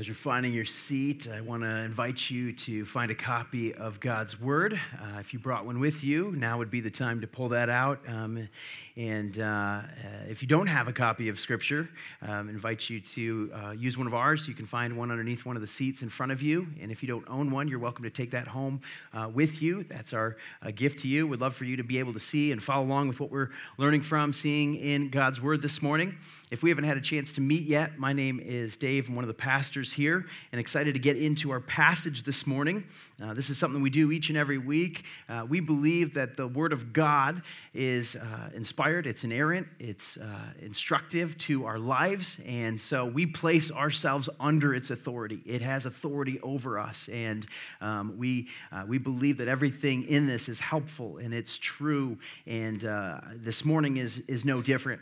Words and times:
Well, 0.00 0.04
as 0.04 0.08
you're 0.08 0.14
finding 0.14 0.54
your 0.54 0.64
seat, 0.64 1.28
I 1.30 1.42
want 1.42 1.62
to 1.62 1.68
invite 1.68 2.30
you 2.30 2.54
to 2.54 2.86
find 2.86 3.10
a 3.10 3.14
copy 3.14 3.74
of 3.74 4.00
God's 4.00 4.40
Word. 4.40 4.72
Uh, 4.94 5.18
if 5.18 5.34
you 5.34 5.38
brought 5.38 5.66
one 5.66 5.78
with 5.78 6.02
you, 6.02 6.32
now 6.34 6.56
would 6.56 6.70
be 6.70 6.80
the 6.80 6.88
time 6.88 7.20
to 7.20 7.26
pull 7.26 7.50
that 7.50 7.68
out. 7.68 8.00
Um, 8.08 8.48
and 8.96 9.38
uh, 9.38 9.42
uh, 9.42 9.84
if 10.26 10.40
you 10.40 10.48
don't 10.48 10.68
have 10.68 10.88
a 10.88 10.92
copy 10.94 11.28
of 11.28 11.38
Scripture, 11.38 11.86
um, 12.22 12.48
invite 12.48 12.88
you 12.88 13.00
to 13.00 13.52
uh, 13.54 13.70
use 13.72 13.98
one 13.98 14.06
of 14.06 14.14
ours. 14.14 14.48
You 14.48 14.54
can 14.54 14.64
find 14.64 14.96
one 14.96 15.10
underneath 15.10 15.44
one 15.44 15.54
of 15.54 15.60
the 15.60 15.68
seats 15.68 16.00
in 16.00 16.08
front 16.08 16.32
of 16.32 16.40
you. 16.40 16.68
And 16.80 16.90
if 16.90 17.02
you 17.02 17.06
don't 17.06 17.28
own 17.28 17.50
one, 17.50 17.68
you're 17.68 17.78
welcome 17.78 18.04
to 18.04 18.10
take 18.10 18.30
that 18.30 18.48
home 18.48 18.80
uh, 19.12 19.28
with 19.30 19.60
you. 19.60 19.84
That's 19.84 20.14
our 20.14 20.38
uh, 20.62 20.70
gift 20.70 21.00
to 21.00 21.08
you. 21.08 21.26
We'd 21.26 21.40
love 21.40 21.54
for 21.54 21.66
you 21.66 21.76
to 21.76 21.84
be 21.84 21.98
able 21.98 22.14
to 22.14 22.20
see 22.20 22.52
and 22.52 22.62
follow 22.62 22.86
along 22.86 23.08
with 23.08 23.20
what 23.20 23.30
we're 23.30 23.50
learning 23.76 24.00
from, 24.00 24.32
seeing 24.32 24.76
in 24.76 25.10
God's 25.10 25.42
Word 25.42 25.60
this 25.60 25.82
morning. 25.82 26.16
If 26.50 26.62
we 26.62 26.70
haven't 26.70 26.84
had 26.84 26.96
a 26.96 27.02
chance 27.02 27.34
to 27.34 27.42
meet 27.42 27.64
yet, 27.64 27.98
my 27.98 28.14
name 28.14 28.40
is 28.40 28.78
Dave. 28.78 29.10
I'm 29.10 29.14
one 29.14 29.24
of 29.24 29.28
the 29.28 29.34
pastors 29.34 29.89
here 29.92 30.26
and 30.52 30.60
excited 30.60 30.94
to 30.94 31.00
get 31.00 31.16
into 31.16 31.50
our 31.50 31.60
passage 31.60 32.22
this 32.22 32.46
morning. 32.46 32.84
Uh, 33.22 33.34
this 33.34 33.50
is 33.50 33.58
something 33.58 33.82
we 33.82 33.90
do 33.90 34.10
each 34.12 34.28
and 34.28 34.38
every 34.38 34.58
week. 34.58 35.04
Uh, 35.28 35.44
we 35.48 35.60
believe 35.60 36.14
that 36.14 36.36
the 36.36 36.46
Word 36.46 36.72
of 36.72 36.92
God 36.92 37.42
is 37.74 38.16
uh, 38.16 38.50
inspired, 38.54 39.06
it's 39.06 39.24
inerrant, 39.24 39.66
it's 39.78 40.16
uh, 40.16 40.24
instructive 40.60 41.36
to 41.38 41.66
our 41.66 41.78
lives, 41.78 42.40
and 42.46 42.80
so 42.80 43.04
we 43.04 43.26
place 43.26 43.70
ourselves 43.70 44.28
under 44.38 44.74
its 44.74 44.90
authority. 44.90 45.40
It 45.44 45.62
has 45.62 45.86
authority 45.86 46.40
over 46.42 46.78
us, 46.78 47.08
and 47.12 47.46
um, 47.80 48.16
we, 48.16 48.48
uh, 48.72 48.84
we 48.86 48.98
believe 48.98 49.38
that 49.38 49.48
everything 49.48 50.04
in 50.04 50.26
this 50.26 50.48
is 50.48 50.60
helpful 50.60 51.18
and 51.18 51.34
it's 51.34 51.58
true, 51.58 52.18
and 52.46 52.84
uh, 52.84 53.20
this 53.34 53.64
morning 53.64 53.98
is, 53.98 54.20
is 54.28 54.44
no 54.44 54.62
different. 54.62 55.00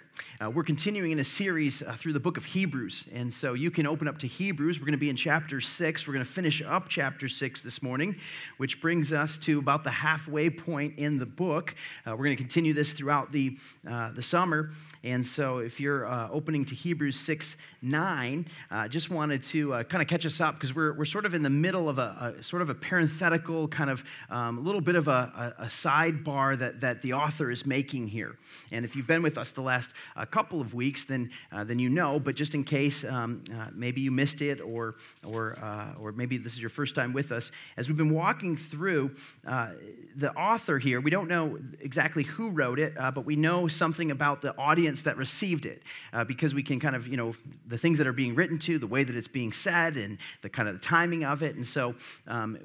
We're 0.52 0.62
continuing 0.62 1.12
in 1.12 1.18
a 1.18 1.24
series 1.24 1.82
through 1.96 2.12
the 2.12 2.20
book 2.20 2.36
of 2.36 2.44
Hebrews, 2.44 3.04
and 3.12 3.32
so 3.32 3.54
you 3.54 3.70
can 3.70 3.86
open 3.86 4.08
up 4.08 4.18
to 4.18 4.26
Hebrews. 4.26 4.78
We're 4.78 4.86
going 4.86 4.92
to 4.92 4.98
be 4.98 5.10
in 5.10 5.16
chapter 5.16 5.60
6. 5.60 6.06
We're 6.06 6.14
going 6.14 6.24
to 6.24 6.30
finish 6.30 6.62
up 6.62 6.88
chapter 6.88 7.28
6 7.28 7.62
this 7.62 7.82
morning, 7.82 8.16
which 8.56 8.80
brings 8.80 9.12
us 9.12 9.38
to 9.38 9.58
about 9.58 9.84
the 9.84 9.90
halfway 9.90 10.50
point 10.50 10.98
in 10.98 11.18
the 11.18 11.26
book. 11.26 11.74
Uh, 12.06 12.12
we're 12.12 12.24
going 12.24 12.36
to 12.36 12.42
continue 12.42 12.72
this 12.72 12.92
throughout 12.92 13.32
the, 13.32 13.58
uh, 13.88 14.12
the 14.12 14.22
summer. 14.22 14.70
And 15.04 15.24
so 15.24 15.58
if 15.58 15.80
you're 15.80 16.06
uh, 16.06 16.28
opening 16.30 16.64
to 16.66 16.74
Hebrews 16.74 17.18
6 17.20 17.56
9, 17.80 18.46
I 18.70 18.84
uh, 18.84 18.88
just 18.88 19.08
wanted 19.08 19.42
to 19.44 19.72
uh, 19.74 19.82
kind 19.84 20.02
of 20.02 20.08
catch 20.08 20.26
us 20.26 20.40
up 20.40 20.54
because 20.54 20.74
we're, 20.74 20.92
we're 20.94 21.04
sort 21.04 21.24
of 21.26 21.34
in 21.34 21.42
the 21.42 21.50
middle 21.50 21.88
of 21.88 21.98
a, 21.98 22.34
a 22.38 22.42
sort 22.42 22.60
of 22.60 22.70
a 22.70 22.74
parenthetical 22.74 23.68
kind 23.68 23.88
of 23.88 24.02
um, 24.30 24.58
a 24.58 24.60
little 24.60 24.80
bit 24.80 24.96
of 24.96 25.06
a, 25.06 25.54
a, 25.58 25.62
a, 25.62 25.66
sidebar 25.66 26.58
that, 26.58 26.80
that 26.80 27.02
the 27.02 27.12
author 27.12 27.52
is 27.52 27.64
making 27.64 28.08
here. 28.08 28.36
And 28.72 28.84
if 28.84 28.96
you've 28.96 29.06
been 29.06 29.22
with 29.22 29.38
us 29.38 29.52
the 29.52 29.60
last 29.60 29.92
uh, 30.16 30.24
couple 30.24 30.60
of 30.60 30.74
weeks, 30.74 31.04
then, 31.04 31.30
then 31.64 31.78
you 31.78 31.88
know, 31.88 32.18
but 32.18 32.34
just 32.34 32.54
in 32.54 32.64
case 32.64 33.04
um, 33.04 33.42
maybe 33.72 34.00
you 34.00 34.10
missed 34.10 34.42
it 34.42 34.60
or, 34.60 34.96
or, 35.26 35.58
uh, 35.62 35.94
or 36.00 36.12
maybe 36.12 36.36
this 36.38 36.52
is 36.52 36.60
your 36.60 36.70
first 36.70 36.94
time 36.94 37.12
with 37.12 37.32
us, 37.32 37.50
as 37.76 37.88
we've 37.88 37.96
been 37.96 38.14
walking 38.14 38.56
through 38.56 39.10
uh, 39.46 39.70
the 40.16 40.32
author 40.34 40.78
here, 40.78 41.00
we 41.00 41.10
don't 41.10 41.28
know 41.28 41.58
exactly 41.80 42.24
who 42.24 42.50
wrote 42.50 42.78
it, 42.78 42.94
uh, 42.98 43.10
but 43.10 43.24
we 43.24 43.36
know 43.36 43.68
something 43.68 44.10
about 44.10 44.42
the 44.42 44.56
audience 44.56 45.02
that 45.02 45.16
received 45.16 45.66
it 45.66 45.82
uh, 46.12 46.24
because 46.24 46.54
we 46.54 46.62
can 46.62 46.80
kind 46.80 46.96
of, 46.96 47.06
you 47.06 47.16
know, 47.16 47.34
the 47.66 47.78
things 47.78 47.98
that 47.98 48.06
are 48.06 48.12
being 48.12 48.34
written 48.34 48.58
to, 48.58 48.78
the 48.78 48.86
way 48.86 49.04
that 49.04 49.14
it's 49.14 49.28
being 49.28 49.52
said, 49.52 49.96
and 49.96 50.18
the 50.42 50.48
kind 50.48 50.68
of 50.68 50.74
the 50.74 50.80
timing 50.80 51.24
of 51.24 51.42
it. 51.42 51.54
And 51.56 51.66
so 51.66 51.94
um, 52.26 52.58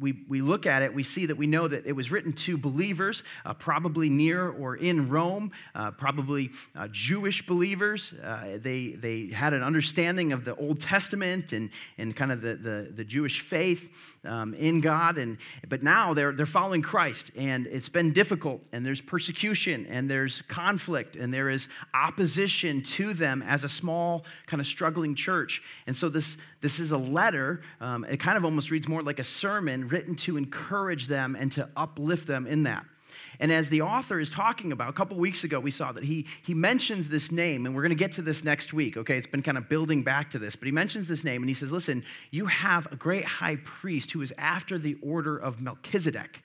we, 0.00 0.24
we 0.28 0.40
look 0.40 0.66
at 0.66 0.82
it, 0.82 0.94
we 0.94 1.02
see 1.02 1.26
that 1.26 1.36
we 1.36 1.46
know 1.46 1.68
that 1.68 1.86
it 1.86 1.92
was 1.92 2.10
written 2.10 2.32
to 2.32 2.58
believers, 2.58 3.22
uh, 3.44 3.54
probably 3.54 4.08
near 4.08 4.48
or 4.48 4.76
in 4.76 5.08
Rome, 5.08 5.52
uh, 6.86 6.88
Jewish 6.92 7.46
believers. 7.46 8.14
they, 8.62 8.90
they 8.90 9.26
had 9.26 9.52
an 9.52 9.62
understanding 9.62 10.32
of 10.32 10.44
the 10.44 10.54
Old 10.56 10.80
Testament 10.80 11.52
and, 11.52 11.70
and 11.98 12.14
kind 12.14 12.32
of 12.32 12.40
the, 12.40 12.54
the, 12.54 12.92
the 12.94 13.04
Jewish 13.04 13.40
faith 13.40 14.16
um, 14.24 14.54
in 14.54 14.80
God. 14.80 15.18
And, 15.18 15.38
but 15.68 15.82
now 15.82 16.14
they're, 16.14 16.32
they're 16.32 16.46
following 16.46 16.82
Christ, 16.82 17.30
and 17.36 17.66
it's 17.66 17.88
been 17.88 18.12
difficult, 18.12 18.62
and 18.72 18.84
there's 18.84 19.00
persecution, 19.00 19.86
and 19.86 20.10
there's 20.10 20.42
conflict, 20.42 21.16
and 21.16 21.32
there 21.32 21.50
is 21.50 21.68
opposition 21.94 22.82
to 22.82 23.14
them 23.14 23.42
as 23.42 23.64
a 23.64 23.68
small, 23.68 24.24
kind 24.46 24.60
of 24.60 24.66
struggling 24.66 25.14
church. 25.14 25.62
And 25.86 25.96
so 25.96 26.08
this, 26.08 26.36
this 26.60 26.78
is 26.78 26.92
a 26.92 26.98
letter. 26.98 27.60
Um, 27.80 28.04
it 28.04 28.18
kind 28.18 28.36
of 28.36 28.44
almost 28.44 28.70
reads 28.70 28.88
more 28.88 29.02
like 29.02 29.18
a 29.18 29.24
sermon 29.24 29.88
written 29.88 30.14
to 30.16 30.36
encourage 30.36 31.08
them 31.08 31.36
and 31.36 31.50
to 31.52 31.68
uplift 31.76 32.26
them 32.26 32.46
in 32.46 32.64
that. 32.64 32.84
And 33.40 33.52
as 33.52 33.68
the 33.68 33.82
author 33.82 34.20
is 34.20 34.30
talking 34.30 34.72
about, 34.72 34.88
a 34.88 34.92
couple 34.92 35.16
weeks 35.16 35.44
ago, 35.44 35.60
we 35.60 35.70
saw 35.70 35.92
that 35.92 36.04
he, 36.04 36.26
he 36.42 36.54
mentions 36.54 37.08
this 37.08 37.30
name, 37.30 37.66
and 37.66 37.74
we're 37.74 37.82
going 37.82 37.90
to 37.90 37.94
get 37.94 38.12
to 38.12 38.22
this 38.22 38.44
next 38.44 38.72
week, 38.72 38.96
okay? 38.96 39.18
It's 39.18 39.26
been 39.26 39.42
kind 39.42 39.58
of 39.58 39.68
building 39.68 40.02
back 40.02 40.30
to 40.30 40.38
this, 40.38 40.56
but 40.56 40.66
he 40.66 40.72
mentions 40.72 41.08
this 41.08 41.24
name, 41.24 41.42
and 41.42 41.48
he 41.48 41.54
says, 41.54 41.72
Listen, 41.72 42.04
you 42.30 42.46
have 42.46 42.90
a 42.92 42.96
great 42.96 43.24
high 43.24 43.56
priest 43.56 44.12
who 44.12 44.22
is 44.22 44.32
after 44.38 44.78
the 44.78 44.96
order 45.02 45.36
of 45.36 45.60
Melchizedek. 45.60 46.42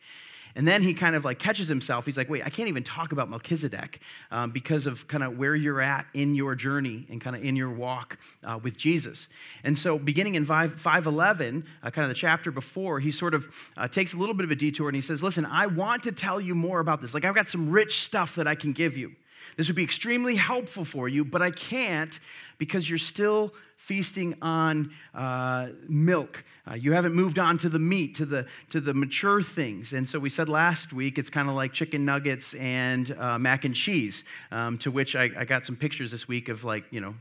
And 0.55 0.67
then 0.67 0.81
he 0.81 0.93
kind 0.93 1.15
of 1.15 1.25
like 1.25 1.39
catches 1.39 1.67
himself. 1.67 2.05
He's 2.05 2.17
like, 2.17 2.29
wait, 2.29 2.45
I 2.45 2.49
can't 2.49 2.67
even 2.67 2.83
talk 2.83 3.11
about 3.11 3.29
Melchizedek 3.29 3.99
um, 4.31 4.51
because 4.51 4.87
of 4.87 5.07
kind 5.07 5.23
of 5.23 5.37
where 5.37 5.55
you're 5.55 5.81
at 5.81 6.05
in 6.13 6.35
your 6.35 6.55
journey 6.55 7.05
and 7.09 7.21
kind 7.21 7.35
of 7.35 7.43
in 7.43 7.55
your 7.55 7.69
walk 7.69 8.17
uh, 8.43 8.59
with 8.61 8.77
Jesus. 8.77 9.29
And 9.63 9.77
so, 9.77 9.97
beginning 9.97 10.35
in 10.35 10.45
5, 10.45 10.79
511, 10.79 11.65
uh, 11.83 11.89
kind 11.91 12.03
of 12.03 12.09
the 12.09 12.15
chapter 12.15 12.51
before, 12.51 12.99
he 12.99 13.11
sort 13.11 13.33
of 13.33 13.71
uh, 13.77 13.87
takes 13.87 14.13
a 14.13 14.17
little 14.17 14.35
bit 14.35 14.43
of 14.43 14.51
a 14.51 14.55
detour 14.55 14.89
and 14.89 14.95
he 14.95 15.01
says, 15.01 15.23
listen, 15.23 15.45
I 15.45 15.67
want 15.67 16.03
to 16.03 16.11
tell 16.11 16.41
you 16.41 16.55
more 16.55 16.79
about 16.79 17.01
this. 17.01 17.13
Like, 17.13 17.25
I've 17.25 17.35
got 17.35 17.47
some 17.47 17.69
rich 17.69 18.01
stuff 18.01 18.35
that 18.35 18.47
I 18.47 18.55
can 18.55 18.73
give 18.73 18.97
you. 18.97 19.15
This 19.57 19.67
would 19.67 19.75
be 19.75 19.83
extremely 19.83 20.35
helpful 20.35 20.85
for 20.85 21.07
you, 21.07 21.25
but 21.25 21.41
I 21.41 21.51
can't 21.51 22.19
because 22.57 22.89
you're 22.89 22.99
still 22.99 23.53
feasting 23.77 24.35
on 24.41 24.91
uh, 25.15 25.69
milk. 25.89 26.43
Uh, 26.69 26.75
you 26.75 26.93
haven't 26.93 27.15
moved 27.15 27.39
on 27.39 27.57
to 27.57 27.69
the 27.69 27.79
meat, 27.79 28.15
to 28.15 28.25
the, 28.25 28.45
to 28.69 28.79
the 28.79 28.93
mature 28.93 29.41
things. 29.41 29.93
And 29.93 30.07
so 30.07 30.19
we 30.19 30.29
said 30.29 30.47
last 30.47 30.93
week 30.93 31.17
it's 31.17 31.31
kind 31.31 31.49
of 31.49 31.55
like 31.55 31.73
chicken 31.73 32.05
nuggets 32.05 32.53
and 32.53 33.11
uh, 33.17 33.39
mac 33.39 33.65
and 33.65 33.73
cheese, 33.73 34.23
um, 34.51 34.77
to 34.79 34.91
which 34.91 35.15
I, 35.15 35.31
I 35.35 35.45
got 35.45 35.65
some 35.65 35.75
pictures 35.75 36.11
this 36.11 36.27
week 36.27 36.47
of 36.47 36.63
like, 36.63 36.85
you 36.91 37.01
know, 37.01 37.15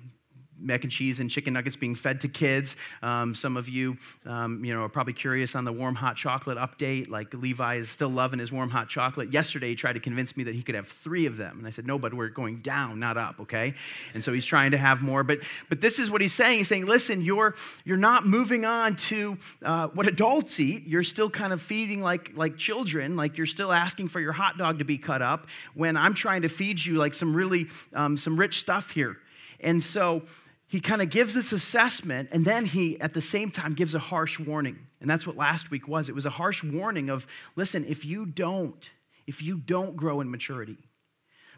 mac 0.60 0.82
and 0.84 0.93
cheese 0.93 1.21
and 1.21 1.31
chicken 1.31 1.54
nuggets 1.54 1.76
being 1.76 1.94
fed 1.94 2.21
to 2.21 2.28
kids. 2.28 2.76
Um, 3.03 3.34
some 3.34 3.56
of 3.56 3.69
you, 3.69 3.97
um, 4.26 4.65
you 4.65 4.75
know, 4.75 4.82
are 4.82 4.88
probably 4.88 5.12
curious 5.12 5.54
on 5.54 5.65
the 5.65 5.72
warm 5.72 5.94
hot 5.94 6.16
chocolate 6.16 6.59
update. 6.59 7.09
Like 7.09 7.32
Levi 7.34 7.76
is 7.76 7.91
still 7.91 8.09
loving 8.09 8.38
his 8.38 8.53
warm 8.53 8.71
hot 8.71 8.88
chocolate. 8.88 9.32
Yesterday, 9.32 9.69
he 9.69 9.75
tried 9.75 9.94
to 9.94 10.00
convince 10.00 10.37
me 10.37 10.44
that 10.44 10.54
he 10.54 10.62
could 10.62 10.75
have 10.75 10.88
three 10.88 11.26
of 11.26 11.37
them, 11.37 11.59
and 11.59 11.66
I 11.66 11.71
said, 11.71 11.87
"No, 11.87 11.98
but 11.98 12.15
we're 12.15 12.28
going 12.28 12.60
down, 12.60 13.00
not 13.00 13.16
up." 13.16 13.41
Okay, 13.41 13.75
and 14.15 14.22
so 14.22 14.32
he's 14.32 14.47
trying 14.47 14.72
to 14.72 14.78
have 14.78 15.03
more. 15.03 15.22
But 15.22 15.41
but 15.69 15.81
this 15.81 15.98
is 15.98 16.10
what 16.10 16.21
he's 16.21 16.34
saying. 16.34 16.59
He's 16.59 16.69
saying, 16.69 16.87
"Listen, 16.87 17.22
you're 17.22 17.54
you're 17.84 17.97
not 17.97 18.27
moving 18.27 18.65
on 18.65 18.97
to 18.97 19.38
uh, 19.62 19.88
what 19.88 20.06
adults 20.06 20.60
eat. 20.60 20.87
You're 20.87 21.03
still 21.03 21.31
kind 21.31 21.53
of 21.53 21.60
feeding 21.60 22.03
like 22.03 22.32
like 22.34 22.56
children. 22.56 23.16
Like 23.16 23.37
you're 23.37 23.47
still 23.47 23.72
asking 23.72 24.09
for 24.09 24.21
your 24.21 24.32
hot 24.32 24.59
dog 24.59 24.78
to 24.78 24.84
be 24.84 24.98
cut 24.98 25.22
up 25.22 25.47
when 25.75 25.97
I'm 25.97 26.15
trying 26.15 26.42
to 26.42 26.48
feed 26.48 26.84
you 26.84 26.97
like 26.97 27.15
some 27.15 27.34
really 27.34 27.69
um, 27.94 28.16
some 28.16 28.37
rich 28.37 28.60
stuff 28.60 28.91
here." 28.91 29.16
And 29.62 29.82
so 29.82 30.22
he 30.71 30.81
kind 30.81 31.03
of 31.03 31.11
gives 31.11 31.35
this 31.35 31.53
assessment 31.53 32.29
and 32.31 32.45
then 32.45 32.65
he 32.65 32.99
at 33.01 33.13
the 33.13 33.21
same 33.21 33.51
time 33.51 33.75
gives 33.75 33.93
a 33.97 33.99
harsh 33.99 34.39
warning. 34.39 34.79
And 35.01 35.11
that's 35.11 35.27
what 35.27 35.37
last 35.37 35.69
week 35.73 35.89
was. 35.89 36.09
It 36.09 36.15
was 36.15 36.27
a 36.27 36.31
harsh 36.31 36.63
warning 36.63 37.11
of 37.11 37.27
listen 37.57 37.85
if 37.87 38.05
you 38.05 38.25
don't 38.25 38.91
if 39.27 39.43
you 39.43 39.59
don't 39.59 39.97
grow 39.97 40.21
in 40.21 40.31
maturity 40.31 40.79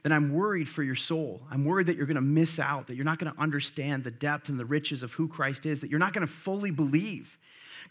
then 0.02 0.12
i'm 0.12 0.32
worried 0.32 0.68
for 0.68 0.82
your 0.82 0.94
soul. 0.94 1.42
I'm 1.50 1.64
worried 1.64 1.86
that 1.86 1.96
you're 1.96 2.06
going 2.06 2.16
to 2.16 2.20
miss 2.22 2.58
out 2.58 2.86
that 2.88 2.96
you're 2.96 3.04
not 3.04 3.18
going 3.18 3.32
to 3.32 3.40
understand 3.40 4.02
the 4.02 4.10
depth 4.10 4.48
and 4.48 4.58
the 4.58 4.64
riches 4.64 5.02
of 5.02 5.12
who 5.12 5.28
christ 5.28 5.66
is 5.66 5.80
that 5.82 5.90
you're 5.90 6.00
not 6.00 6.14
going 6.14 6.26
to 6.26 6.32
fully 6.32 6.70
believe 6.70 7.36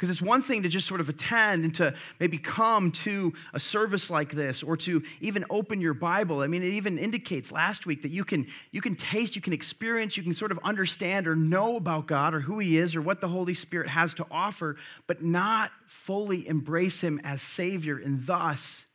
because 0.01 0.09
it's 0.09 0.22
one 0.23 0.41
thing 0.41 0.63
to 0.63 0.67
just 0.67 0.88
sort 0.88 1.00
of 1.00 1.09
attend 1.09 1.63
and 1.63 1.75
to 1.75 1.94
maybe 2.19 2.39
come 2.39 2.89
to 2.89 3.31
a 3.53 3.59
service 3.59 4.09
like 4.09 4.31
this 4.31 4.63
or 4.63 4.75
to 4.75 5.03
even 5.19 5.45
open 5.51 5.79
your 5.79 5.94
Bible. 5.94 6.39
I 6.39 6.47
mean, 6.47 6.63
it 6.63 6.73
even 6.73 6.97
indicates 6.97 7.51
last 7.51 7.85
week 7.85 8.01
that 8.01 8.09
you 8.09 8.25
can, 8.25 8.47
you 8.72 8.81
can 8.81 8.95
taste, 8.95 9.35
you 9.35 9.44
can 9.44 9.53
experience, 9.53 10.17
you 10.17 10.23
can 10.23 10.34
sort 10.34 10.51
of 10.51 10.57
understand 10.63 11.28
or 11.28 11.35
know 11.35 11.75
about 11.75 12.07
God 12.07 12.34
or 12.34 12.40
who 12.40 12.57
He 12.57 12.79
is 12.79 12.95
or 12.95 13.01
what 13.03 13.22
the 13.22 13.28
Holy 13.28 13.53
Spirit 13.53 13.90
has 13.90 14.16
to 14.16 14.25
offer, 14.31 14.76
but 15.05 15.22
not 15.22 15.70
fully 15.85 16.47
embrace 16.47 17.02
Him 17.02 17.22
as 17.23 17.43
Savior 17.43 17.99
and 18.03 18.26
thus 18.26 18.87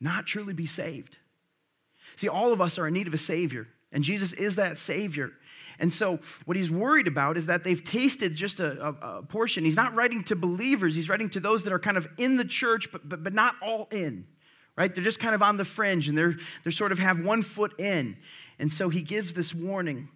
not 0.00 0.24
truly 0.24 0.54
be 0.54 0.64
saved. 0.64 1.18
See, 2.16 2.28
all 2.28 2.54
of 2.54 2.62
us 2.62 2.78
are 2.78 2.88
in 2.88 2.94
need 2.94 3.06
of 3.06 3.12
a 3.12 3.18
Savior, 3.18 3.68
and 3.92 4.02
Jesus 4.02 4.32
is 4.32 4.56
that 4.56 4.78
Savior. 4.78 5.30
And 5.78 5.92
so, 5.92 6.20
what 6.44 6.56
he's 6.56 6.70
worried 6.70 7.08
about 7.08 7.36
is 7.36 7.46
that 7.46 7.64
they've 7.64 7.82
tasted 7.82 8.34
just 8.34 8.60
a, 8.60 8.80
a, 8.80 9.18
a, 9.18 9.22
portion. 9.22 9.64
He's 9.64 9.76
not 9.76 9.94
writing 9.94 10.22
to 10.24 10.36
believers, 10.36 10.94
he's 10.94 11.08
writing 11.08 11.28
to 11.30 11.40
those 11.40 11.64
that 11.64 11.72
are 11.72 11.78
kind 11.78 11.96
of 11.96 12.08
in 12.16 12.36
the 12.36 12.44
church, 12.44 12.92
but, 12.92 13.08
but, 13.08 13.24
but 13.24 13.34
not 13.34 13.56
all 13.60 13.88
in, 13.90 14.26
right? 14.76 14.94
They're 14.94 15.04
just 15.04 15.20
kind 15.20 15.34
of 15.34 15.42
on 15.42 15.56
the 15.56 15.64
fringe 15.64 16.08
and 16.08 16.16
they're, 16.16 16.36
they're 16.62 16.72
sort 16.72 16.92
of 16.92 16.98
have 16.98 17.24
one 17.24 17.42
foot 17.42 17.78
in. 17.80 18.16
And 18.58 18.72
so, 18.72 18.88
he 18.88 19.02
gives 19.02 19.34
this 19.34 19.54
warning. 19.54 20.08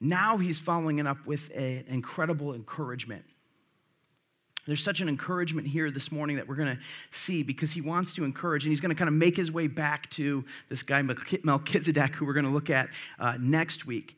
Now, 0.00 0.36
he's 0.36 0.58
following 0.58 0.98
it 0.98 1.06
up 1.06 1.26
with 1.26 1.50
an 1.54 1.84
incredible 1.88 2.54
encouragement. 2.54 3.24
There's 4.66 4.82
such 4.82 5.00
an 5.00 5.08
encouragement 5.08 5.68
here 5.68 5.90
this 5.90 6.10
morning 6.10 6.36
that 6.36 6.48
we're 6.48 6.56
going 6.56 6.76
to 6.76 6.82
see 7.12 7.44
because 7.44 7.72
he 7.72 7.80
wants 7.80 8.12
to 8.14 8.24
encourage, 8.24 8.64
and 8.64 8.72
he's 8.72 8.80
going 8.80 8.90
to 8.90 8.96
kind 8.96 9.08
of 9.08 9.14
make 9.14 9.36
his 9.36 9.50
way 9.50 9.68
back 9.68 10.10
to 10.10 10.44
this 10.68 10.82
guy, 10.82 11.02
Melchizedek, 11.02 12.16
who 12.16 12.26
we're 12.26 12.32
going 12.32 12.46
to 12.46 12.50
look 12.50 12.68
at 12.68 12.88
uh, 13.18 13.38
next 13.40 13.86
week. 13.86 14.16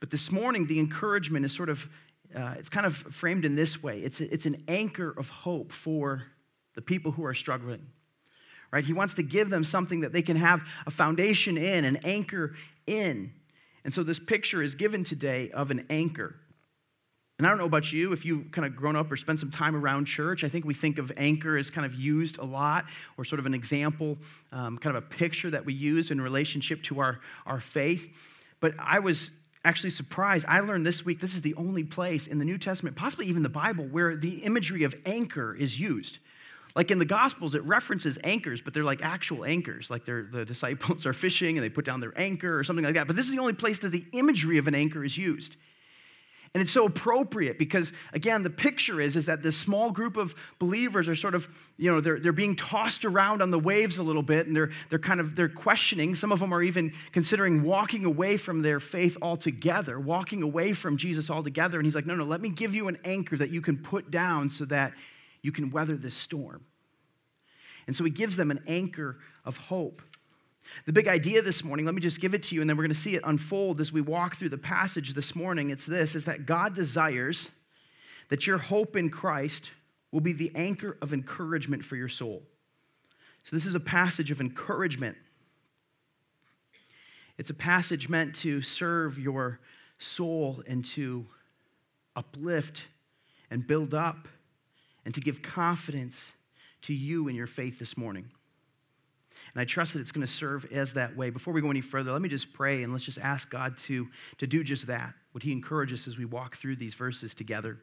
But 0.00 0.10
this 0.10 0.32
morning, 0.32 0.66
the 0.66 0.80
encouragement 0.80 1.44
is 1.44 1.52
sort 1.52 1.68
of 1.68 1.88
uh, 2.34 2.54
it's 2.58 2.68
kind 2.68 2.86
of 2.86 2.96
framed 2.96 3.44
in 3.44 3.56
this 3.56 3.82
way 3.82 4.00
it's, 4.00 4.20
it's 4.20 4.46
an 4.46 4.62
anchor 4.68 5.10
of 5.16 5.28
hope 5.28 5.72
for 5.72 6.22
the 6.74 6.82
people 6.82 7.12
who 7.12 7.24
are 7.24 7.34
struggling. 7.34 7.86
Right? 8.72 8.84
He 8.84 8.92
wants 8.92 9.14
to 9.14 9.24
give 9.24 9.50
them 9.50 9.64
something 9.64 10.00
that 10.00 10.12
they 10.12 10.22
can 10.22 10.36
have 10.36 10.62
a 10.86 10.92
foundation 10.92 11.58
in, 11.58 11.84
an 11.84 11.96
anchor 12.04 12.54
in. 12.86 13.32
And 13.84 13.92
so 13.92 14.04
this 14.04 14.20
picture 14.20 14.62
is 14.62 14.76
given 14.76 15.02
today 15.02 15.50
of 15.50 15.72
an 15.72 15.86
anchor. 15.90 16.36
And 17.38 17.46
I 17.46 17.50
don't 17.50 17.58
know 17.58 17.64
about 17.64 17.92
you, 17.92 18.12
if 18.12 18.24
you've 18.24 18.52
kind 18.52 18.66
of 18.66 18.76
grown 18.76 18.94
up 18.94 19.10
or 19.10 19.16
spent 19.16 19.40
some 19.40 19.50
time 19.50 19.74
around 19.74 20.04
church, 20.04 20.44
I 20.44 20.48
think 20.48 20.64
we 20.64 20.74
think 20.74 20.98
of 20.98 21.10
anchor 21.16 21.56
as 21.56 21.70
kind 21.70 21.86
of 21.86 21.94
used 21.94 22.38
a 22.38 22.44
lot, 22.44 22.84
or 23.16 23.24
sort 23.24 23.40
of 23.40 23.46
an 23.46 23.54
example, 23.54 24.18
um, 24.52 24.78
kind 24.78 24.94
of 24.96 25.02
a 25.02 25.06
picture 25.06 25.50
that 25.50 25.64
we 25.64 25.72
use 25.72 26.10
in 26.12 26.20
relationship 26.20 26.82
to 26.84 27.00
our, 27.00 27.18
our 27.46 27.58
faith. 27.58 28.14
But 28.60 28.74
I 28.78 28.98
was 28.98 29.30
actually 29.64 29.90
surprised. 29.90 30.46
I 30.48 30.60
learned 30.60 30.86
this 30.86 31.04
week 31.04 31.20
this 31.20 31.34
is 31.34 31.42
the 31.42 31.54
only 31.54 31.84
place 31.84 32.26
in 32.26 32.38
the 32.38 32.44
New 32.44 32.58
Testament, 32.58 32.96
possibly 32.96 33.26
even 33.26 33.42
the 33.42 33.48
Bible, 33.48 33.84
where 33.84 34.16
the 34.16 34.38
imagery 34.38 34.84
of 34.84 34.94
anchor 35.04 35.54
is 35.54 35.78
used. 35.78 36.18
Like 36.76 36.90
in 36.90 36.98
the 36.98 37.04
Gospels, 37.04 37.54
it 37.54 37.62
references 37.64 38.16
anchors, 38.22 38.60
but 38.60 38.74
they're 38.74 38.84
like 38.84 39.02
actual 39.02 39.44
anchors. 39.44 39.90
Like 39.90 40.04
the 40.04 40.44
disciples 40.46 41.04
are 41.04 41.12
fishing 41.12 41.58
and 41.58 41.64
they 41.64 41.68
put 41.68 41.84
down 41.84 42.00
their 42.00 42.16
anchor 42.16 42.58
or 42.58 42.64
something 42.64 42.84
like 42.84 42.94
that. 42.94 43.06
But 43.06 43.16
this 43.16 43.26
is 43.26 43.32
the 43.32 43.40
only 43.40 43.54
place 43.54 43.80
that 43.80 43.90
the 43.90 44.04
imagery 44.12 44.56
of 44.58 44.68
an 44.68 44.74
anchor 44.74 45.04
is 45.04 45.18
used. 45.18 45.56
And 46.52 46.60
it's 46.60 46.72
so 46.72 46.86
appropriate 46.86 47.60
because, 47.60 47.92
again, 48.12 48.42
the 48.42 48.50
picture 48.50 49.00
is, 49.00 49.16
is 49.16 49.26
that 49.26 49.40
this 49.40 49.56
small 49.56 49.92
group 49.92 50.16
of 50.16 50.34
believers 50.58 51.08
are 51.08 51.14
sort 51.14 51.36
of, 51.36 51.46
you 51.76 51.88
know, 51.88 52.00
they're, 52.00 52.18
they're 52.18 52.32
being 52.32 52.56
tossed 52.56 53.04
around 53.04 53.40
on 53.40 53.50
the 53.50 53.58
waves 53.58 53.98
a 53.98 54.02
little 54.02 54.22
bit 54.22 54.48
and 54.48 54.56
they're, 54.56 54.70
they're 54.88 54.98
kind 54.98 55.20
of, 55.20 55.36
they're 55.36 55.48
questioning. 55.48 56.16
Some 56.16 56.32
of 56.32 56.40
them 56.40 56.52
are 56.52 56.62
even 56.62 56.92
considering 57.12 57.62
walking 57.62 58.04
away 58.04 58.36
from 58.36 58.62
their 58.62 58.80
faith 58.80 59.16
altogether, 59.22 60.00
walking 60.00 60.42
away 60.42 60.72
from 60.72 60.96
Jesus 60.96 61.30
altogether. 61.30 61.78
And 61.78 61.86
he's 61.86 61.94
like, 61.94 62.06
no, 62.06 62.16
no, 62.16 62.24
let 62.24 62.40
me 62.40 62.48
give 62.48 62.74
you 62.74 62.88
an 62.88 62.98
anchor 63.04 63.36
that 63.36 63.50
you 63.50 63.60
can 63.60 63.76
put 63.78 64.10
down 64.10 64.50
so 64.50 64.64
that 64.64 64.92
you 65.42 65.52
can 65.52 65.70
weather 65.70 65.96
this 65.96 66.14
storm. 66.14 66.64
And 67.86 67.94
so 67.94 68.02
he 68.02 68.10
gives 68.10 68.36
them 68.36 68.50
an 68.50 68.62
anchor 68.66 69.18
of 69.44 69.56
hope. 69.56 70.02
The 70.86 70.92
big 70.92 71.08
idea 71.08 71.42
this 71.42 71.64
morning, 71.64 71.86
let 71.86 71.94
me 71.94 72.00
just 72.00 72.20
give 72.20 72.34
it 72.34 72.42
to 72.44 72.54
you, 72.54 72.60
and 72.60 72.70
then 72.70 72.76
we're 72.76 72.84
going 72.84 72.94
to 72.94 72.98
see 72.98 73.14
it 73.14 73.22
unfold 73.24 73.80
as 73.80 73.92
we 73.92 74.00
walk 74.00 74.36
through 74.36 74.48
the 74.50 74.58
passage 74.58 75.14
this 75.14 75.34
morning. 75.34 75.70
It's 75.70 75.86
this 75.86 76.14
is 76.14 76.24
that 76.24 76.46
God 76.46 76.74
desires 76.74 77.50
that 78.28 78.46
your 78.46 78.58
hope 78.58 78.96
in 78.96 79.10
Christ 79.10 79.70
will 80.12 80.20
be 80.20 80.32
the 80.32 80.52
anchor 80.54 80.96
of 81.02 81.12
encouragement 81.12 81.84
for 81.84 81.96
your 81.96 82.08
soul. 82.08 82.42
So, 83.42 83.56
this 83.56 83.66
is 83.66 83.74
a 83.74 83.80
passage 83.80 84.30
of 84.30 84.40
encouragement. 84.40 85.16
It's 87.38 87.50
a 87.50 87.54
passage 87.54 88.08
meant 88.08 88.34
to 88.36 88.60
serve 88.60 89.18
your 89.18 89.60
soul 89.98 90.62
and 90.66 90.84
to 90.84 91.26
uplift 92.14 92.86
and 93.50 93.66
build 93.66 93.94
up 93.94 94.28
and 95.04 95.14
to 95.14 95.20
give 95.20 95.42
confidence 95.42 96.34
to 96.82 96.94
you 96.94 97.28
in 97.28 97.34
your 97.34 97.46
faith 97.46 97.78
this 97.78 97.96
morning. 97.96 98.30
And 99.52 99.60
I 99.60 99.64
trust 99.64 99.94
that 99.94 100.00
it's 100.00 100.12
going 100.12 100.26
to 100.26 100.32
serve 100.32 100.70
as 100.72 100.92
that 100.94 101.16
way. 101.16 101.30
Before 101.30 101.52
we 101.52 101.60
go 101.60 101.70
any 101.70 101.80
further, 101.80 102.12
let 102.12 102.22
me 102.22 102.28
just 102.28 102.52
pray 102.52 102.82
and 102.82 102.92
let's 102.92 103.04
just 103.04 103.18
ask 103.18 103.50
God 103.50 103.76
to, 103.78 104.08
to 104.38 104.46
do 104.46 104.62
just 104.62 104.86
that. 104.86 105.14
Would 105.32 105.42
He 105.42 105.52
encourage 105.52 105.92
us 105.92 106.06
as 106.06 106.16
we 106.16 106.24
walk 106.24 106.56
through 106.56 106.76
these 106.76 106.94
verses 106.94 107.34
together? 107.34 107.78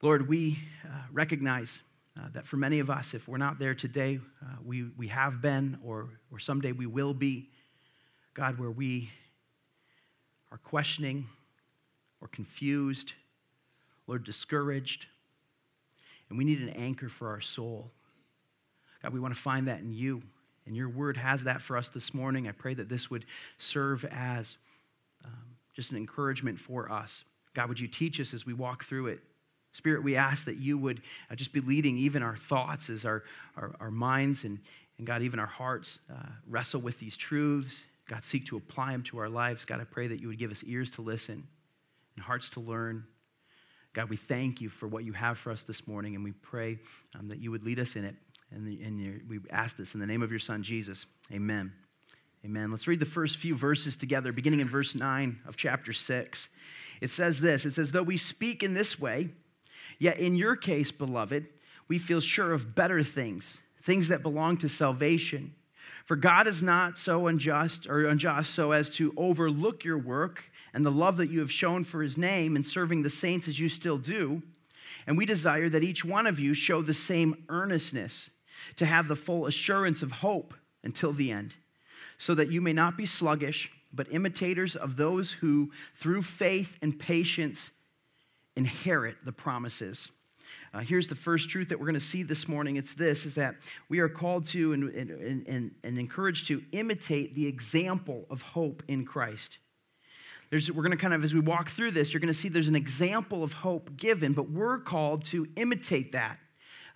Lord, 0.00 0.28
we 0.28 0.58
uh, 0.84 0.88
recognize 1.12 1.80
uh, 2.18 2.28
that 2.32 2.46
for 2.46 2.56
many 2.56 2.78
of 2.78 2.90
us, 2.90 3.14
if 3.14 3.26
we're 3.26 3.38
not 3.38 3.58
there 3.58 3.74
today, 3.74 4.20
uh, 4.42 4.56
we, 4.64 4.84
we 4.96 5.08
have 5.08 5.42
been, 5.42 5.78
or, 5.84 6.08
or 6.30 6.38
someday 6.38 6.72
we 6.72 6.86
will 6.86 7.14
be. 7.14 7.50
God, 8.34 8.58
where 8.58 8.70
we 8.70 9.10
are 10.50 10.58
questioning 10.58 11.26
or 12.20 12.28
confused, 12.28 13.12
Lord, 14.06 14.24
discouraged, 14.24 15.06
and 16.28 16.38
we 16.38 16.44
need 16.44 16.60
an 16.60 16.70
anchor 16.70 17.08
for 17.08 17.28
our 17.28 17.40
soul. 17.40 17.90
God, 19.04 19.12
we 19.12 19.20
want 19.20 19.34
to 19.34 19.40
find 19.40 19.68
that 19.68 19.80
in 19.80 19.92
you. 19.92 20.22
And 20.64 20.74
your 20.74 20.88
word 20.88 21.18
has 21.18 21.44
that 21.44 21.60
for 21.60 21.76
us 21.76 21.90
this 21.90 22.14
morning. 22.14 22.48
I 22.48 22.52
pray 22.52 22.72
that 22.72 22.88
this 22.88 23.10
would 23.10 23.26
serve 23.58 24.06
as 24.06 24.56
um, 25.22 25.30
just 25.74 25.90
an 25.90 25.98
encouragement 25.98 26.58
for 26.58 26.90
us. 26.90 27.22
God, 27.52 27.68
would 27.68 27.78
you 27.78 27.86
teach 27.86 28.18
us 28.18 28.32
as 28.32 28.46
we 28.46 28.54
walk 28.54 28.84
through 28.84 29.08
it? 29.08 29.20
Spirit, 29.72 30.02
we 30.02 30.16
ask 30.16 30.46
that 30.46 30.56
you 30.56 30.78
would 30.78 31.02
uh, 31.30 31.34
just 31.34 31.52
be 31.52 31.60
leading 31.60 31.98
even 31.98 32.22
our 32.22 32.34
thoughts 32.34 32.88
as 32.88 33.04
our, 33.04 33.24
our, 33.58 33.76
our 33.78 33.90
minds 33.90 34.44
and, 34.44 34.58
and, 34.96 35.06
God, 35.06 35.20
even 35.20 35.38
our 35.38 35.44
hearts 35.46 35.98
uh, 36.10 36.30
wrestle 36.48 36.80
with 36.80 36.98
these 36.98 37.14
truths. 37.14 37.84
God, 38.08 38.24
seek 38.24 38.46
to 38.46 38.56
apply 38.56 38.92
them 38.92 39.02
to 39.02 39.18
our 39.18 39.28
lives. 39.28 39.66
God, 39.66 39.82
I 39.82 39.84
pray 39.84 40.06
that 40.06 40.18
you 40.18 40.28
would 40.28 40.38
give 40.38 40.50
us 40.50 40.64
ears 40.64 40.88
to 40.92 41.02
listen 41.02 41.46
and 42.16 42.24
hearts 42.24 42.48
to 42.50 42.60
learn. 42.60 43.04
God, 43.92 44.08
we 44.08 44.16
thank 44.16 44.62
you 44.62 44.70
for 44.70 44.88
what 44.88 45.04
you 45.04 45.12
have 45.12 45.36
for 45.36 45.50
us 45.50 45.62
this 45.64 45.86
morning, 45.86 46.14
and 46.14 46.24
we 46.24 46.32
pray 46.32 46.78
um, 47.18 47.28
that 47.28 47.38
you 47.38 47.50
would 47.50 47.64
lead 47.64 47.78
us 47.78 47.96
in 47.96 48.06
it. 48.06 48.14
And, 48.54 48.66
the, 48.66 48.82
and 48.84 49.00
your, 49.00 49.14
we 49.28 49.40
ask 49.50 49.76
this 49.76 49.94
in 49.94 50.00
the 50.00 50.06
name 50.06 50.22
of 50.22 50.30
your 50.30 50.38
son, 50.38 50.62
Jesus. 50.62 51.06
Amen. 51.32 51.72
Amen. 52.44 52.70
Let's 52.70 52.86
read 52.86 53.00
the 53.00 53.06
first 53.06 53.38
few 53.38 53.56
verses 53.56 53.96
together, 53.96 54.32
beginning 54.32 54.60
in 54.60 54.68
verse 54.68 54.94
9 54.94 55.40
of 55.46 55.56
chapter 55.56 55.92
6. 55.92 56.48
It 57.00 57.10
says 57.10 57.40
this 57.40 57.64
It 57.64 57.72
says, 57.72 57.92
Though 57.92 58.02
we 58.02 58.16
speak 58.16 58.62
in 58.62 58.74
this 58.74 59.00
way, 59.00 59.30
yet 59.98 60.18
in 60.18 60.36
your 60.36 60.54
case, 60.54 60.92
beloved, 60.92 61.48
we 61.88 61.98
feel 61.98 62.20
sure 62.20 62.52
of 62.52 62.74
better 62.74 63.02
things, 63.02 63.60
things 63.82 64.08
that 64.08 64.22
belong 64.22 64.56
to 64.58 64.68
salvation. 64.68 65.54
For 66.04 66.16
God 66.16 66.46
is 66.46 66.62
not 66.62 66.98
so 66.98 67.26
unjust 67.26 67.88
or 67.88 68.06
unjust 68.06 68.54
so 68.54 68.72
as 68.72 68.90
to 68.90 69.14
overlook 69.16 69.84
your 69.84 69.98
work 69.98 70.44
and 70.74 70.84
the 70.84 70.90
love 70.90 71.16
that 71.16 71.30
you 71.30 71.40
have 71.40 71.52
shown 71.52 71.82
for 71.82 72.02
his 72.02 72.18
name 72.18 72.56
in 72.56 72.62
serving 72.62 73.02
the 73.02 73.10
saints 73.10 73.48
as 73.48 73.58
you 73.58 73.68
still 73.68 73.96
do. 73.96 74.42
And 75.06 75.16
we 75.16 75.24
desire 75.24 75.68
that 75.70 75.82
each 75.82 76.04
one 76.04 76.26
of 76.26 76.38
you 76.38 76.52
show 76.52 76.82
the 76.82 76.94
same 76.94 77.44
earnestness 77.48 78.30
to 78.76 78.86
have 78.86 79.08
the 79.08 79.16
full 79.16 79.46
assurance 79.46 80.02
of 80.02 80.12
hope 80.12 80.54
until 80.82 81.12
the 81.12 81.30
end, 81.30 81.54
so 82.18 82.34
that 82.34 82.50
you 82.50 82.60
may 82.60 82.72
not 82.72 82.96
be 82.96 83.06
sluggish, 83.06 83.70
but 83.92 84.12
imitators 84.12 84.76
of 84.76 84.96
those 84.96 85.32
who, 85.32 85.70
through 85.96 86.22
faith 86.22 86.76
and 86.82 86.98
patience, 86.98 87.70
inherit 88.56 89.16
the 89.24 89.32
promises. 89.32 90.10
Uh, 90.72 90.80
here's 90.80 91.06
the 91.06 91.14
first 91.14 91.48
truth 91.48 91.68
that 91.68 91.78
we're 91.78 91.86
going 91.86 91.94
to 91.94 92.00
see 92.00 92.24
this 92.24 92.48
morning. 92.48 92.76
It's 92.76 92.94
this, 92.94 93.26
is 93.26 93.36
that 93.36 93.54
we 93.88 94.00
are 94.00 94.08
called 94.08 94.46
to 94.48 94.72
and, 94.72 94.90
and, 94.90 95.46
and, 95.46 95.70
and 95.84 95.98
encouraged 95.98 96.48
to 96.48 96.62
imitate 96.72 97.34
the 97.34 97.46
example 97.46 98.26
of 98.28 98.42
hope 98.42 98.82
in 98.88 99.04
Christ. 99.04 99.58
There's, 100.50 100.70
we're 100.70 100.82
going 100.82 100.90
to 100.90 100.96
kind 100.96 101.14
of, 101.14 101.22
as 101.22 101.32
we 101.32 101.40
walk 101.40 101.68
through 101.68 101.92
this, 101.92 102.12
you're 102.12 102.20
going 102.20 102.26
to 102.26 102.34
see 102.34 102.48
there's 102.48 102.68
an 102.68 102.76
example 102.76 103.44
of 103.44 103.52
hope 103.52 103.96
given, 103.96 104.32
but 104.32 104.50
we're 104.50 104.78
called 104.78 105.24
to 105.26 105.46
imitate 105.56 106.12
that 106.12 106.38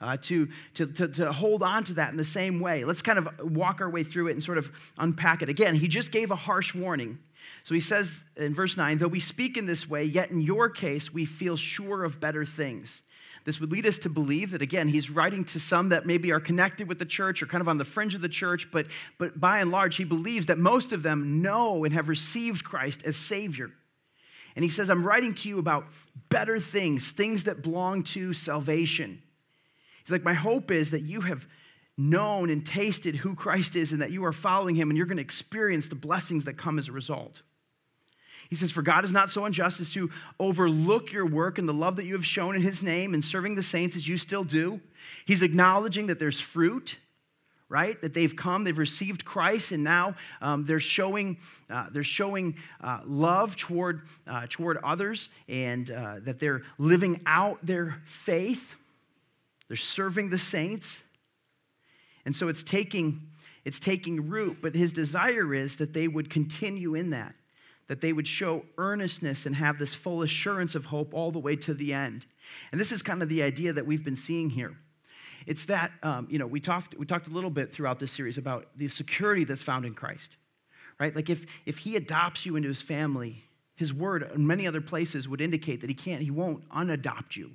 uh, 0.01 0.17
to, 0.23 0.49
to, 0.75 0.87
to, 0.87 1.09
to 1.09 1.33
hold 1.33 1.63
on 1.63 1.85
to 1.85 1.95
that 1.95 2.11
in 2.11 2.17
the 2.17 2.25
same 2.25 2.61
way. 2.61 2.85
Let's 2.85 3.03
kind 3.03 3.19
of 3.19 3.29
walk 3.41 3.81
our 3.81 3.91
way 3.91 4.05
through 4.05 4.29
it 4.29 4.33
and 4.33 4.43
sort 4.43 4.59
of 4.59 4.71
unpack 4.99 5.43
it. 5.43 5.49
Again, 5.49 5.75
he 5.75 5.89
just 5.89 6.13
gave 6.13 6.31
a 6.31 6.37
harsh 6.37 6.75
warning. 6.75 7.19
So 7.65 7.75
he 7.75 7.81
says 7.81 8.23
in 8.37 8.55
verse 8.55 8.77
9, 8.77 8.99
though 8.99 9.09
we 9.09 9.21
speak 9.21 9.57
in 9.57 9.67
this 9.67 9.89
way, 9.89 10.05
yet 10.05 10.31
in 10.31 10.41
your 10.41 10.69
case 10.69 11.13
we 11.13 11.25
feel 11.25 11.57
sure 11.57 12.05
of 12.05 12.21
better 12.21 12.45
things. 12.45 13.03
This 13.45 13.61
would 13.61 13.73
lead 13.73 13.87
us 13.87 13.99
to 14.01 14.11
believe 14.11 14.51
that, 14.51 14.61
again, 14.61 14.89
he's 14.89 15.09
writing 15.09 15.43
to 15.47 15.61
some 15.61 15.89
that 15.89 16.05
maybe 16.05 16.33
are 16.33 16.41
connected 16.41 16.87
with 16.87 16.99
the 16.99 17.07
church 17.07 17.43
or 17.43 17.47
kind 17.47 17.63
of 17.63 17.69
on 17.69 17.79
the 17.79 17.85
fringe 17.85 18.15
of 18.15 18.21
the 18.21 18.29
church, 18.29 18.71
but, 18.71 18.87
but 19.17 19.41
by 19.41 19.61
and 19.61 19.71
large, 19.71 19.97
he 19.97 20.05
believes 20.05 20.47
that 20.47 20.59
most 20.59 20.93
of 20.93 21.03
them 21.03 21.41
know 21.41 21.85
and 21.85 21.95
have 21.95 22.11
received 22.11 22.63
Christ 22.63 23.03
as 23.07 23.17
Savior. 23.17 23.71
And 24.55 24.65
he 24.65 24.69
says, 24.69 24.91
I'm 24.91 25.03
writing 25.03 25.35
to 25.35 25.49
you 25.49 25.59
about 25.59 25.87
better 26.29 26.59
things, 26.59 27.11
things 27.11 27.45
that 27.45 27.63
belong 27.63 28.03
to 28.03 28.35
salvation. 28.35 29.23
He's 30.09 30.13
like, 30.13 30.25
My 30.25 30.33
hope 30.33 30.71
is 30.71 30.93
that 30.93 31.03
you 31.03 31.21
have 31.21 31.47
known 31.99 32.49
and 32.49 32.65
tasted 32.65 33.17
who 33.17 33.35
Christ 33.35 33.77
is 33.77 33.93
and 33.93 34.01
that 34.01 34.11
you 34.11 34.25
are 34.25 34.33
following 34.33 34.75
him 34.75 34.89
and 34.89 34.97
you're 34.97 35.07
going 35.07 35.19
to 35.19 35.23
experience 35.23 35.89
the 35.89 35.97
blessings 35.97 36.47
that 36.47 36.55
come 36.55 36.79
as 36.79 36.89
a 36.89 36.93
result. 36.93 37.43
He 38.49 38.57
says, 38.57 38.71
For 38.71 38.81
God 38.81 39.05
is 39.05 39.13
not 39.13 39.29
so 39.29 39.45
unjust 39.45 39.81
as 39.81 39.93
to 39.93 40.11
overlook 40.41 41.13
your 41.13 41.27
work 41.27 41.59
and 41.59 41.69
the 41.69 41.75
love 41.75 41.97
that 41.97 42.07
you 42.07 42.15
have 42.15 42.25
shown 42.25 42.57
in 42.57 42.63
his 42.63 42.83
name 42.83 43.13
and 43.13 43.23
serving 43.23 43.55
the 43.55 43.63
saints 43.63 43.97
as 43.97 44.09
you 44.09 44.17
still 44.17 44.45
do. 44.45 44.81
He's 45.27 45.43
acknowledging 45.43 46.07
that 46.07 46.19
there's 46.19 46.41
fruit, 46.41 46.97
right? 47.69 48.01
That 48.01 48.15
they've 48.15 48.35
come, 48.35 48.65
they've 48.65 48.79
received 48.79 49.27
Christ, 49.27 49.73
and 49.73 49.85
now 49.85 50.15
um, 50.41 50.65
they're 50.65 50.81
showing, 50.81 51.37
uh, 51.69 51.89
they're 51.93 52.03
showing 52.03 52.57
uh, 52.81 53.01
love 53.05 53.57
toward, 53.57 54.01
uh, 54.27 54.47
toward 54.49 54.79
others 54.79 55.29
and 55.51 55.91
uh, 55.91 56.21
that 56.21 56.41
they're 56.41 56.63
living 56.79 57.21
out 57.27 57.59
their 57.63 58.01
faith. 58.05 58.75
They're 59.69 59.77
serving 59.77 60.31
the 60.31 60.39
saints. 60.39 61.03
And 62.25 62.35
so 62.35 62.49
it's 62.49 62.63
taking, 62.63 63.23
it's 63.65 63.79
taking 63.79 64.29
root, 64.29 64.59
but 64.61 64.75
his 64.75 64.93
desire 64.93 65.55
is 65.55 65.77
that 65.77 65.93
they 65.93 66.09
would 66.09 66.31
continue 66.31 66.95
in 66.95 67.11
that, 67.11 67.35
that 67.87 68.01
they 68.01 68.13
would 68.13 68.27
show 68.27 68.65
earnestness 68.77 69.47
and 69.47 69.55
have 69.55 69.79
this 69.79 69.95
full 69.95 70.23
assurance 70.23 70.75
of 70.75 70.87
hope 70.87 71.15
all 71.15 71.31
the 71.31 71.39
way 71.39 71.57
to 71.57 71.75
the 71.75 71.93
end. 71.93 72.27
And 72.73 72.81
this 72.81 72.93
is 72.93 73.03
kind 73.03 73.23
of 73.23 73.29
the 73.29 73.43
idea 73.43 73.73
that 73.75 73.87
we've 73.87 74.05
been 74.05 74.17
seeing 74.17 74.51
here. 74.51 74.77
It's 75.47 75.67
that, 75.67 75.93
um, 76.03 76.27
you 76.31 76.39
know, 76.39 76.47
we 76.47 76.61
talked, 76.61 76.97
we 76.99 77.07
talked 77.07 77.27
a 77.27 77.31
little 77.31 77.51
bit 77.51 77.73
throughout 77.73 77.99
this 77.99 78.13
series 78.13 78.37
about 78.37 78.67
the 78.77 78.89
security 78.89 79.45
that's 79.45 79.63
found 79.63 79.87
in 79.87 79.95
Christ, 79.95 80.33
right? 80.99 81.15
Like 81.15 81.31
if, 81.31 81.47
if 81.65 81.79
he 81.79 81.97
adopts 81.97 82.45
you 82.45 82.57
into 82.57 82.69
his 82.69 82.83
family, 82.83 83.45
his 83.75 83.95
word 83.95 84.31
in 84.35 84.47
many 84.47 84.67
other 84.67 84.81
places 84.81 85.29
would 85.29 85.41
indicate 85.41 85.81
that 85.81 85.89
he 85.89 85.95
can't, 85.95 86.21
he 86.21 86.31
won't 86.31 86.69
unadopt 86.71 87.37
you. 87.37 87.53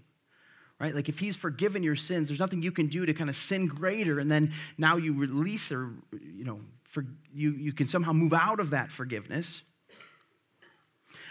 Right? 0.84 0.94
Like 0.94 1.08
if 1.08 1.18
he's 1.18 1.38
forgiven 1.38 1.82
your 1.82 1.96
sins, 1.96 2.28
there's 2.28 2.42
nothing 2.42 2.62
you 2.62 2.74
can 2.74 2.88
do 2.88 3.06
to 3.06 3.14
kind 3.14 3.30
of 3.30 3.38
sin 3.38 3.68
greater, 3.68 4.20
and 4.20 4.30
then 4.30 4.52
now 4.78 4.98
you 4.98 5.14
release 5.14 5.72
or 5.72 5.92
you 6.12 6.44
know, 6.44 6.60
for, 6.84 7.06
you, 7.34 7.52
you 7.52 7.72
can 7.72 7.88
somehow 7.88 8.12
move 8.12 8.34
out 8.34 8.60
of 8.60 8.72
that 8.72 8.92
forgiveness. 8.92 9.62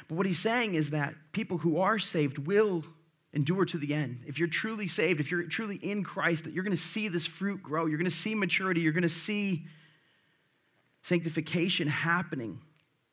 But 0.09 0.15
what 0.15 0.25
he's 0.25 0.39
saying 0.39 0.73
is 0.73 0.89
that 0.89 1.13
people 1.33 1.59
who 1.59 1.81
are 1.81 1.99
saved 1.99 2.39
will 2.39 2.83
endure 3.35 3.67
to 3.67 3.77
the 3.77 3.93
end. 3.93 4.21
If 4.27 4.39
you're 4.39 4.49
truly 4.49 4.87
saved, 4.87 5.21
if 5.21 5.31
you're 5.31 5.43
truly 5.43 5.77
in 5.77 6.03
Christ, 6.03 6.45
that 6.45 6.55
you're 6.55 6.65
going 6.65 6.75
to 6.75 6.83
see 6.83 7.09
this 7.09 7.27
fruit 7.27 7.63
grow, 7.63 7.85
you're 7.85 7.99
going 7.99 8.07
to 8.07 8.11
see 8.11 8.35
maturity, 8.35 8.81
you're 8.81 8.95
going 8.95 9.03
to 9.03 9.09
see 9.11 9.67
sanctification 11.03 11.89
happening 11.89 12.59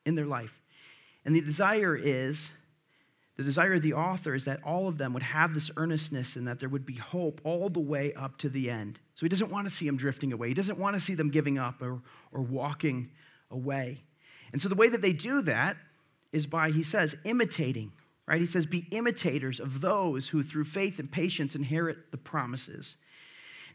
in 0.05 0.15
their 0.15 0.25
life. 0.25 0.61
And 1.25 1.35
the 1.35 1.41
desire 1.41 1.97
is, 1.97 2.49
the 3.39 3.45
desire 3.45 3.75
of 3.75 3.81
the 3.81 3.93
author 3.93 4.35
is 4.35 4.43
that 4.43 4.59
all 4.65 4.89
of 4.89 4.97
them 4.97 5.13
would 5.13 5.23
have 5.23 5.53
this 5.53 5.71
earnestness 5.77 6.35
and 6.35 6.45
that 6.45 6.59
there 6.59 6.67
would 6.67 6.85
be 6.85 6.95
hope 6.95 7.39
all 7.45 7.69
the 7.69 7.79
way 7.79 8.13
up 8.15 8.37
to 8.39 8.49
the 8.49 8.69
end. 8.69 8.99
So 9.15 9.25
he 9.25 9.29
doesn't 9.29 9.49
want 9.49 9.65
to 9.65 9.73
see 9.73 9.85
them 9.85 9.95
drifting 9.95 10.33
away. 10.33 10.49
He 10.49 10.53
doesn't 10.53 10.77
want 10.77 10.97
to 10.97 10.99
see 10.99 11.13
them 11.13 11.29
giving 11.29 11.57
up 11.57 11.81
or, 11.81 12.01
or 12.33 12.41
walking 12.41 13.11
away. 13.49 14.03
And 14.51 14.61
so 14.61 14.67
the 14.67 14.75
way 14.75 14.89
that 14.89 15.01
they 15.01 15.13
do 15.13 15.41
that 15.43 15.77
is 16.33 16.47
by, 16.47 16.71
he 16.71 16.83
says, 16.83 17.15
imitating, 17.23 17.93
right? 18.27 18.41
He 18.41 18.45
says, 18.45 18.65
be 18.65 18.85
imitators 18.91 19.61
of 19.61 19.79
those 19.79 20.27
who 20.27 20.43
through 20.43 20.65
faith 20.65 20.99
and 20.99 21.09
patience 21.09 21.55
inherit 21.55 22.11
the 22.11 22.17
promises. 22.17 22.97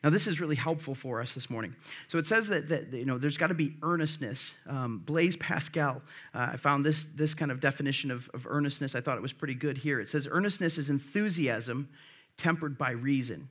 Now, 0.05 0.11
this 0.11 0.27
is 0.27 0.39
really 0.39 0.55
helpful 0.55 0.95
for 0.95 1.23
us 1.23 1.35
this 1.35 1.49
morning. 1.49 1.75
So 2.09 2.19
it 2.19 2.27
says 2.27 2.49
that, 2.49 2.69
that 2.69 2.93
you 2.93 3.07
know, 3.07 3.17
there's 3.17 3.39
got 3.39 3.47
to 3.47 3.55
be 3.55 3.73
earnestness. 3.83 4.53
Um, 4.69 4.99
Blaise 4.99 5.35
Pascal, 5.35 6.03
uh, 6.35 6.51
I 6.53 6.57
found 6.57 6.85
this, 6.85 7.05
this 7.05 7.33
kind 7.33 7.51
of 7.51 7.59
definition 7.59 8.11
of, 8.11 8.29
of 8.35 8.47
earnestness. 8.47 8.95
I 8.95 9.01
thought 9.01 9.17
it 9.17 9.23
was 9.23 9.33
pretty 9.33 9.55
good 9.55 9.79
here. 9.79 10.01
It 10.01 10.11
says, 10.11 10.29
earnestness 10.31 10.77
is 10.77 10.91
enthusiasm 10.91 11.89
tempered 12.37 12.77
by 12.77 12.91
reason. 12.91 13.49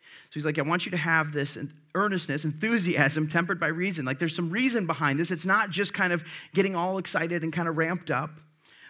So 0.00 0.34
he's 0.34 0.44
like, 0.44 0.58
I 0.58 0.62
want 0.62 0.84
you 0.84 0.90
to 0.90 0.98
have 0.98 1.32
this 1.32 1.56
earnestness, 1.94 2.44
enthusiasm 2.44 3.26
tempered 3.26 3.58
by 3.58 3.68
reason. 3.68 4.04
Like 4.04 4.18
there's 4.18 4.36
some 4.36 4.50
reason 4.50 4.86
behind 4.86 5.18
this. 5.18 5.30
It's 5.30 5.46
not 5.46 5.70
just 5.70 5.94
kind 5.94 6.12
of 6.12 6.22
getting 6.52 6.76
all 6.76 6.98
excited 6.98 7.42
and 7.42 7.50
kind 7.50 7.66
of 7.66 7.78
ramped 7.78 8.10
up, 8.10 8.28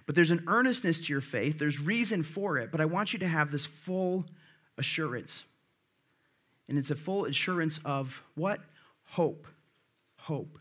but 0.07 0.17
there's 0.17 0.33
an 0.33 0.43
earnestness 0.49 0.99
to 1.03 1.13
your 1.13 1.21
faith. 1.21 1.61
There's 1.61 1.79
reason 1.79 2.25
for 2.25 2.59
it, 2.59 2.73
but 2.73 2.81
I 2.81 2.87
want 2.87 3.13
you 3.13 3.21
to 3.21 3.29
have 3.29 3.53
this 3.53 3.67
full 3.67 4.27
assurance. 4.79 5.45
And 6.69 6.79
it's 6.79 6.91
a 6.91 6.97
full 6.97 7.27
assurance 7.27 7.81
of 7.85 8.23
what? 8.35 8.61
Hope. 9.05 9.47
Hope. 10.19 10.59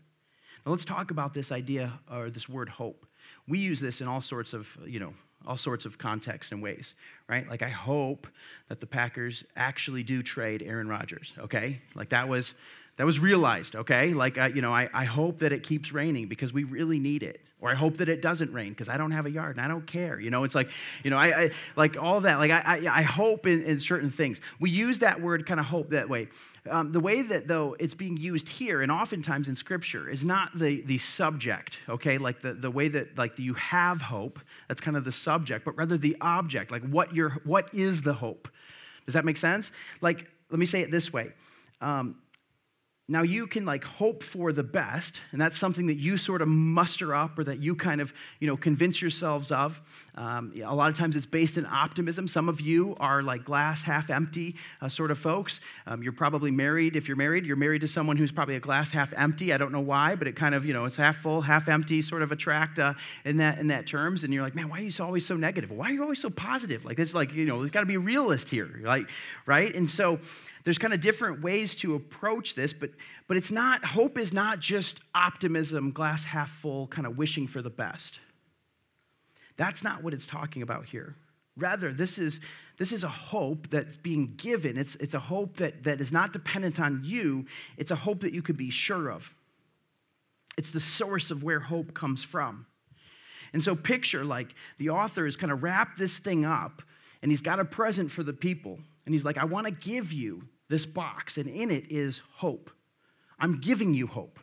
Now 0.64 0.72
let's 0.72 0.84
talk 0.84 1.10
about 1.10 1.34
this 1.34 1.52
idea 1.52 1.92
or 2.12 2.30
this 2.30 2.48
word 2.48 2.68
hope. 2.68 3.06
We 3.48 3.58
use 3.58 3.80
this 3.80 4.00
in 4.00 4.08
all 4.08 4.20
sorts 4.20 4.52
of, 4.52 4.76
you 4.86 5.00
know, 5.00 5.14
all 5.46 5.56
sorts 5.56 5.84
of 5.84 5.98
contexts 5.98 6.52
and 6.52 6.62
ways, 6.62 6.94
right? 7.28 7.48
Like 7.48 7.62
I 7.62 7.68
hope 7.68 8.26
that 8.68 8.80
the 8.80 8.86
Packers 8.86 9.44
actually 9.56 10.02
do 10.02 10.22
trade 10.22 10.62
Aaron 10.62 10.88
Rodgers, 10.88 11.32
okay? 11.38 11.80
Like 11.94 12.10
that 12.10 12.28
was 12.28 12.54
that 12.96 13.04
was 13.04 13.18
realized, 13.18 13.74
okay? 13.74 14.14
Like, 14.14 14.38
uh, 14.38 14.50
you 14.54 14.62
know, 14.62 14.72
I, 14.72 14.88
I 14.94 15.04
hope 15.04 15.40
that 15.40 15.52
it 15.52 15.64
keeps 15.64 15.92
raining 15.92 16.28
because 16.28 16.52
we 16.52 16.62
really 16.62 17.00
need 17.00 17.24
it, 17.24 17.40
or 17.64 17.70
I 17.70 17.74
hope 17.74 17.96
that 17.96 18.10
it 18.10 18.20
doesn't 18.20 18.52
rain 18.52 18.68
because 18.68 18.90
I 18.90 18.98
don't 18.98 19.12
have 19.12 19.24
a 19.24 19.30
yard 19.30 19.56
and 19.56 19.64
I 19.64 19.68
don't 19.68 19.86
care. 19.86 20.20
You 20.20 20.28
know, 20.28 20.44
it's 20.44 20.54
like, 20.54 20.68
you 21.02 21.08
know, 21.08 21.16
I, 21.16 21.44
I 21.44 21.50
like 21.76 21.96
all 21.96 22.20
that. 22.20 22.38
Like, 22.38 22.50
I, 22.50 22.60
I, 22.62 22.98
I 22.98 23.02
hope 23.02 23.46
in, 23.46 23.62
in, 23.62 23.80
certain 23.80 24.10
things. 24.10 24.42
We 24.60 24.68
use 24.68 24.98
that 24.98 25.22
word 25.22 25.46
kind 25.46 25.58
of 25.58 25.64
hope 25.64 25.88
that 25.90 26.10
way. 26.10 26.28
Um, 26.68 26.92
the 26.92 27.00
way 27.00 27.22
that, 27.22 27.48
though, 27.48 27.74
it's 27.80 27.94
being 27.94 28.18
used 28.18 28.50
here 28.50 28.82
and 28.82 28.92
oftentimes 28.92 29.48
in 29.48 29.56
Scripture 29.56 30.10
is 30.10 30.26
not 30.26 30.50
the, 30.58 30.82
the 30.82 30.98
subject, 30.98 31.78
okay? 31.88 32.18
Like 32.18 32.42
the, 32.42 32.52
the 32.52 32.70
way 32.70 32.88
that, 32.88 33.16
like, 33.16 33.38
you 33.38 33.54
have 33.54 34.02
hope, 34.02 34.40
that's 34.68 34.82
kind 34.82 34.98
of 34.98 35.04
the 35.04 35.12
subject, 35.12 35.64
but 35.64 35.74
rather 35.74 35.96
the 35.96 36.18
object, 36.20 36.70
like 36.70 36.86
what, 36.86 37.16
your, 37.16 37.30
what 37.44 37.72
is 37.72 38.02
the 38.02 38.12
hope? 38.12 38.46
Does 39.06 39.14
that 39.14 39.24
make 39.24 39.38
sense? 39.38 39.72
Like, 40.02 40.30
let 40.50 40.58
me 40.58 40.66
say 40.66 40.82
it 40.82 40.90
this 40.90 41.14
way. 41.14 41.32
Um, 41.80 42.18
now, 43.06 43.20
you 43.20 43.46
can 43.46 43.66
like 43.66 43.84
hope 43.84 44.22
for 44.22 44.50
the 44.50 44.62
best, 44.62 45.20
and 45.32 45.38
that's 45.38 45.58
something 45.58 45.88
that 45.88 45.96
you 45.96 46.16
sort 46.16 46.40
of 46.40 46.48
muster 46.48 47.14
up 47.14 47.38
or 47.38 47.44
that 47.44 47.58
you 47.58 47.74
kind 47.74 48.00
of, 48.00 48.14
you 48.40 48.46
know, 48.46 48.56
convince 48.56 49.02
yourselves 49.02 49.50
of. 49.50 49.78
Um, 50.14 50.54
a 50.64 50.74
lot 50.74 50.88
of 50.88 50.96
times 50.96 51.14
it's 51.14 51.26
based 51.26 51.58
in 51.58 51.66
optimism. 51.66 52.26
Some 52.26 52.48
of 52.48 52.62
you 52.62 52.96
are 53.00 53.22
like 53.22 53.44
glass 53.44 53.82
half 53.82 54.08
empty 54.08 54.56
uh, 54.80 54.88
sort 54.88 55.10
of 55.10 55.18
folks. 55.18 55.60
Um, 55.86 56.02
you're 56.02 56.14
probably 56.14 56.50
married. 56.50 56.96
If 56.96 57.06
you're 57.06 57.18
married, 57.18 57.44
you're 57.44 57.56
married 57.56 57.82
to 57.82 57.88
someone 57.88 58.16
who's 58.16 58.32
probably 58.32 58.56
a 58.56 58.60
glass 58.60 58.90
half 58.90 59.12
empty. 59.14 59.52
I 59.52 59.58
don't 59.58 59.72
know 59.72 59.80
why, 59.80 60.14
but 60.14 60.26
it 60.26 60.34
kind 60.34 60.54
of, 60.54 60.64
you 60.64 60.72
know, 60.72 60.86
it's 60.86 60.96
half 60.96 61.16
full, 61.16 61.42
half 61.42 61.68
empty 61.68 62.00
sort 62.00 62.22
of 62.22 62.32
attract 62.32 62.78
uh, 62.78 62.94
in 63.26 63.36
that 63.36 63.58
in 63.58 63.66
that 63.66 63.86
terms. 63.86 64.24
And 64.24 64.32
you're 64.32 64.42
like, 64.42 64.54
man, 64.54 64.70
why 64.70 64.78
are 64.78 64.82
you 64.82 64.92
always 65.04 65.26
so 65.26 65.36
negative? 65.36 65.70
Why 65.70 65.90
are 65.90 65.92
you 65.92 66.02
always 66.02 66.22
so 66.22 66.30
positive? 66.30 66.86
Like 66.86 66.98
it's 66.98 67.12
like, 67.12 67.34
you 67.34 67.44
know, 67.44 67.58
there's 67.58 67.70
got 67.70 67.80
to 67.80 67.86
be 67.86 67.96
a 67.96 68.00
realist 68.00 68.48
here, 68.48 68.80
like, 68.82 69.10
right? 69.44 69.74
And 69.74 69.90
so 69.90 70.20
there's 70.64 70.78
kind 70.78 70.94
of 70.94 71.00
different 71.00 71.42
ways 71.42 71.74
to 71.76 71.94
approach 71.94 72.54
this, 72.54 72.72
but, 72.72 72.90
but 73.28 73.36
it's 73.36 73.52
not, 73.52 73.84
hope 73.84 74.18
is 74.18 74.32
not 74.32 74.60
just 74.60 75.00
optimism, 75.14 75.90
glass 75.90 76.24
half 76.24 76.50
full, 76.50 76.86
kind 76.86 77.06
of 77.06 77.18
wishing 77.18 77.46
for 77.46 77.60
the 77.60 77.70
best. 77.70 78.18
That's 79.56 79.84
not 79.84 80.02
what 80.02 80.14
it's 80.14 80.26
talking 80.26 80.62
about 80.62 80.86
here. 80.86 81.16
Rather, 81.56 81.92
this 81.92 82.18
is, 82.18 82.40
this 82.78 82.92
is 82.92 83.04
a 83.04 83.08
hope 83.08 83.68
that's 83.68 83.96
being 83.96 84.34
given. 84.36 84.76
It's, 84.76 84.96
it's 84.96 85.14
a 85.14 85.20
hope 85.20 85.58
that, 85.58 85.84
that 85.84 86.00
is 86.00 86.12
not 86.12 86.32
dependent 86.32 86.80
on 86.80 87.02
you, 87.04 87.44
it's 87.76 87.90
a 87.90 87.96
hope 87.96 88.20
that 88.20 88.32
you 88.32 88.42
can 88.42 88.56
be 88.56 88.70
sure 88.70 89.10
of. 89.10 89.32
It's 90.56 90.70
the 90.70 90.80
source 90.80 91.30
of 91.30 91.42
where 91.42 91.60
hope 91.60 91.94
comes 91.94 92.24
from. 92.24 92.66
And 93.52 93.62
so, 93.62 93.76
picture 93.76 94.24
like 94.24 94.54
the 94.78 94.90
author 94.90 95.26
is 95.26 95.36
kind 95.36 95.52
of 95.52 95.62
wrapped 95.62 95.98
this 95.98 96.18
thing 96.18 96.44
up 96.44 96.82
and 97.22 97.30
he's 97.30 97.40
got 97.40 97.60
a 97.60 97.64
present 97.64 98.10
for 98.10 98.22
the 98.22 98.32
people. 98.32 98.78
And 99.06 99.14
he's 99.14 99.24
like, 99.24 99.38
I 99.38 99.44
want 99.44 99.66
to 99.66 99.72
give 99.72 100.12
you 100.12 100.48
this 100.68 100.86
box, 100.86 101.36
and 101.38 101.48
in 101.48 101.70
it 101.70 101.90
is 101.90 102.20
hope. 102.36 102.70
I'm 103.38 103.60
giving 103.60 103.94
you 103.94 104.06
hope. 104.06 104.38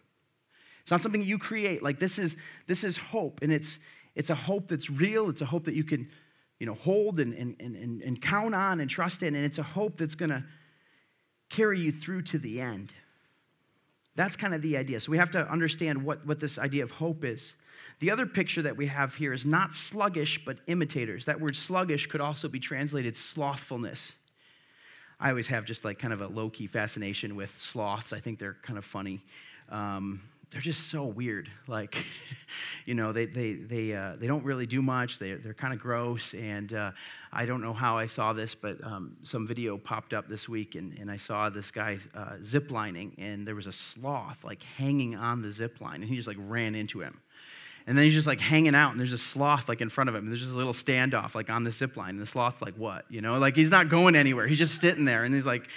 It's 0.81 0.91
not 0.91 1.01
something 1.01 1.23
you 1.23 1.37
create. 1.37 1.81
Like 1.81 1.99
this 1.99 2.19
is 2.19 2.37
this 2.67 2.83
is 2.83 2.97
hope, 2.97 3.39
and 3.41 3.51
it's 3.51 3.79
it's 4.15 4.29
a 4.29 4.35
hope 4.35 4.67
that's 4.67 4.89
real. 4.89 5.29
It's 5.29 5.41
a 5.41 5.45
hope 5.45 5.63
that 5.65 5.75
you 5.75 5.83
can, 5.83 6.09
you 6.59 6.65
know, 6.65 6.73
hold 6.73 7.19
and 7.19 7.33
and 7.33 7.55
and, 7.59 8.01
and 8.01 8.21
count 8.21 8.55
on 8.55 8.79
and 8.79 8.89
trust 8.89 9.23
in, 9.23 9.35
and 9.35 9.45
it's 9.45 9.57
a 9.57 9.63
hope 9.63 9.97
that's 9.97 10.15
gonna 10.15 10.45
carry 11.49 11.79
you 11.79 11.91
through 11.91 12.23
to 12.23 12.39
the 12.39 12.61
end. 12.61 12.93
That's 14.15 14.35
kind 14.35 14.53
of 14.53 14.61
the 14.61 14.77
idea. 14.77 14.99
So 14.99 15.11
we 15.11 15.17
have 15.17 15.31
to 15.31 15.49
understand 15.49 16.03
what, 16.03 16.25
what 16.25 16.39
this 16.39 16.57
idea 16.57 16.83
of 16.83 16.91
hope 16.91 17.23
is. 17.23 17.53
The 17.99 18.11
other 18.11 18.25
picture 18.25 18.61
that 18.61 18.75
we 18.75 18.87
have 18.87 19.15
here 19.15 19.31
is 19.31 19.45
not 19.45 19.75
sluggish, 19.75 20.43
but 20.43 20.57
imitators. 20.67 21.25
That 21.25 21.39
word 21.39 21.55
sluggish 21.55 22.07
could 22.07 22.21
also 22.21 22.47
be 22.47 22.59
translated 22.59 23.15
slothfulness. 23.15 24.13
I 25.21 25.29
always 25.29 25.47
have 25.47 25.65
just 25.65 25.85
like 25.85 25.99
kind 25.99 26.13
of 26.13 26.21
a 26.21 26.27
low 26.27 26.49
key 26.49 26.65
fascination 26.65 27.35
with 27.35 27.55
sloths. 27.61 28.11
I 28.11 28.19
think 28.19 28.39
they're 28.39 28.57
kind 28.63 28.79
of 28.79 28.83
funny. 28.83 29.21
Um, 29.69 30.21
they're 30.49 30.61
just 30.61 30.87
so 30.87 31.05
weird. 31.05 31.47
Like, 31.67 32.03
you 32.85 32.95
know, 32.95 33.13
they, 33.13 33.27
they, 33.27 33.53
they, 33.53 33.93
uh, 33.93 34.15
they 34.17 34.25
don't 34.25 34.43
really 34.43 34.65
do 34.65 34.81
much. 34.81 35.19
They, 35.19 35.33
they're 35.35 35.53
kind 35.53 35.73
of 35.73 35.79
gross. 35.79 36.33
And 36.33 36.73
uh, 36.73 36.91
I 37.31 37.45
don't 37.45 37.61
know 37.61 37.71
how 37.71 37.99
I 37.99 38.07
saw 38.07 38.33
this, 38.33 38.55
but 38.55 38.83
um, 38.83 39.15
some 39.21 39.47
video 39.47 39.77
popped 39.77 40.13
up 40.13 40.27
this 40.27 40.49
week, 40.49 40.73
and, 40.75 40.97
and 40.99 41.09
I 41.09 41.17
saw 41.17 41.49
this 41.49 41.69
guy 41.69 41.99
uh, 42.15 42.37
ziplining, 42.41 43.13
and 43.17 43.47
there 43.47 43.55
was 43.55 43.67
a 43.67 43.71
sloth 43.71 44.43
like 44.43 44.63
hanging 44.63 45.15
on 45.15 45.41
the 45.41 45.51
zip 45.51 45.79
line, 45.79 46.01
and 46.01 46.05
he 46.05 46.15
just 46.15 46.27
like 46.27 46.37
ran 46.39 46.73
into 46.75 46.99
him. 46.99 47.21
And 47.91 47.97
then 47.97 48.05
he's 48.05 48.13
just 48.13 48.25
like 48.25 48.39
hanging 48.39 48.73
out, 48.73 48.91
and 48.91 48.99
there's 49.01 49.11
a 49.11 49.17
sloth 49.17 49.67
like 49.67 49.81
in 49.81 49.89
front 49.89 50.09
of 50.09 50.15
him. 50.15 50.23
And 50.23 50.31
there's 50.31 50.39
just 50.39 50.53
a 50.53 50.55
little 50.55 50.71
standoff 50.71 51.35
like 51.35 51.49
on 51.49 51.65
the 51.65 51.73
zip 51.73 51.97
line. 51.97 52.11
And 52.11 52.21
the 52.21 52.25
sloth 52.25 52.61
like 52.61 52.75
what? 52.75 53.03
You 53.09 53.19
know, 53.19 53.37
like 53.37 53.53
he's 53.53 53.69
not 53.69 53.89
going 53.89 54.15
anywhere. 54.15 54.47
He's 54.47 54.59
just 54.59 54.79
sitting 54.79 55.03
there, 55.03 55.25
and 55.25 55.35
he's 55.35 55.45
like, 55.45 55.67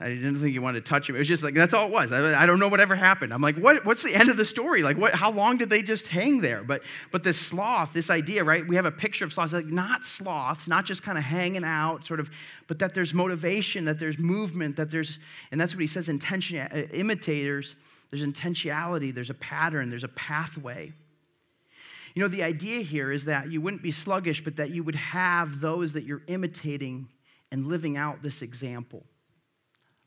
I 0.00 0.08
didn't 0.08 0.36
think 0.36 0.52
he 0.52 0.58
wanted 0.58 0.82
to 0.82 0.88
touch 0.88 1.10
him. 1.10 1.14
It 1.14 1.18
was 1.18 1.28
just 1.28 1.42
like 1.42 1.52
that's 1.52 1.74
all 1.74 1.88
it 1.88 1.92
was. 1.92 2.10
I, 2.10 2.42
I, 2.42 2.46
don't 2.46 2.58
know 2.58 2.68
whatever 2.68 2.96
happened. 2.96 3.34
I'm 3.34 3.42
like, 3.42 3.56
what, 3.56 3.84
what's 3.84 4.02
the 4.02 4.14
end 4.14 4.30
of 4.30 4.38
the 4.38 4.46
story? 4.46 4.82
Like, 4.82 4.96
what? 4.96 5.14
How 5.14 5.30
long 5.30 5.58
did 5.58 5.68
they 5.68 5.82
just 5.82 6.08
hang 6.08 6.40
there? 6.40 6.64
But 6.64 6.84
but 7.10 7.22
this 7.22 7.38
sloth, 7.38 7.92
this 7.92 8.08
idea, 8.08 8.44
right? 8.44 8.66
We 8.66 8.76
have 8.76 8.86
a 8.86 8.90
picture 8.90 9.26
of 9.26 9.34
sloths, 9.34 9.52
like 9.52 9.66
not 9.66 10.06
sloths, 10.06 10.68
not 10.68 10.86
just 10.86 11.02
kind 11.02 11.18
of 11.18 11.24
hanging 11.24 11.64
out, 11.64 12.06
sort 12.06 12.18
of, 12.18 12.30
but 12.66 12.78
that 12.78 12.94
there's 12.94 13.12
motivation, 13.12 13.84
that 13.84 13.98
there's 13.98 14.18
movement, 14.18 14.76
that 14.76 14.90
there's, 14.90 15.18
and 15.50 15.60
that's 15.60 15.74
what 15.74 15.82
he 15.82 15.86
says. 15.86 16.08
Intention, 16.08 16.60
uh, 16.60 16.86
imitators. 16.94 17.76
There's 18.10 18.24
intentionality. 18.24 19.14
There's 19.14 19.28
a 19.28 19.34
pattern. 19.34 19.90
There's 19.90 20.04
a 20.04 20.08
pathway. 20.08 20.94
You 22.14 22.22
know, 22.22 22.28
the 22.28 22.42
idea 22.42 22.80
here 22.80 23.10
is 23.10 23.24
that 23.24 23.50
you 23.50 23.60
wouldn't 23.60 23.82
be 23.82 23.90
sluggish, 23.90 24.44
but 24.44 24.56
that 24.56 24.70
you 24.70 24.84
would 24.84 24.94
have 24.94 25.60
those 25.60 25.94
that 25.94 26.04
you're 26.04 26.22
imitating 26.26 27.08
and 27.50 27.66
living 27.66 27.96
out 27.96 28.22
this 28.22 28.42
example 28.42 29.04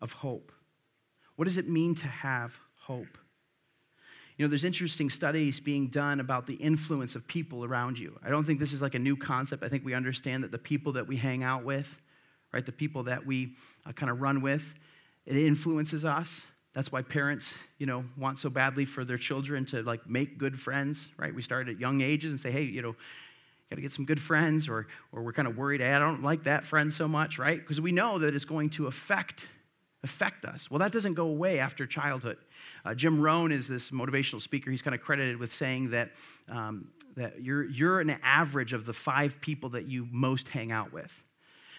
of 0.01 0.13
hope. 0.13 0.51
What 1.35 1.45
does 1.45 1.57
it 1.57 1.67
mean 1.67 1.95
to 1.95 2.07
have 2.07 2.57
hope? 2.81 3.17
You 4.37 4.45
know, 4.45 4.49
there's 4.49 4.65
interesting 4.65 5.09
studies 5.09 5.59
being 5.59 5.87
done 5.87 6.19
about 6.19 6.45
the 6.45 6.55
influence 6.55 7.15
of 7.15 7.25
people 7.27 7.63
around 7.63 7.97
you. 7.97 8.19
I 8.21 8.29
don't 8.29 8.43
think 8.43 8.59
this 8.59 8.73
is 8.73 8.81
like 8.81 8.93
a 8.93 8.99
new 8.99 9.15
concept. 9.15 9.63
I 9.63 9.69
think 9.69 9.85
we 9.85 9.93
understand 9.93 10.43
that 10.43 10.51
the 10.51 10.57
people 10.57 10.93
that 10.93 11.07
we 11.07 11.15
hang 11.15 11.43
out 11.43 11.63
with, 11.63 12.01
right, 12.51 12.65
the 12.65 12.73
people 12.73 13.03
that 13.03 13.25
we 13.25 13.55
uh, 13.85 13.93
kind 13.93 14.11
of 14.11 14.21
run 14.21 14.41
with, 14.41 14.75
it 15.25 15.37
influences 15.37 16.03
us. 16.03 16.41
That's 16.75 16.91
why 16.91 17.01
parents, 17.01 17.57
you 17.77 17.85
know, 17.85 18.03
want 18.17 18.37
so 18.37 18.49
badly 18.49 18.83
for 18.83 19.05
their 19.05 19.17
children 19.17 19.65
to 19.67 19.81
like 19.81 20.07
make 20.09 20.37
good 20.37 20.59
friends, 20.59 21.09
right? 21.17 21.33
We 21.33 21.41
start 21.41 21.69
at 21.69 21.79
young 21.79 22.01
ages 22.01 22.31
and 22.31 22.39
say, 22.39 22.51
hey, 22.51 22.63
you 22.63 22.81
know, 22.81 22.95
got 23.69 23.77
to 23.77 23.81
get 23.81 23.93
some 23.93 24.05
good 24.05 24.19
friends, 24.19 24.67
or, 24.67 24.85
or 25.11 25.23
we're 25.23 25.33
kind 25.33 25.47
of 25.47 25.57
worried, 25.57 25.79
hey, 25.79 25.93
I 25.93 25.99
don't 25.99 26.21
like 26.21 26.43
that 26.43 26.65
friend 26.65 26.91
so 26.91 27.07
much, 27.07 27.39
right? 27.39 27.57
Because 27.57 27.79
we 27.79 27.91
know 27.91 28.19
that 28.19 28.35
it's 28.35 28.45
going 28.45 28.69
to 28.71 28.87
affect, 28.87 29.47
affect 30.03 30.45
us. 30.45 30.69
Well, 30.69 30.79
that 30.79 30.91
doesn't 30.91 31.13
go 31.13 31.27
away 31.27 31.59
after 31.59 31.87
childhood. 31.87 32.37
Uh, 32.83 32.93
Jim 32.93 33.21
Rohn 33.21 33.51
is 33.51 33.67
this 33.67 33.89
motivational 33.89 34.41
speaker. 34.41 34.69
He's 34.69 34.83
kind 34.83 34.93
of 34.93 35.01
credited 35.01 35.37
with 35.37 35.51
saying 35.51 35.91
that, 35.91 36.11
um, 36.49 36.89
that 37.15 37.41
you're, 37.41 37.63
you're 37.63 38.01
an 38.01 38.17
average 38.21 38.73
of 38.73 38.85
the 38.85 38.93
five 38.93 39.39
people 39.39 39.69
that 39.69 39.87
you 39.87 40.07
most 40.11 40.49
hang 40.49 40.71
out 40.71 40.93
with. 40.93 41.23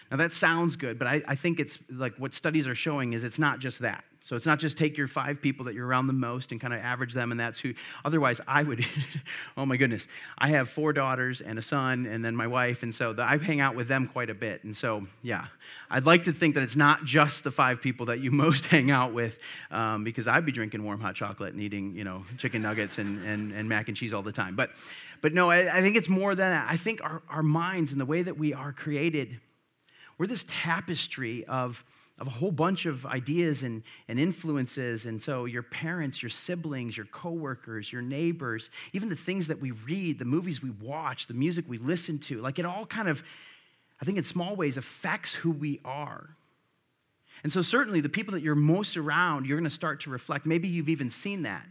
Now, 0.09 0.17
that 0.17 0.33
sounds 0.33 0.75
good, 0.75 0.97
but 0.97 1.07
I, 1.07 1.21
I 1.27 1.35
think 1.35 1.59
it's 1.59 1.79
like 1.89 2.15
what 2.17 2.33
studies 2.33 2.65
are 2.65 2.75
showing 2.75 3.13
is 3.13 3.23
it's 3.23 3.39
not 3.39 3.59
just 3.59 3.79
that. 3.79 4.03
So 4.27 4.35
it's 4.35 4.45
not 4.45 4.59
just 4.59 4.77
take 4.77 4.97
your 4.97 5.07
five 5.07 5.41
people 5.41 5.63
that 5.67 5.73
you're 5.73 5.87
around 5.87 6.07
the 6.07 6.13
most 6.13 6.51
and 6.51 6.59
kind 6.59 6.73
of 6.73 6.81
average 6.81 7.13
them, 7.13 7.31
and 7.31 7.39
that's 7.39 7.61
who. 7.61 7.73
Otherwise, 8.03 8.41
I 8.45 8.61
would. 8.61 8.85
oh 9.57 9.65
my 9.65 9.77
goodness, 9.77 10.05
I 10.37 10.49
have 10.49 10.67
four 10.67 10.91
daughters 10.91 11.39
and 11.39 11.57
a 11.57 11.61
son, 11.61 12.05
and 12.05 12.25
then 12.25 12.35
my 12.35 12.45
wife, 12.45 12.83
and 12.83 12.93
so 12.93 13.13
the, 13.13 13.23
I 13.23 13.37
hang 13.37 13.61
out 13.61 13.73
with 13.73 13.87
them 13.87 14.05
quite 14.05 14.29
a 14.29 14.33
bit. 14.33 14.65
And 14.65 14.75
so, 14.75 15.07
yeah, 15.21 15.45
I'd 15.89 16.05
like 16.05 16.25
to 16.25 16.33
think 16.33 16.55
that 16.55 16.63
it's 16.63 16.75
not 16.75 17.05
just 17.05 17.45
the 17.45 17.51
five 17.51 17.81
people 17.81 18.07
that 18.07 18.19
you 18.19 18.29
most 18.45 18.65
hang 18.65 18.91
out 18.91 19.13
with, 19.13 19.39
um, 19.71 20.03
because 20.03 20.27
I'd 20.27 20.45
be 20.45 20.51
drinking 20.51 20.83
warm 20.83 20.99
hot 20.99 21.15
chocolate 21.15 21.53
and 21.53 21.61
eating, 21.61 21.95
you 21.95 22.03
know, 22.03 22.25
chicken 22.37 22.61
nuggets 22.61 22.97
and, 22.97 23.25
and, 23.25 23.53
and 23.53 23.69
mac 23.69 23.87
and 23.87 23.95
cheese 23.95 24.13
all 24.13 24.23
the 24.23 24.33
time. 24.33 24.57
But, 24.57 24.71
but 25.21 25.33
no, 25.33 25.49
I, 25.49 25.77
I 25.77 25.81
think 25.81 25.95
it's 25.95 26.09
more 26.09 26.35
than 26.35 26.51
that. 26.51 26.67
I 26.69 26.75
think 26.75 27.01
our, 27.01 27.21
our 27.29 27.43
minds 27.43 27.93
and 27.93 28.01
the 28.01 28.05
way 28.05 28.23
that 28.23 28.37
we 28.37 28.53
are 28.53 28.73
created, 28.73 29.39
we're 30.17 30.27
this 30.27 30.45
tapestry 30.49 31.45
of 31.45 31.85
of 32.19 32.27
a 32.27 32.31
whole 32.31 32.51
bunch 32.51 32.85
of 32.85 33.05
ideas 33.05 33.61
and, 33.63 33.83
and 34.07 34.19
influences. 34.19 35.05
And 35.05 35.21
so, 35.21 35.45
your 35.45 35.63
parents, 35.63 36.21
your 36.21 36.29
siblings, 36.29 36.97
your 36.97 37.05
coworkers, 37.05 37.91
your 37.91 38.01
neighbors, 38.01 38.69
even 38.93 39.09
the 39.09 39.15
things 39.15 39.47
that 39.47 39.61
we 39.61 39.71
read, 39.71 40.17
the 40.19 40.25
movies 40.25 40.61
we 40.61 40.71
watch, 40.71 41.27
the 41.27 41.33
music 41.33 41.65
we 41.67 41.77
listen 41.77 42.17
to, 42.19 42.41
like 42.41 42.57
it 42.57 42.65
all 42.65 42.85
kind 42.85 43.07
of, 43.07 43.23
I 44.01 44.05
think 44.05 44.17
in 44.17 44.23
small 44.23 44.55
ways, 44.55 44.77
affects 44.77 45.35
who 45.35 45.51
we 45.51 45.79
are. 45.85 46.35
And 47.43 47.51
so, 47.51 47.61
certainly, 47.61 48.01
the 48.01 48.09
people 48.09 48.33
that 48.33 48.41
you're 48.41 48.55
most 48.55 48.97
around, 48.97 49.45
you're 49.45 49.59
to 49.59 49.69
start 49.69 50.01
to 50.01 50.09
reflect. 50.09 50.45
Maybe 50.45 50.67
you've 50.67 50.89
even 50.89 51.09
seen 51.09 51.43
that. 51.43 51.65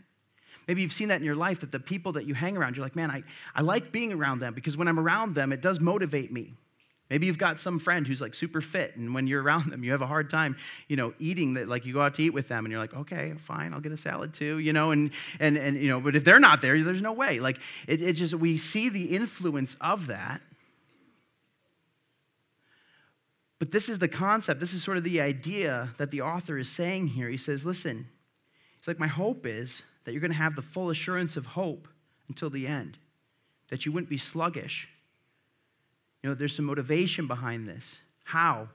Maybe 0.68 0.82
you've 0.82 0.92
seen 0.92 1.08
that 1.08 1.16
in 1.16 1.24
your 1.24 1.36
life 1.36 1.60
that 1.60 1.72
the 1.72 1.80
people 1.80 2.12
that 2.12 2.26
you 2.26 2.34
hang 2.34 2.56
around, 2.56 2.76
you're 2.76 2.84
like, 2.84 2.96
man, 2.96 3.10
I, 3.10 3.22
I 3.54 3.62
like 3.62 3.92
being 3.92 4.12
around 4.12 4.40
them 4.40 4.52
because 4.52 4.76
when 4.76 4.88
I'm 4.88 4.98
around 4.98 5.34
them, 5.34 5.52
it 5.52 5.60
does 5.60 5.80
motivate 5.80 6.32
me. 6.32 6.54
Maybe 7.08 7.26
you've 7.26 7.38
got 7.38 7.58
some 7.58 7.78
friend 7.78 8.04
who's 8.06 8.20
like 8.20 8.34
super 8.34 8.60
fit, 8.60 8.96
and 8.96 9.14
when 9.14 9.26
you're 9.26 9.42
around 9.42 9.70
them, 9.70 9.84
you 9.84 9.92
have 9.92 10.02
a 10.02 10.06
hard 10.06 10.28
time, 10.30 10.56
you 10.88 10.96
know, 10.96 11.14
eating 11.18 11.54
that. 11.54 11.68
Like 11.68 11.86
you 11.86 11.92
go 11.92 12.02
out 12.02 12.14
to 12.14 12.22
eat 12.22 12.30
with 12.30 12.48
them, 12.48 12.64
and 12.64 12.72
you're 12.72 12.80
like, 12.80 12.94
okay, 12.94 13.34
fine, 13.38 13.72
I'll 13.72 13.80
get 13.80 13.92
a 13.92 13.96
salad 13.96 14.34
too, 14.34 14.58
you 14.58 14.72
know, 14.72 14.90
and 14.90 15.10
and 15.38 15.56
and 15.56 15.76
you 15.76 15.88
know, 15.88 16.00
but 16.00 16.16
if 16.16 16.24
they're 16.24 16.40
not 16.40 16.60
there, 16.62 16.82
there's 16.82 17.02
no 17.02 17.12
way. 17.12 17.38
Like 17.38 17.58
it, 17.86 18.02
it 18.02 18.14
just 18.14 18.34
we 18.34 18.56
see 18.56 18.88
the 18.88 19.14
influence 19.14 19.76
of 19.80 20.08
that. 20.08 20.40
But 23.58 23.72
this 23.72 23.88
is 23.88 23.98
the 23.98 24.08
concept. 24.08 24.60
This 24.60 24.74
is 24.74 24.82
sort 24.82 24.98
of 24.98 25.04
the 25.04 25.20
idea 25.20 25.94
that 25.96 26.10
the 26.10 26.20
author 26.20 26.58
is 26.58 26.68
saying 26.68 27.08
here. 27.08 27.30
He 27.30 27.38
says, 27.38 27.64
listen, 27.64 28.06
it's 28.78 28.86
like 28.86 28.98
my 28.98 29.06
hope 29.06 29.46
is 29.46 29.82
that 30.04 30.12
you're 30.12 30.20
going 30.20 30.30
to 30.30 30.36
have 30.36 30.56
the 30.56 30.62
full 30.62 30.90
assurance 30.90 31.38
of 31.38 31.46
hope 31.46 31.88
until 32.28 32.50
the 32.50 32.66
end, 32.66 32.98
that 33.68 33.86
you 33.86 33.92
wouldn't 33.92 34.10
be 34.10 34.18
sluggish 34.18 34.90
know, 36.26 36.34
there's 36.34 36.54
some 36.54 36.64
motivation 36.64 37.26
behind 37.26 37.68
this. 37.68 38.00
How? 38.24 38.68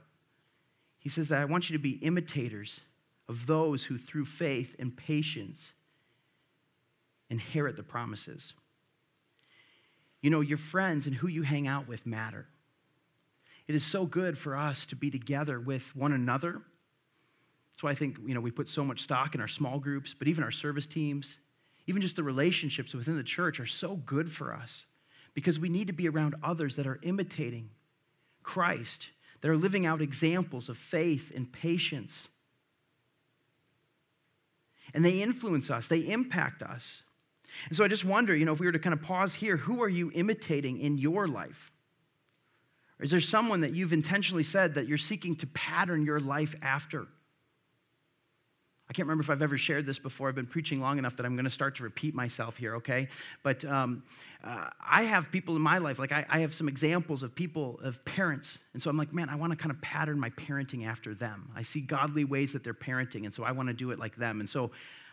He 0.99 1.09
says 1.09 1.29
that 1.29 1.41
I 1.41 1.45
want 1.45 1.69
you 1.69 1.77
to 1.77 1.81
be 1.81 1.91
imitators 1.91 2.81
of 3.27 3.47
those 3.47 3.83
who, 3.83 3.97
through 3.97 4.25
faith 4.25 4.75
and 4.79 4.95
patience, 4.95 5.73
inherit 7.29 7.75
the 7.75 7.83
promises. 7.83 8.53
You 10.21 10.29
know, 10.29 10.41
your 10.41 10.57
friends 10.57 11.07
and 11.07 11.15
who 11.15 11.27
you 11.27 11.41
hang 11.41 11.67
out 11.67 11.87
with 11.87 12.05
matter. 12.05 12.45
It 13.67 13.75
is 13.75 13.83
so 13.83 14.05
good 14.05 14.37
for 14.37 14.55
us 14.55 14.85
to 14.87 14.95
be 14.95 15.09
together 15.09 15.59
with 15.59 15.95
one 15.95 16.13
another. 16.13 16.61
That's 17.73 17.83
why 17.83 17.91
I 17.91 17.95
think, 17.95 18.17
you 18.25 18.33
know, 18.33 18.41
we 18.41 18.51
put 18.51 18.67
so 18.67 18.83
much 18.83 19.01
stock 19.01 19.33
in 19.33 19.41
our 19.41 19.47
small 19.47 19.79
groups, 19.79 20.13
but 20.13 20.27
even 20.27 20.43
our 20.43 20.51
service 20.51 20.85
teams, 20.85 21.37
even 21.87 22.01
just 22.01 22.17
the 22.17 22.23
relationships 22.23 22.93
within 22.93 23.17
the 23.17 23.23
church 23.23 23.59
are 23.59 23.65
so 23.65 23.95
good 23.95 24.31
for 24.31 24.53
us 24.53 24.85
because 25.33 25.59
we 25.59 25.69
need 25.69 25.87
to 25.87 25.93
be 25.93 26.07
around 26.07 26.35
others 26.43 26.75
that 26.75 26.87
are 26.87 26.99
imitating 27.03 27.69
Christ, 28.43 29.09
that 29.41 29.49
are 29.49 29.57
living 29.57 29.85
out 29.85 30.01
examples 30.01 30.69
of 30.69 30.77
faith 30.77 31.31
and 31.35 31.51
patience. 31.51 32.29
And 34.93 35.05
they 35.05 35.21
influence 35.21 35.69
us, 35.71 35.87
they 35.87 35.99
impact 35.99 36.61
us. 36.61 37.03
And 37.67 37.75
so 37.75 37.83
I 37.83 37.87
just 37.87 38.05
wonder, 38.05 38.35
you 38.35 38.45
know, 38.45 38.53
if 38.53 38.59
we 38.59 38.65
were 38.65 38.71
to 38.71 38.79
kind 38.79 38.93
of 38.93 39.01
pause 39.01 39.33
here, 39.33 39.57
who 39.57 39.83
are 39.83 39.89
you 39.89 40.11
imitating 40.13 40.79
in 40.79 40.97
your 40.97 41.27
life? 41.27 41.71
Or 42.99 43.03
is 43.03 43.11
there 43.11 43.19
someone 43.19 43.61
that 43.61 43.73
you've 43.73 43.93
intentionally 43.93 44.43
said 44.43 44.75
that 44.75 44.87
you're 44.87 44.97
seeking 44.97 45.35
to 45.37 45.47
pattern 45.47 46.05
your 46.05 46.19
life 46.19 46.55
after? 46.61 47.07
I 48.91 48.93
can't 48.93 49.07
remember 49.07 49.21
if 49.21 49.29
I've 49.29 49.41
ever 49.41 49.57
shared 49.57 49.85
this 49.85 49.99
before. 49.99 50.27
I've 50.27 50.35
been 50.35 50.45
preaching 50.45 50.81
long 50.81 50.97
enough 50.97 51.15
that 51.15 51.25
I'm 51.25 51.37
going 51.37 51.45
to 51.45 51.49
start 51.49 51.77
to 51.77 51.83
repeat 51.83 52.13
myself 52.13 52.57
here, 52.57 52.75
okay? 52.75 53.07
But 53.41 53.63
um, 53.63 54.03
uh, 54.43 54.67
I 54.85 55.03
have 55.03 55.31
people 55.31 55.55
in 55.55 55.61
my 55.61 55.77
life, 55.77 55.97
like 55.97 56.11
I, 56.11 56.25
I, 56.27 56.39
have 56.39 56.53
some 56.53 56.67
examples 56.67 57.23
of 57.23 57.33
people, 57.33 57.79
of 57.83 58.03
parents. 58.03 58.59
And 58.73 58.83
so 58.83 58.89
I'm 58.89 58.97
like, 58.97 59.13
man, 59.13 59.29
I 59.29 59.35
want 59.35 59.51
to 59.51 59.55
kind 59.55 59.71
of 59.71 59.79
pattern 59.81 60.19
my 60.19 60.29
parenting 60.31 60.85
after 60.85 61.15
them. 61.15 61.53
I 61.55 61.61
see 61.61 61.79
godly 61.79 62.25
ways 62.25 62.51
that 62.51 62.65
they're 62.65 62.73
parenting, 62.73 63.23
and 63.23 63.33
so 63.33 63.45
I 63.45 63.53
want 63.53 63.69
to 63.69 63.73
do 63.73 63.91
it 63.91 63.97
like 63.97 64.17
them. 64.17 64.41
And 64.41 64.49
so 64.49 64.71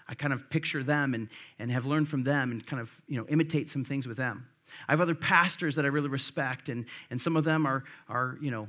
I 0.09 0.15
kind 0.15 0.33
of 0.33 0.51
picture 0.51 0.83
them 0.83 1.15
and, 1.15 1.29
and 1.61 1.71
have 1.71 1.87
learned 1.87 2.09
from 2.09 2.25
them 2.25 2.51
and 2.51 2.67
kind 2.67 2.83
of, 2.83 3.01
you 3.07 3.17
know, 3.17 3.27
imitate 3.29 3.71
some 3.71 3.85
things 3.85 4.09
with 4.09 4.17
them. 4.17 4.49
I 4.89 4.93
have 4.93 5.01
other 5.01 5.15
pastors 5.15 5.77
that 5.77 5.85
I 5.85 5.89
really 5.89 6.09
respect, 6.09 6.69
and, 6.69 6.85
and 7.11 7.21
some 7.21 7.37
of 7.37 7.45
them 7.45 7.65
are, 7.65 7.85
are, 8.09 8.39
you 8.41 8.51
know, 8.51 8.69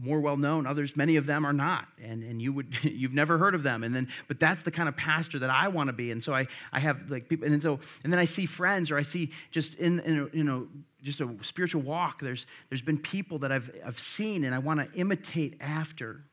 more 0.00 0.20
well 0.20 0.36
known 0.36 0.66
others 0.66 0.96
many 0.96 1.16
of 1.16 1.26
them 1.26 1.44
are 1.44 1.52
not. 1.52 1.86
And, 2.02 2.22
and 2.22 2.40
you 2.40 2.52
would 2.52 2.76
you've 2.82 3.14
never 3.14 3.38
heard 3.38 3.54
of 3.54 3.62
them. 3.62 3.82
And 3.82 3.94
then 3.94 4.08
but 4.26 4.38
that's 4.40 4.62
the 4.62 4.70
kind 4.70 4.88
of 4.88 4.96
pastor 4.96 5.38
that 5.40 5.50
i 5.50 5.68
want 5.68 5.88
to 5.88 5.92
be. 5.92 6.10
And 6.10 6.22
so 6.22 6.34
i 6.34 6.46
i 6.72 6.80
have 6.80 7.10
like 7.10 7.28
people 7.28 7.46
and 7.46 7.62
so 7.62 7.80
and 8.04 8.12
then 8.12 8.20
i 8.20 8.24
see 8.24 8.46
friends 8.46 8.90
or 8.90 8.98
i 8.98 9.02
see 9.02 9.32
just 9.50 9.74
in, 9.76 10.00
in 10.00 10.18
a, 10.20 10.36
you 10.36 10.44
know 10.44 10.68
just 11.02 11.20
a 11.20 11.28
spiritual 11.42 11.82
walk 11.82 12.20
there's 12.20 12.46
there's 12.70 12.82
been 12.82 12.98
people 12.98 13.38
that 13.38 13.52
i've 13.52 13.70
i've 13.86 14.00
seen 14.00 14.42
and 14.44 14.54
i 14.54 14.58
want 14.58 14.80
to 14.80 14.98
imitate 14.98 15.56
after 15.60 16.24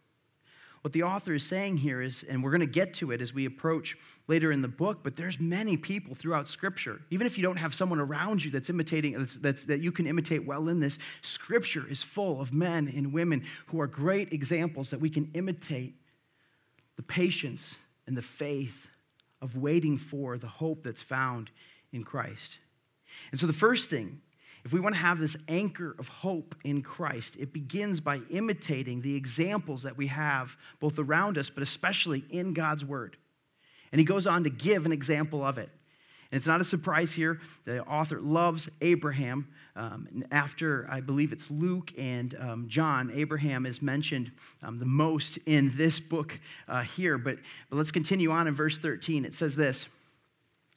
what 0.85 0.93
the 0.93 1.01
author 1.01 1.33
is 1.33 1.43
saying 1.43 1.77
here 1.77 1.99
is, 1.99 2.21
and 2.29 2.43
we're 2.43 2.51
going 2.51 2.59
to 2.59 2.67
get 2.67 2.93
to 2.93 3.09
it 3.09 3.19
as 3.19 3.33
we 3.33 3.47
approach 3.47 3.97
later 4.27 4.51
in 4.51 4.61
the 4.61 4.67
book, 4.67 4.99
but 5.01 5.15
there's 5.15 5.39
many 5.39 5.77
people 5.77 6.13
throughout 6.13 6.47
Scripture. 6.47 7.01
Even 7.09 7.25
if 7.25 7.39
you 7.39 7.43
don't 7.43 7.57
have 7.57 7.73
someone 7.73 7.99
around 7.99 8.45
you 8.45 8.51
that's 8.51 8.69
imitating, 8.69 9.17
that's, 9.17 9.33
that's, 9.37 9.63
that 9.63 9.79
you 9.79 9.91
can 9.91 10.05
imitate 10.05 10.45
well 10.45 10.69
in 10.69 10.79
this, 10.79 10.99
Scripture 11.23 11.87
is 11.89 12.03
full 12.03 12.39
of 12.39 12.53
men 12.53 12.87
and 12.95 13.11
women 13.11 13.43
who 13.65 13.81
are 13.81 13.87
great 13.87 14.31
examples 14.31 14.91
that 14.91 14.99
we 14.99 15.09
can 15.09 15.31
imitate 15.33 15.95
the 16.97 17.01
patience 17.01 17.79
and 18.05 18.15
the 18.15 18.21
faith 18.21 18.87
of 19.41 19.57
waiting 19.57 19.97
for 19.97 20.37
the 20.37 20.45
hope 20.45 20.83
that's 20.83 21.01
found 21.01 21.49
in 21.93 22.03
Christ. 22.03 22.59
And 23.31 23.39
so 23.39 23.47
the 23.47 23.53
first 23.53 23.89
thing 23.89 24.21
if 24.65 24.73
we 24.73 24.79
want 24.79 24.95
to 24.95 25.01
have 25.01 25.19
this 25.19 25.37
anchor 25.47 25.95
of 25.99 26.07
hope 26.07 26.55
in 26.63 26.81
Christ, 26.81 27.37
it 27.39 27.53
begins 27.53 27.99
by 27.99 28.21
imitating 28.31 29.01
the 29.01 29.15
examples 29.15 29.83
that 29.83 29.95
we 29.95 30.07
have 30.07 30.57
both 30.79 30.97
around 30.97 31.37
us, 31.37 31.51
but 31.51 31.61
especially 31.61 32.25
in 32.31 32.53
God's 32.53 32.83
Word. 32.83 33.15
And 33.91 33.99
he 33.99 34.05
goes 34.05 34.25
on 34.25 34.43
to 34.43 34.49
give 34.49 34.87
an 34.87 34.91
example 34.91 35.43
of 35.43 35.59
it. 35.59 35.69
And 36.31 36.39
it's 36.39 36.47
not 36.47 36.61
a 36.61 36.65
surprise 36.65 37.13
here. 37.13 37.39
The 37.65 37.83
author 37.83 38.19
loves 38.19 38.67
Abraham. 38.81 39.47
Um, 39.75 40.23
after, 40.31 40.87
I 40.89 40.99
believe 40.99 41.31
it's 41.31 41.51
Luke 41.51 41.93
and 41.95 42.33
um, 42.39 42.67
John, 42.67 43.11
Abraham 43.13 43.67
is 43.67 43.83
mentioned 43.83 44.31
um, 44.63 44.79
the 44.79 44.85
most 44.85 45.37
in 45.45 45.71
this 45.75 45.99
book 45.99 46.39
uh, 46.67 46.81
here. 46.81 47.19
But, 47.19 47.37
but 47.69 47.75
let's 47.75 47.91
continue 47.91 48.31
on 48.31 48.47
in 48.47 48.55
verse 48.55 48.79
13. 48.79 49.25
It 49.25 49.35
says 49.35 49.55
this 49.55 49.87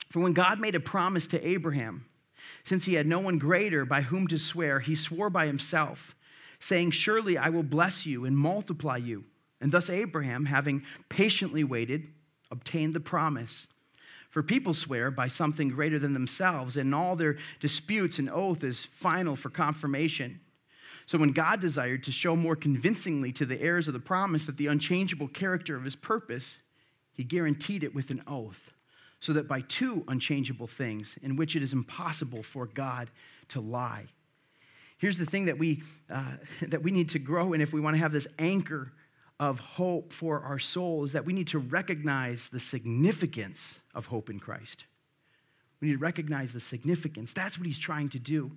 For 0.09 0.19
when 0.19 0.33
God 0.33 0.59
made 0.59 0.75
a 0.75 0.79
promise 0.79 1.25
to 1.27 1.47
Abraham, 1.47 2.05
since 2.69 2.85
he 2.85 2.93
had 2.93 3.07
no 3.07 3.19
one 3.19 3.39
greater 3.39 3.83
by 3.83 4.01
whom 4.01 4.27
to 4.27 4.37
swear, 4.37 4.79
he 4.79 4.93
swore 4.93 5.31
by 5.31 5.47
himself, 5.47 6.15
saying, 6.59 6.91
Surely 6.91 7.35
I 7.35 7.49
will 7.49 7.63
bless 7.63 8.05
you 8.05 8.25
and 8.25 8.37
multiply 8.37 8.97
you. 8.97 9.23
And 9.59 9.71
thus 9.71 9.89
Abraham, 9.89 10.45
having 10.45 10.83
patiently 11.09 11.63
waited, 11.63 12.09
obtained 12.51 12.93
the 12.93 12.99
promise. 12.99 13.65
For 14.29 14.43
people 14.43 14.75
swear 14.75 15.09
by 15.09 15.29
something 15.29 15.69
greater 15.69 15.97
than 15.97 16.13
themselves, 16.13 16.77
and 16.77 16.93
all 16.93 17.15
their 17.15 17.37
disputes 17.59 18.19
and 18.19 18.29
oath 18.29 18.63
is 18.63 18.85
final 18.85 19.35
for 19.35 19.49
confirmation. 19.49 20.39
So 21.07 21.17
when 21.17 21.31
God 21.31 21.59
desired 21.59 22.03
to 22.03 22.11
show 22.11 22.35
more 22.35 22.55
convincingly 22.55 23.31
to 23.31 23.47
the 23.47 23.59
heirs 23.59 23.87
of 23.87 23.95
the 23.95 23.99
promise 23.99 24.45
that 24.45 24.57
the 24.57 24.67
unchangeable 24.67 25.29
character 25.29 25.75
of 25.75 25.85
his 25.85 25.95
purpose, 25.95 26.61
he 27.13 27.23
guaranteed 27.23 27.83
it 27.83 27.95
with 27.95 28.11
an 28.11 28.21
oath 28.27 28.73
so 29.19 29.33
that 29.33 29.47
by 29.47 29.61
two 29.61 30.03
unchangeable 30.07 30.67
things 30.67 31.17
in 31.21 31.35
which 31.35 31.55
it 31.55 31.63
is 31.63 31.73
impossible 31.73 32.43
for 32.43 32.65
God 32.65 33.09
to 33.49 33.59
lie. 33.59 34.05
Here's 34.97 35.17
the 35.17 35.25
thing 35.25 35.45
that 35.45 35.57
we, 35.57 35.83
uh, 36.09 36.33
that 36.61 36.83
we 36.83 36.91
need 36.91 37.09
to 37.09 37.19
grow 37.19 37.53
in 37.53 37.61
if 37.61 37.73
we 37.73 37.81
want 37.81 37.95
to 37.95 38.01
have 38.01 38.11
this 38.11 38.27
anchor 38.37 38.91
of 39.39 39.59
hope 39.59 40.11
for 40.11 40.41
our 40.41 40.59
soul 40.59 41.05
is 41.05 41.13
that 41.13 41.25
we 41.25 41.31
need 41.31 41.47
to 41.47 41.59
recognize 41.59 42.49
the 42.49 42.59
significance 42.59 43.79
of 43.95 44.07
hope 44.07 44.29
in 44.29 44.39
Christ. 44.39 44.85
We 45.79 45.87
need 45.87 45.93
to 45.93 45.99
recognize 45.99 46.51
the 46.51 46.59
significance. 46.59 47.31
That's 47.31 47.57
what 47.57 47.65
he's 47.65 47.77
trying 47.77 48.09
to 48.09 48.19
do. 48.19 48.51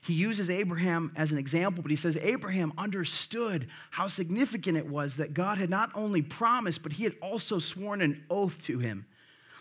he 0.00 0.14
uses 0.14 0.48
Abraham 0.48 1.12
as 1.16 1.32
an 1.32 1.36
example, 1.36 1.82
but 1.82 1.90
he 1.90 1.96
says 1.96 2.16
Abraham 2.16 2.72
understood 2.78 3.68
how 3.90 4.06
significant 4.06 4.78
it 4.78 4.86
was 4.86 5.16
that 5.18 5.34
God 5.34 5.58
had 5.58 5.68
not 5.68 5.90
only 5.94 6.22
promised, 6.22 6.82
but 6.82 6.92
he 6.92 7.04
had 7.04 7.14
also 7.20 7.58
sworn 7.58 8.00
an 8.00 8.24
oath 8.30 8.62
to 8.64 8.78
him. 8.78 9.04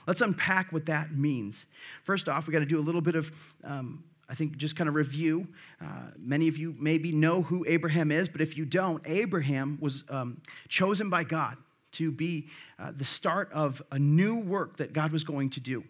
Let's 0.08 0.22
unpack 0.22 0.72
what 0.72 0.86
that 0.88 1.18
means. 1.18 1.66
First 2.04 2.28
off, 2.28 2.48
we 2.48 2.52
got 2.52 2.60
to 2.60 2.66
do 2.66 2.80
a 2.80 2.82
little 2.82 3.02
bit 3.02 3.16
of, 3.16 3.32
um, 3.64 4.04
I 4.30 4.36
think, 4.36 4.58
just 4.58 4.76
kind 4.76 4.88
of 4.88 4.96
review. 4.96 5.48
Uh, 5.82 5.86
many 6.18 6.48
of 6.48 6.58
you 6.58 6.76
maybe 6.80 7.12
know 7.12 7.42
who 7.42 7.66
Abraham 7.68 8.12
is, 8.12 8.28
but 8.30 8.42
if 8.42 8.58
you 8.58 8.66
don't, 8.66 9.02
Abraham 9.06 9.78
was 9.82 10.04
um, 10.10 10.42
chosen 10.68 11.10
by 11.10 11.24
God 11.24 11.58
to 11.94 12.12
be 12.12 12.48
uh, 12.80 12.92
the 12.96 13.06
start 13.06 13.52
of 13.54 13.82
a 13.92 14.00
new 14.00 14.40
work 14.40 14.78
that 14.78 14.94
God 14.94 15.12
was 15.12 15.24
going 15.24 15.52
to 15.52 15.60
do. 15.60 15.84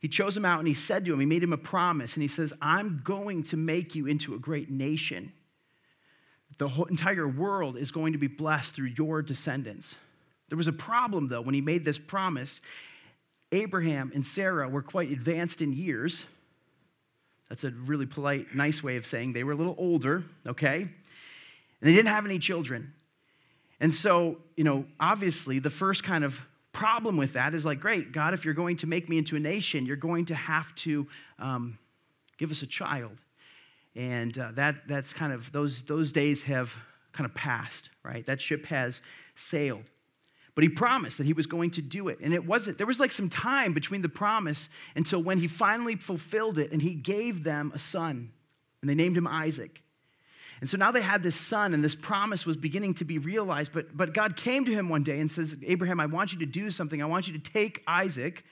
He 0.00 0.08
chose 0.08 0.36
him 0.36 0.44
out 0.44 0.60
and 0.60 0.68
he 0.68 0.74
said 0.74 1.04
to 1.04 1.12
him, 1.12 1.20
he 1.20 1.26
made 1.26 1.42
him 1.42 1.52
a 1.52 1.58
promise, 1.58 2.14
and 2.14 2.22
he 2.22 2.28
says, 2.28 2.52
I'm 2.62 3.00
going 3.02 3.42
to 3.44 3.56
make 3.56 3.94
you 3.94 4.06
into 4.06 4.34
a 4.34 4.38
great 4.38 4.70
nation. 4.70 5.32
The 6.58 6.68
whole 6.68 6.84
entire 6.86 7.26
world 7.26 7.76
is 7.76 7.90
going 7.90 8.12
to 8.12 8.18
be 8.18 8.26
blessed 8.26 8.74
through 8.74 8.92
your 8.96 9.22
descendants. 9.22 9.96
There 10.48 10.56
was 10.56 10.66
a 10.66 10.72
problem, 10.72 11.28
though, 11.28 11.40
when 11.40 11.54
he 11.54 11.60
made 11.60 11.84
this 11.84 11.98
promise. 11.98 12.60
Abraham 13.52 14.12
and 14.14 14.24
Sarah 14.24 14.68
were 14.68 14.82
quite 14.82 15.10
advanced 15.10 15.62
in 15.62 15.72
years. 15.72 16.26
That's 17.48 17.64
a 17.64 17.70
really 17.70 18.06
polite, 18.06 18.54
nice 18.54 18.82
way 18.82 18.96
of 18.96 19.06
saying 19.06 19.32
they 19.32 19.44
were 19.44 19.52
a 19.52 19.56
little 19.56 19.76
older, 19.78 20.24
okay? 20.46 20.82
And 20.82 20.90
they 21.80 21.92
didn't 21.92 22.08
have 22.08 22.26
any 22.26 22.38
children. 22.38 22.92
And 23.80 23.92
so, 23.94 24.38
you 24.56 24.64
know, 24.64 24.84
obviously, 25.00 25.58
the 25.58 25.70
first 25.70 26.04
kind 26.04 26.24
of 26.24 26.42
problem 26.72 27.16
with 27.16 27.32
that 27.32 27.54
is 27.54 27.64
like, 27.64 27.80
great, 27.80 28.12
God, 28.12 28.34
if 28.34 28.44
you're 28.44 28.54
going 28.54 28.76
to 28.78 28.86
make 28.86 29.08
me 29.08 29.18
into 29.18 29.36
a 29.36 29.40
nation, 29.40 29.86
you're 29.86 29.96
going 29.96 30.26
to 30.26 30.34
have 30.34 30.74
to 30.76 31.06
um, 31.38 31.78
give 32.36 32.50
us 32.50 32.62
a 32.62 32.66
child. 32.66 33.16
And 33.94 34.38
uh, 34.38 34.52
that, 34.54 34.86
that's 34.86 35.12
kind 35.12 35.32
of, 35.32 35.50
those, 35.52 35.84
those 35.84 36.12
days 36.12 36.42
have 36.42 36.78
kind 37.12 37.24
of 37.24 37.34
passed, 37.34 37.88
right? 38.04 38.24
That 38.26 38.40
ship 38.40 38.66
has 38.66 39.00
sailed. 39.34 39.84
But 40.58 40.64
he 40.64 40.70
promised 40.70 41.18
that 41.18 41.24
he 41.24 41.34
was 41.34 41.46
going 41.46 41.70
to 41.70 41.82
do 41.82 42.08
it. 42.08 42.18
And 42.20 42.34
it 42.34 42.44
wasn't, 42.44 42.78
there 42.78 42.86
was 42.88 42.98
like 42.98 43.12
some 43.12 43.28
time 43.28 43.72
between 43.74 44.02
the 44.02 44.08
promise 44.08 44.68
until 44.96 45.22
when 45.22 45.38
he 45.38 45.46
finally 45.46 45.94
fulfilled 45.94 46.58
it 46.58 46.72
and 46.72 46.82
he 46.82 46.94
gave 46.94 47.44
them 47.44 47.70
a 47.76 47.78
son. 47.78 48.32
And 48.80 48.90
they 48.90 48.96
named 48.96 49.16
him 49.16 49.28
Isaac. 49.28 49.80
And 50.58 50.68
so 50.68 50.76
now 50.76 50.90
they 50.90 51.00
had 51.00 51.22
this 51.22 51.36
son, 51.36 51.74
and 51.74 51.84
this 51.84 51.94
promise 51.94 52.44
was 52.44 52.56
beginning 52.56 52.94
to 52.94 53.04
be 53.04 53.18
realized. 53.18 53.72
But, 53.72 53.96
but 53.96 54.12
God 54.12 54.34
came 54.34 54.64
to 54.64 54.72
him 54.72 54.88
one 54.88 55.04
day 55.04 55.20
and 55.20 55.30
says, 55.30 55.56
Abraham, 55.64 56.00
I 56.00 56.06
want 56.06 56.32
you 56.32 56.40
to 56.40 56.46
do 56.46 56.70
something. 56.70 57.00
I 57.00 57.06
want 57.06 57.28
you 57.28 57.38
to 57.38 57.50
take 57.52 57.84
Isaac, 57.86 58.44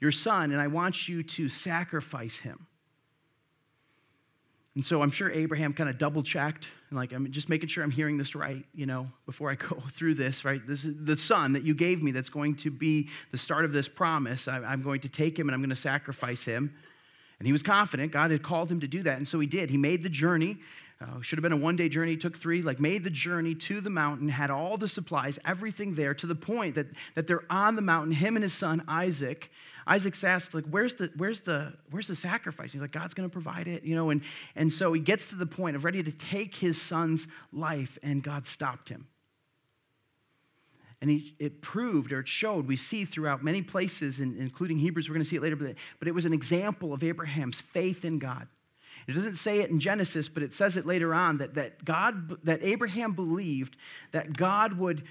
your 0.00 0.12
son, 0.12 0.52
and 0.52 0.60
I 0.60 0.66
want 0.66 1.08
you 1.08 1.22
to 1.22 1.48
sacrifice 1.48 2.40
him. 2.40 2.66
And 4.74 4.84
so 4.84 5.02
I'm 5.02 5.10
sure 5.10 5.30
Abraham 5.30 5.74
kind 5.74 5.90
of 5.90 5.98
double 5.98 6.22
checked, 6.22 6.68
and 6.88 6.98
like, 6.98 7.12
I'm 7.12 7.30
just 7.30 7.50
making 7.50 7.68
sure 7.68 7.84
I'm 7.84 7.90
hearing 7.90 8.16
this 8.16 8.34
right, 8.34 8.64
you 8.74 8.86
know, 8.86 9.08
before 9.26 9.50
I 9.50 9.54
go 9.70 9.82
through 9.90 10.14
this, 10.14 10.44
right? 10.44 10.66
This 10.66 10.84
is 10.84 10.94
the 11.04 11.16
son 11.16 11.52
that 11.52 11.62
you 11.62 11.74
gave 11.74 12.02
me 12.02 12.10
that's 12.10 12.30
going 12.30 12.56
to 12.56 12.70
be 12.70 13.08
the 13.32 13.38
start 13.38 13.64
of 13.64 13.72
this 13.72 13.88
promise. 13.88 14.48
I'm 14.48 14.82
going 14.82 15.00
to 15.00 15.08
take 15.08 15.38
him 15.38 15.48
and 15.48 15.54
I'm 15.54 15.60
going 15.60 15.70
to 15.70 15.76
sacrifice 15.76 16.44
him. 16.44 16.74
And 17.38 17.46
he 17.46 17.52
was 17.52 17.62
confident. 17.62 18.12
God 18.12 18.30
had 18.30 18.42
called 18.42 18.70
him 18.70 18.80
to 18.80 18.86
do 18.86 19.02
that. 19.02 19.16
And 19.16 19.26
so 19.26 19.40
he 19.40 19.48
did. 19.48 19.68
He 19.68 19.76
made 19.76 20.02
the 20.02 20.08
journey. 20.08 20.58
Uh, 21.02 21.20
should 21.20 21.38
have 21.38 21.42
been 21.42 21.52
a 21.52 21.56
one 21.56 21.74
day 21.74 21.88
journey, 21.88 22.16
took 22.16 22.38
three, 22.38 22.62
like 22.62 22.78
made 22.78 23.02
the 23.02 23.10
journey 23.10 23.54
to 23.54 23.80
the 23.80 23.90
mountain, 23.90 24.28
had 24.28 24.50
all 24.50 24.76
the 24.76 24.86
supplies, 24.86 25.38
everything 25.44 25.94
there 25.94 26.14
to 26.14 26.26
the 26.26 26.34
point 26.34 26.76
that, 26.76 26.86
that 27.14 27.26
they're 27.26 27.44
on 27.50 27.74
the 27.76 27.82
mountain, 27.82 28.12
him 28.12 28.36
and 28.36 28.42
his 28.42 28.52
son 28.52 28.82
Isaac. 28.86 29.50
Isaac's 29.84 30.22
asked, 30.22 30.54
like, 30.54 30.64
where's 30.66 30.94
the, 30.94 31.10
where's 31.16 31.40
the, 31.40 31.72
where's 31.90 32.06
the 32.06 32.14
sacrifice? 32.14 32.72
He's 32.72 32.80
like, 32.80 32.92
God's 32.92 33.14
gonna 33.14 33.28
provide 33.28 33.66
it, 33.66 33.82
you 33.82 33.96
know, 33.96 34.10
and, 34.10 34.22
and 34.54 34.72
so 34.72 34.92
he 34.92 35.00
gets 35.00 35.30
to 35.30 35.34
the 35.34 35.46
point 35.46 35.74
of 35.74 35.84
ready 35.84 36.02
to 36.02 36.12
take 36.12 36.54
his 36.54 36.80
son's 36.80 37.26
life, 37.52 37.98
and 38.02 38.22
God 38.22 38.46
stopped 38.46 38.88
him. 38.88 39.08
And 41.00 41.10
he, 41.10 41.34
it 41.40 41.62
proved 41.62 42.12
or 42.12 42.20
it 42.20 42.28
showed, 42.28 42.68
we 42.68 42.76
see 42.76 43.04
throughout 43.04 43.42
many 43.42 43.60
places, 43.60 44.20
including 44.20 44.78
Hebrews, 44.78 45.08
we're 45.08 45.16
gonna 45.16 45.24
see 45.24 45.36
it 45.36 45.42
later, 45.42 45.56
but, 45.56 45.74
but 45.98 46.06
it 46.06 46.14
was 46.14 46.26
an 46.26 46.32
example 46.32 46.92
of 46.92 47.02
Abraham's 47.02 47.60
faith 47.60 48.04
in 48.04 48.18
God. 48.18 48.46
It 49.06 49.12
doesn't 49.12 49.36
say 49.36 49.60
it 49.60 49.70
in 49.70 49.80
Genesis, 49.80 50.28
but 50.28 50.42
it 50.42 50.52
says 50.52 50.76
it 50.76 50.86
later 50.86 51.14
on 51.14 51.38
that, 51.38 51.54
that 51.54 51.84
God, 51.84 52.44
that 52.44 52.62
Abraham 52.62 53.12
believed 53.12 53.76
that 54.12 54.36
God 54.36 54.78
would, 54.78 55.02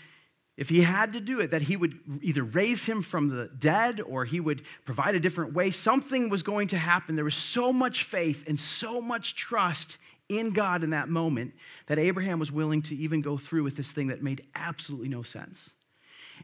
if 0.58 0.70
he 0.70 0.82
had 0.82 1.14
to 1.14 1.20
do 1.20 1.40
it, 1.40 1.52
that 1.52 1.64
he 1.64 1.76
would 1.76 2.00
either 2.22 2.44
raise 2.44 2.86
him 2.86 3.02
from 3.02 3.30
the 3.30 3.50
dead 3.60 4.02
or 4.02 4.26
he 4.26 4.40
would 4.40 4.64
provide 4.86 5.16
a 5.16 5.20
different 5.20 5.54
way. 5.54 5.70
Something 5.72 6.30
was 6.30 6.44
going 6.44 6.70
to 6.70 6.78
happen. 6.78 7.16
There 7.16 7.26
was 7.26 7.36
so 7.36 7.74
much 7.74 8.04
faith 8.04 8.46
and 8.48 8.60
so 8.60 9.02
much 9.02 9.36
trust 9.36 9.98
in 10.30 10.52
God 10.52 10.84
in 10.84 10.92
that 10.92 11.10
moment 11.10 11.54
that 11.88 12.00
Abraham 12.00 12.40
was 12.40 12.52
willing 12.52 12.82
to 12.84 12.96
even 12.96 13.22
go 13.22 13.38
through 13.38 13.64
with 13.64 13.76
this 13.76 13.92
thing 13.92 14.08
that 14.08 14.24
made 14.24 14.46
absolutely 14.56 15.10
no 15.10 15.24
sense. 15.24 15.70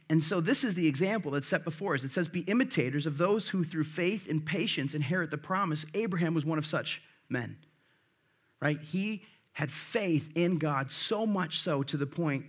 And 0.09 0.23
so, 0.23 0.39
this 0.39 0.63
is 0.63 0.75
the 0.75 0.87
example 0.87 1.31
that's 1.31 1.47
set 1.47 1.63
before 1.63 1.93
us. 1.93 2.03
It 2.03 2.11
says, 2.11 2.27
Be 2.27 2.41
imitators 2.41 3.05
of 3.05 3.17
those 3.17 3.49
who 3.49 3.63
through 3.63 3.83
faith 3.85 4.29
and 4.29 4.45
patience 4.45 4.93
inherit 4.93 5.31
the 5.31 5.37
promise. 5.37 5.85
Abraham 5.93 6.33
was 6.33 6.45
one 6.45 6.57
of 6.57 6.65
such 6.65 7.01
men. 7.29 7.57
Right? 8.59 8.79
He 8.79 9.23
had 9.53 9.71
faith 9.71 10.31
in 10.35 10.57
God 10.57 10.91
so 10.91 11.25
much 11.25 11.59
so 11.59 11.83
to 11.83 11.97
the 11.97 12.05
point 12.05 12.45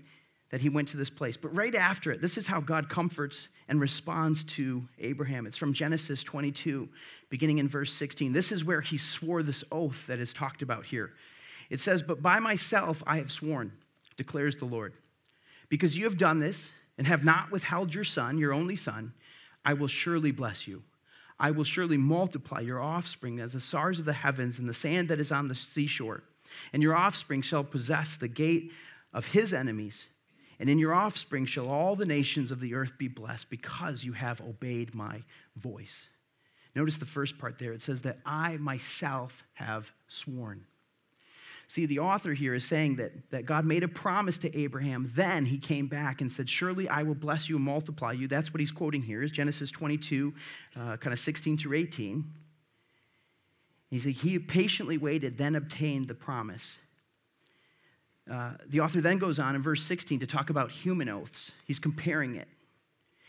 that 0.51 0.61
he 0.61 0.69
went 0.69 0.89
to 0.89 0.97
this 0.97 1.11
place. 1.11 1.37
But 1.37 1.55
right 1.55 1.75
after 1.75 2.11
it, 2.11 2.21
this 2.21 2.39
is 2.39 2.47
how 2.47 2.61
God 2.61 2.89
comforts 2.89 3.49
and 3.69 3.81
responds 3.81 4.45
to 4.45 4.87
Abraham. 4.99 5.47
It's 5.47 5.57
from 5.57 5.73
Genesis 5.73 6.23
22, 6.23 6.89
beginning 7.29 7.59
in 7.59 7.69
verse 7.69 7.93
16. 7.93 8.33
This 8.33 8.51
is 8.51 8.65
where 8.65 8.81
he 8.81 8.97
swore 8.97 9.43
this 9.43 9.63
oath 9.71 10.07
that 10.07 10.19
is 10.19 10.33
talked 10.33 10.63
about 10.63 10.87
here. 10.87 11.13
It 11.69 11.81
says, 11.81 12.03
But 12.03 12.23
by 12.23 12.39
myself 12.39 13.03
I 13.07 13.19
have 13.19 13.31
sworn, 13.31 13.73
declares 14.17 14.57
the 14.57 14.65
Lord, 14.65 14.95
because 15.69 15.99
you 15.99 16.05
have 16.05 16.17
done 16.17 16.41
this 16.41 16.73
and 16.97 17.07
have 17.07 17.25
not 17.25 17.51
withheld 17.51 17.95
your 17.95 18.05
son, 18.05 18.39
your 18.39 18.55
only 18.55 18.77
son, 18.77 19.13
I 19.65 19.75
will 19.75 19.89
surely 19.89 20.31
bless 20.31 20.67
you. 20.67 20.83
I 21.41 21.51
will 21.53 21.65
surely 21.65 21.97
multiply 21.97 22.61
your 22.61 22.81
offspring 22.81 23.41
as 23.41 23.53
the 23.53 23.61
stars 23.61 23.99
of 23.99 24.05
the 24.05 24.13
heavens 24.13 24.59
and 24.59 24.69
the 24.69 24.75
sand 24.75 25.09
that 25.09 25.21
is 25.21 25.31
on 25.31 25.49
the 25.49 25.55
seashore. 25.55 26.23
And 26.73 26.83
your 26.83 26.97
offspring 26.97 27.43
shall 27.43 27.65
possess 27.65 28.17
the 28.17 28.29
gate 28.29 28.73
of 29.13 29.27
his 29.27 29.53
enemies. 29.53 30.07
And 30.59 30.69
in 30.69 30.79
your 30.79 30.95
offspring 30.95 31.47
shall 31.47 31.69
all 31.69 31.95
the 31.95 32.07
nations 32.07 32.51
of 32.51 32.61
the 32.61 32.75
earth 32.75 32.99
be 32.99 33.09
blessed 33.09 33.51
because 33.51 34.03
you 34.03 34.13
have 34.13 34.41
obeyed 34.41 34.95
my 34.95 35.23
voice. 35.57 36.09
Notice 36.75 36.99
the 36.99 37.07
first 37.07 37.39
part 37.39 37.59
there. 37.59 37.73
It 37.73 37.83
says 37.83 38.03
that 38.03 38.19
I 38.27 38.57
myself 38.57 39.45
have 39.55 39.93
sworn. 40.09 40.65
See, 41.71 41.85
the 41.85 41.99
author 41.99 42.33
here 42.33 42.55
is 42.55 42.65
saying 42.65 42.97
that, 42.97 43.13
that 43.31 43.45
God 43.45 43.67
made 43.67 43.83
a 43.83 43.89
promise 43.89 44.39
to 44.39 44.59
Abraham. 44.59 45.11
Then 45.15 45.45
he 45.45 45.59
came 45.59 45.87
back 45.87 46.23
and 46.23 46.33
said, 46.33 46.49
Surely 46.49 46.89
I 46.89 47.03
will 47.03 47.15
bless 47.15 47.51
you 47.51 47.57
and 47.57 47.65
multiply 47.65 48.13
you. 48.13 48.27
That's 48.27 48.55
what 48.55 48.61
he's 48.61 48.71
quoting 48.71 49.03
here, 49.03 49.23
is 49.23 49.31
Genesis 49.31 49.71
22, 49.71 50.33
uh, 50.77 50.97
kind 50.97 51.13
of 51.13 51.19
16 51.19 51.59
through 51.59 51.77
18. 51.77 52.25
He 53.91 53.99
said, 53.99 54.13
He 54.13 54.39
patiently 54.39 54.97
waited, 54.97 55.37
then 55.37 55.55
obtained 55.55 56.09
the 56.09 56.15
promise. 56.15 56.79
Uh, 58.31 58.53
the 58.67 58.81
author 58.81 59.03
then 59.03 59.19
goes 59.19 59.39
on 59.39 59.55
in 59.55 59.63
verse 59.63 59.83
16 59.83 60.21
to 60.21 60.27
talk 60.27 60.49
about 60.49 60.71
human 60.71 61.11
oaths. 61.11 61.53
He's 61.67 61.79
comparing 61.79 62.35
it. 62.35 62.49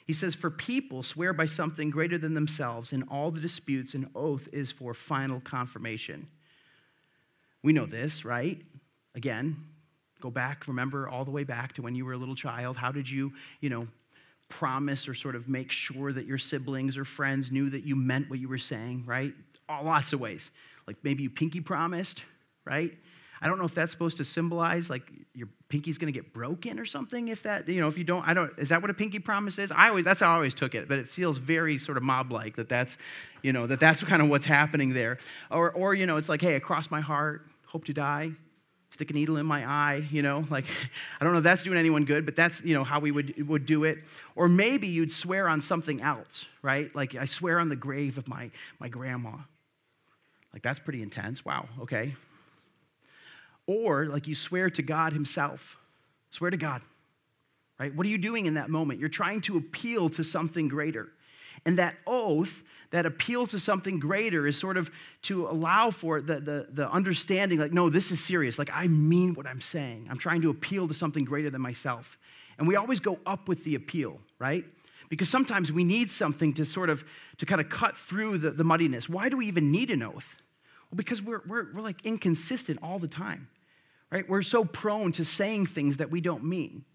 He 0.08 0.14
says, 0.14 0.34
For 0.34 0.50
people 0.50 1.04
swear 1.04 1.34
by 1.34 1.46
something 1.46 1.90
greater 1.90 2.18
than 2.18 2.36
themselves. 2.36 2.94
In 2.94 3.04
all 3.04 3.32
the 3.32 3.42
disputes, 3.42 3.96
an 3.96 4.10
oath 4.16 4.48
is 4.54 4.72
for 4.72 4.94
final 4.94 5.42
confirmation. 5.42 6.28
We 7.64 7.74
know 7.74 7.86
this, 7.86 8.26
right? 8.26 8.62
Again, 9.16 9.58
go 10.22 10.30
back, 10.30 10.68
remember 10.68 11.08
all 11.08 11.26
the 11.26 11.32
way 11.32 11.44
back 11.44 11.74
to 11.74 11.82
when 11.82 11.96
you 11.96 12.06
were 12.06 12.14
a 12.14 12.18
little 12.18 12.36
child. 12.36 12.78
How 12.78 12.92
did 12.92 13.10
you, 13.10 13.34
you 13.60 13.70
know, 13.70 13.88
promise 14.50 15.08
or 15.08 15.14
sort 15.14 15.36
of 15.36 15.48
make 15.48 15.72
sure 15.72 16.12
that 16.12 16.26
your 16.26 16.38
siblings 16.38 16.98
or 16.98 17.06
friends 17.06 17.52
knew 17.52 17.70
that 17.70 17.84
you 17.84 17.96
meant 17.96 18.30
what 18.30 18.40
you 18.40 18.50
were 18.50 18.58
saying, 18.58 19.04
right? 19.06 19.34
All, 19.68 19.84
lots 19.84 20.14
of 20.14 20.20
ways. 20.20 20.52
Like 20.88 20.98
maybe 21.04 21.24
you 21.24 21.30
pinky 21.30 21.62
promised, 21.62 22.24
right? 22.66 22.92
I 23.42 23.48
don't 23.48 23.58
know 23.58 23.66
if 23.66 23.74
that's 23.74 23.92
supposed 23.92 24.18
to 24.18 24.26
symbolize 24.26 24.90
like 24.90 25.04
your 25.34 25.48
pinky's 25.70 25.98
going 25.98 26.12
to 26.12 26.18
get 26.18 26.34
broken 26.34 26.80
or 26.80 26.86
something. 26.86 27.30
If 27.30 27.44
that, 27.44 27.70
you 27.70 27.80
know, 27.80 27.88
if 27.88 27.98
you 27.98 28.04
don't, 28.04 28.28
I 28.28 28.34
don't. 28.34 28.52
Is 28.58 28.70
that 28.70 28.82
what 28.82 28.92
a 28.92 28.94
pinky 28.94 29.20
promise 29.20 29.58
is? 29.58 29.72
I 29.72 29.90
always 29.90 30.06
that's 30.06 30.20
how 30.20 30.32
I 30.32 30.36
always 30.36 30.54
took 30.54 30.76
it, 30.76 30.88
but 30.88 31.00
it 31.00 31.08
feels 31.08 31.38
very 31.38 31.78
sort 31.78 31.98
of 31.98 32.04
mob-like 32.04 32.58
that 32.58 32.68
that's, 32.68 32.98
you 33.42 33.54
know, 33.54 33.68
that 33.68 33.80
that's 33.80 34.04
kind 34.12 34.22
of 34.22 34.30
what's 34.30 34.46
happening 34.46 34.94
there. 34.94 35.20
Or, 35.50 35.72
or 35.72 35.94
you 35.94 36.06
know, 36.06 36.18
it's 36.18 36.30
like, 36.30 36.42
hey, 36.42 36.56
across 36.56 36.92
my 36.92 37.02
heart, 37.02 37.46
hope 37.68 37.86
to 37.86 37.94
die, 37.94 38.32
stick 38.92 39.10
a 39.10 39.14
needle 39.14 39.38
in 39.38 39.46
my 39.46 39.70
eye, 39.70 40.08
you 40.12 40.22
know, 40.22 40.46
like 40.50 40.66
I 41.22 41.24
don't 41.24 41.34
know 41.34 41.40
if 41.40 41.44
that's 41.44 41.64
doing 41.64 41.78
anyone 41.78 42.06
good, 42.06 42.26
but 42.26 42.36
that's, 42.36 42.62
you 42.64 42.74
know, 42.74 42.84
how 42.84 43.00
we 43.00 43.12
would, 43.12 43.48
would 43.48 43.66
do 43.66 43.84
it. 43.84 44.04
Or 44.36 44.48
maybe 44.48 44.88
you'd 44.88 45.12
swear 45.12 45.48
on 45.48 45.62
something 45.62 46.02
else, 46.02 46.46
right? 46.62 46.94
Like 46.96 47.16
I 47.16 47.26
swear 47.26 47.60
on 47.60 47.70
the 47.70 47.76
grave 47.76 48.18
of 48.18 48.28
my, 48.28 48.52
my 48.80 48.90
grandma. 48.90 49.38
Like 50.54 50.64
that's 50.64 50.80
pretty 50.80 51.04
intense. 51.04 51.46
Wow, 51.46 51.68
okay. 51.82 52.16
Or 53.70 54.08
like 54.08 54.26
you 54.26 54.34
swear 54.34 54.72
to 54.72 54.82
God 54.82 55.14
Himself. 55.14 55.78
Swear 56.32 56.50
to 56.50 56.58
God, 56.58 56.82
right? 57.80 57.94
What 57.94 58.04
are 58.08 58.10
you 58.10 58.18
doing 58.18 58.48
in 58.48 58.56
that 58.56 58.68
moment? 58.68 59.00
You're 59.00 59.10
trying 59.10 59.42
to 59.42 59.58
appeal 59.58 60.10
to 60.10 60.24
something 60.24 60.68
greater. 60.68 61.10
And 61.68 61.78
that 61.78 61.96
oath 62.08 62.64
that 62.90 63.06
appeals 63.06 63.50
to 63.52 63.60
something 63.60 64.00
greater 64.00 64.48
is 64.48 64.58
sort 64.58 64.76
of 64.76 64.90
to 65.24 65.48
allow 65.48 65.92
for 65.92 66.20
the, 66.20 66.40
the, 66.40 66.68
the 66.72 66.90
understanding 66.90 67.60
like, 67.60 67.72
no, 67.72 67.92
this 67.92 68.12
is 68.12 68.24
serious. 68.24 68.58
Like, 68.58 68.72
I 68.74 68.88
mean 68.88 69.36
what 69.36 69.46
I'm 69.46 69.62
saying. 69.62 70.08
I'm 70.10 70.18
trying 70.18 70.42
to 70.42 70.50
appeal 70.50 70.88
to 70.88 70.96
something 70.96 71.24
greater 71.24 71.52
than 71.52 71.62
myself. 71.62 72.18
And 72.58 72.68
we 72.68 72.76
always 72.76 73.00
go 73.00 73.20
up 73.28 73.48
with 73.48 73.64
the 73.66 73.76
appeal, 73.76 74.20
right? 74.40 74.66
Because 75.10 75.30
sometimes 75.30 75.72
we 75.72 75.84
need 75.84 76.10
something 76.10 76.56
to 76.56 76.66
sort 76.66 76.90
of, 76.90 77.04
to 77.38 77.46
kind 77.46 77.62
of 77.62 77.70
cut 77.70 77.96
through 77.96 78.40
the, 78.40 78.50
the 78.50 78.64
muddiness. 78.64 79.08
Why 79.08 79.30
do 79.30 79.38
we 79.38 79.46
even 79.46 79.72
need 79.72 79.92
an 79.92 80.02
oath? 80.02 80.38
Well, 80.90 80.98
because 80.98 81.22
we're, 81.22 81.42
we're, 81.46 81.72
we're 81.72 81.82
like 81.82 82.04
inconsistent 82.04 82.80
all 82.82 82.98
the 82.98 83.08
time, 83.08 83.48
right? 84.12 84.28
We're 84.28 84.42
so 84.42 84.66
prone 84.66 85.12
to 85.14 85.26
saying 85.26 85.68
things 85.68 85.98
that 85.98 86.12
we 86.12 86.22
don't 86.22 86.44
mean. 86.44 86.86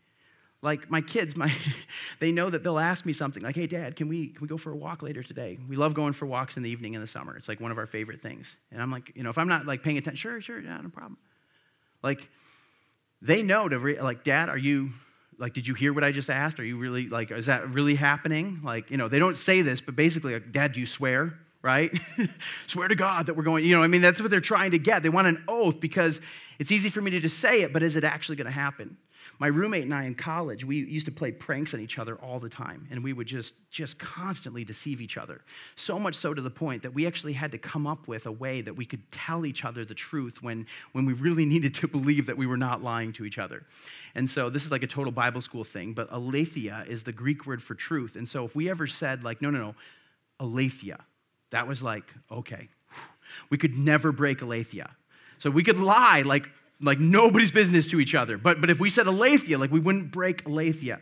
Like 0.62 0.90
my 0.90 1.02
kids, 1.02 1.36
my, 1.36 1.52
they 2.20 2.32
know 2.32 2.48
that 2.48 2.64
they'll 2.64 2.78
ask 2.78 3.04
me 3.04 3.12
something 3.12 3.42
like, 3.42 3.54
hey, 3.54 3.66
dad, 3.66 3.96
can 3.96 4.08
we, 4.08 4.28
can 4.28 4.40
we 4.40 4.48
go 4.48 4.56
for 4.56 4.72
a 4.72 4.76
walk 4.76 5.02
later 5.02 5.22
today? 5.22 5.58
We 5.68 5.76
love 5.76 5.92
going 5.92 6.14
for 6.14 6.24
walks 6.24 6.56
in 6.56 6.62
the 6.62 6.70
evening 6.70 6.94
in 6.94 7.02
the 7.02 7.06
summer. 7.06 7.36
It's 7.36 7.48
like 7.48 7.60
one 7.60 7.70
of 7.70 7.76
our 7.76 7.86
favorite 7.86 8.22
things. 8.22 8.56
And 8.72 8.80
I'm 8.80 8.90
like, 8.90 9.12
you 9.14 9.22
know, 9.22 9.30
if 9.30 9.36
I'm 9.36 9.48
not 9.48 9.66
like 9.66 9.82
paying 9.82 9.98
attention, 9.98 10.16
sure, 10.16 10.40
sure, 10.40 10.60
yeah, 10.60 10.80
no 10.80 10.88
problem. 10.88 11.18
Like, 12.02 12.30
they 13.20 13.42
know 13.42 13.68
to, 13.68 13.78
re- 13.78 14.00
like, 14.00 14.24
dad, 14.24 14.48
are 14.48 14.58
you, 14.58 14.90
like, 15.38 15.54
did 15.54 15.66
you 15.66 15.74
hear 15.74 15.92
what 15.92 16.04
I 16.04 16.12
just 16.12 16.30
asked? 16.30 16.60
Are 16.60 16.64
you 16.64 16.76
really, 16.76 17.08
like, 17.08 17.30
is 17.30 17.46
that 17.46 17.74
really 17.74 17.94
happening? 17.94 18.60
Like, 18.62 18.90
you 18.90 18.96
know, 18.96 19.08
they 19.08 19.18
don't 19.18 19.36
say 19.36 19.62
this, 19.62 19.80
but 19.80 19.96
basically, 19.96 20.34
like, 20.34 20.52
dad, 20.52 20.72
do 20.72 20.80
you 20.80 20.86
swear? 20.86 21.38
Right? 21.64 21.98
swear 22.66 22.88
to 22.88 22.94
God 22.94 23.24
that 23.24 23.38
we're 23.38 23.42
going, 23.42 23.64
you 23.64 23.74
know, 23.74 23.82
I 23.82 23.86
mean, 23.86 24.02
that's 24.02 24.20
what 24.20 24.30
they're 24.30 24.42
trying 24.42 24.72
to 24.72 24.78
get. 24.78 25.02
They 25.02 25.08
want 25.08 25.28
an 25.28 25.44
oath 25.48 25.80
because 25.80 26.20
it's 26.58 26.72
easy 26.72 26.88
for 26.88 27.00
me 27.00 27.10
to 27.12 27.20
just 27.20 27.38
say 27.38 27.62
it, 27.62 27.72
but 27.72 27.82
is 27.82 27.96
it 27.96 28.04
actually 28.04 28.36
going 28.36 28.46
to 28.46 28.52
happen? 28.52 28.96
My 29.38 29.48
roommate 29.48 29.84
and 29.84 29.94
I 29.94 30.04
in 30.04 30.14
college, 30.14 30.64
we 30.64 30.76
used 30.76 31.06
to 31.06 31.12
play 31.12 31.32
pranks 31.32 31.74
on 31.74 31.80
each 31.80 31.98
other 31.98 32.14
all 32.16 32.38
the 32.38 32.48
time, 32.48 32.86
and 32.90 33.02
we 33.02 33.12
would 33.12 33.26
just, 33.26 33.54
just 33.70 33.98
constantly 33.98 34.64
deceive 34.64 35.00
each 35.00 35.16
other. 35.16 35.40
So 35.76 35.98
much 35.98 36.14
so 36.14 36.34
to 36.34 36.42
the 36.42 36.50
point 36.50 36.82
that 36.82 36.94
we 36.94 37.06
actually 37.06 37.32
had 37.32 37.50
to 37.52 37.58
come 37.58 37.86
up 37.86 38.06
with 38.06 38.26
a 38.26 38.32
way 38.32 38.60
that 38.60 38.74
we 38.74 38.84
could 38.84 39.10
tell 39.10 39.44
each 39.44 39.64
other 39.64 39.84
the 39.84 39.94
truth 39.94 40.42
when, 40.42 40.66
when 40.92 41.04
we 41.04 41.12
really 41.14 41.46
needed 41.54 41.74
to 41.74 41.88
believe 41.88 42.26
that 42.26 42.36
we 42.36 42.46
were 42.46 42.56
not 42.56 42.82
lying 42.82 43.12
to 43.14 43.24
each 43.24 43.38
other. 43.38 43.64
And 44.14 44.28
so 44.28 44.50
this 44.50 44.64
is 44.64 44.70
like 44.70 44.82
a 44.82 44.88
total 44.88 45.12
Bible 45.12 45.40
school 45.40 45.64
thing, 45.64 45.92
but 45.92 46.08
aletheia 46.10 46.84
is 46.88 47.02
the 47.02 47.12
Greek 47.12 47.46
word 47.46 47.62
for 47.62 47.74
truth. 47.74 48.16
And 48.16 48.28
so 48.28 48.44
if 48.44 48.54
we 48.54 48.70
ever 48.70 48.86
said, 48.86 49.24
like, 49.24 49.42
no, 49.42 49.50
no, 49.50 49.58
no, 49.58 49.74
aletheia, 50.38 51.00
that 51.50 51.66
was 51.66 51.82
like, 51.82 52.04
okay, 52.30 52.68
we 53.50 53.58
could 53.58 53.76
never 53.76 54.12
break 54.12 54.42
aletheia. 54.42 54.90
So 55.44 55.50
we 55.50 55.62
could 55.62 55.78
lie 55.78 56.22
like 56.22 56.48
like 56.80 56.98
nobody's 56.98 57.52
business 57.52 57.86
to 57.88 58.00
each 58.00 58.14
other. 58.14 58.38
But, 58.38 58.62
but 58.62 58.70
if 58.70 58.80
we 58.80 58.88
said 58.88 59.06
aletheia, 59.06 59.58
like 59.58 59.70
we 59.70 59.78
wouldn't 59.78 60.10
break 60.10 60.42
aletheia. 60.46 61.00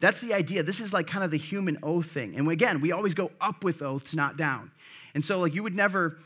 That's 0.00 0.22
the 0.22 0.32
idea. 0.32 0.62
This 0.62 0.80
is 0.80 0.94
like 0.94 1.06
kind 1.06 1.22
of 1.22 1.30
the 1.30 1.36
human 1.36 1.76
oath 1.82 2.06
thing. 2.06 2.34
And 2.34 2.50
again, 2.50 2.80
we 2.80 2.90
always 2.90 3.12
go 3.12 3.32
up 3.38 3.64
with 3.64 3.82
oaths, 3.82 4.14
not 4.14 4.38
down. 4.38 4.70
And 5.14 5.22
so, 5.22 5.40
like, 5.40 5.54
you 5.54 5.62
would 5.62 5.76
never, 5.76 6.16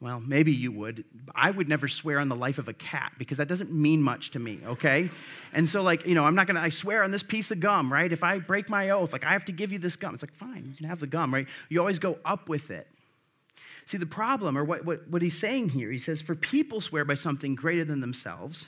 well, 0.00 0.18
maybe 0.18 0.50
you 0.50 0.72
would. 0.72 1.04
I 1.36 1.52
would 1.52 1.68
never 1.68 1.86
swear 1.86 2.18
on 2.18 2.28
the 2.28 2.34
life 2.34 2.58
of 2.58 2.66
a 2.66 2.72
cat 2.72 3.12
because 3.16 3.38
that 3.38 3.46
doesn't 3.46 3.72
mean 3.72 4.02
much 4.02 4.32
to 4.32 4.40
me, 4.40 4.58
okay? 4.66 5.08
And 5.52 5.68
so, 5.68 5.84
like, 5.84 6.04
you 6.08 6.16
know, 6.16 6.24
I'm 6.24 6.34
not 6.34 6.48
gonna, 6.48 6.62
I 6.62 6.70
swear 6.70 7.04
on 7.04 7.12
this 7.12 7.22
piece 7.22 7.52
of 7.52 7.60
gum, 7.60 7.92
right? 7.92 8.12
If 8.12 8.24
I 8.24 8.40
break 8.40 8.68
my 8.68 8.90
oath, 8.90 9.12
like, 9.12 9.24
I 9.24 9.30
have 9.30 9.44
to 9.44 9.52
give 9.52 9.70
you 9.70 9.78
this 9.78 9.94
gum. 9.94 10.14
It's 10.14 10.22
like, 10.24 10.34
fine, 10.34 10.66
you 10.66 10.76
can 10.76 10.88
have 10.88 10.98
the 10.98 11.06
gum, 11.06 11.32
right? 11.32 11.46
You 11.68 11.78
always 11.78 12.00
go 12.00 12.18
up 12.24 12.48
with 12.48 12.72
it. 12.72 12.88
See, 13.86 13.98
the 13.98 14.06
problem, 14.06 14.56
or 14.56 14.64
what, 14.64 14.84
what, 14.84 15.08
what 15.08 15.22
he's 15.22 15.38
saying 15.38 15.70
here, 15.70 15.90
he 15.90 15.98
says, 15.98 16.22
For 16.22 16.34
people 16.34 16.80
swear 16.80 17.04
by 17.04 17.14
something 17.14 17.54
greater 17.54 17.84
than 17.84 18.00
themselves, 18.00 18.66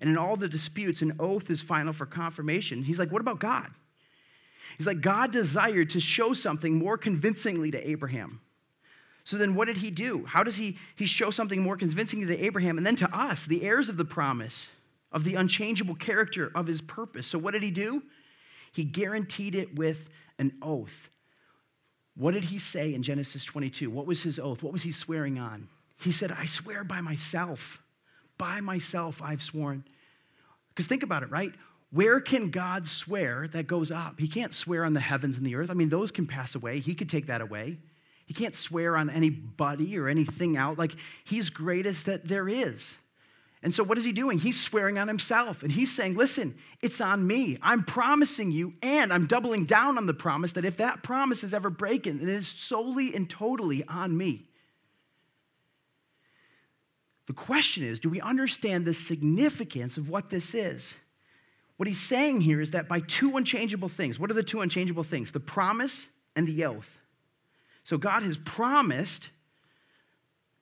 and 0.00 0.10
in 0.10 0.18
all 0.18 0.36
the 0.36 0.48
disputes, 0.48 1.00
an 1.00 1.16
oath 1.18 1.50
is 1.50 1.62
final 1.62 1.92
for 1.92 2.04
confirmation. 2.04 2.82
He's 2.82 2.98
like, 2.98 3.10
What 3.10 3.22
about 3.22 3.38
God? 3.38 3.70
He's 4.76 4.86
like, 4.86 5.00
God 5.00 5.30
desired 5.30 5.90
to 5.90 6.00
show 6.00 6.32
something 6.32 6.74
more 6.74 6.98
convincingly 6.98 7.70
to 7.70 7.88
Abraham. 7.88 8.40
So 9.24 9.38
then 9.38 9.54
what 9.54 9.66
did 9.66 9.78
he 9.78 9.90
do? 9.90 10.26
How 10.26 10.42
does 10.42 10.56
he, 10.56 10.76
he 10.94 11.06
show 11.06 11.30
something 11.30 11.62
more 11.62 11.76
convincingly 11.76 12.26
to 12.26 12.44
Abraham 12.44 12.76
and 12.76 12.86
then 12.86 12.96
to 12.96 13.16
us, 13.16 13.46
the 13.46 13.62
heirs 13.62 13.88
of 13.88 13.96
the 13.96 14.04
promise, 14.04 14.70
of 15.10 15.24
the 15.24 15.34
unchangeable 15.34 15.94
character 15.94 16.50
of 16.54 16.66
his 16.66 16.82
purpose? 16.82 17.26
So 17.26 17.38
what 17.38 17.52
did 17.52 17.62
he 17.62 17.70
do? 17.70 18.02
He 18.70 18.84
guaranteed 18.84 19.54
it 19.54 19.74
with 19.74 20.10
an 20.38 20.52
oath. 20.60 21.08
What 22.16 22.34
did 22.34 22.44
he 22.44 22.58
say 22.58 22.94
in 22.94 23.02
Genesis 23.02 23.44
22? 23.44 23.90
What 23.90 24.06
was 24.06 24.22
his 24.22 24.38
oath? 24.38 24.62
What 24.62 24.72
was 24.72 24.82
he 24.82 24.92
swearing 24.92 25.38
on? 25.38 25.68
He 25.98 26.12
said, 26.12 26.32
I 26.32 26.46
swear 26.46 26.84
by 26.84 27.00
myself. 27.00 27.82
By 28.38 28.60
myself 28.60 29.22
I've 29.22 29.42
sworn. 29.42 29.84
Because 30.68 30.86
think 30.86 31.02
about 31.02 31.22
it, 31.22 31.30
right? 31.30 31.52
Where 31.90 32.20
can 32.20 32.50
God 32.50 32.88
swear 32.88 33.46
that 33.48 33.68
goes 33.68 33.90
up? 33.90 34.18
He 34.18 34.26
can't 34.26 34.52
swear 34.52 34.84
on 34.84 34.94
the 34.94 35.00
heavens 35.00 35.38
and 35.38 35.46
the 35.46 35.54
earth. 35.54 35.70
I 35.70 35.74
mean, 35.74 35.88
those 35.88 36.10
can 36.10 36.26
pass 36.26 36.54
away. 36.54 36.80
He 36.80 36.94
could 36.94 37.08
take 37.08 37.26
that 37.26 37.40
away. 37.40 37.78
He 38.26 38.34
can't 38.34 38.54
swear 38.54 38.96
on 38.96 39.10
anybody 39.10 39.96
or 39.98 40.08
anything 40.08 40.56
out. 40.56 40.78
Like, 40.78 40.94
he's 41.24 41.50
greatest 41.50 42.06
that 42.06 42.26
there 42.26 42.48
is. 42.48 42.96
And 43.64 43.72
so, 43.72 43.82
what 43.82 43.96
is 43.96 44.04
he 44.04 44.12
doing? 44.12 44.38
He's 44.38 44.60
swearing 44.60 44.98
on 44.98 45.08
himself 45.08 45.62
and 45.62 45.72
he's 45.72 45.90
saying, 45.90 46.16
Listen, 46.16 46.54
it's 46.82 47.00
on 47.00 47.26
me. 47.26 47.56
I'm 47.62 47.82
promising 47.82 48.52
you, 48.52 48.74
and 48.82 49.10
I'm 49.10 49.26
doubling 49.26 49.64
down 49.64 49.96
on 49.96 50.04
the 50.04 50.12
promise 50.12 50.52
that 50.52 50.66
if 50.66 50.76
that 50.76 51.02
promise 51.02 51.42
is 51.42 51.54
ever 51.54 51.70
broken, 51.70 52.18
then 52.18 52.28
it 52.28 52.34
is 52.34 52.46
solely 52.46 53.14
and 53.14 53.28
totally 53.28 53.82
on 53.88 54.16
me. 54.16 54.50
The 57.26 57.32
question 57.32 57.84
is 57.84 58.00
do 58.00 58.10
we 58.10 58.20
understand 58.20 58.84
the 58.84 58.92
significance 58.92 59.96
of 59.96 60.10
what 60.10 60.28
this 60.28 60.54
is? 60.54 60.94
What 61.78 61.86
he's 61.86 61.98
saying 61.98 62.42
here 62.42 62.60
is 62.60 62.72
that 62.72 62.86
by 62.86 63.00
two 63.00 63.38
unchangeable 63.38 63.88
things, 63.88 64.18
what 64.18 64.30
are 64.30 64.34
the 64.34 64.42
two 64.42 64.60
unchangeable 64.60 65.04
things? 65.04 65.32
The 65.32 65.40
promise 65.40 66.10
and 66.36 66.46
the 66.46 66.66
oath. 66.66 66.98
So, 67.82 67.96
God 67.96 68.22
has 68.24 68.36
promised 68.36 69.30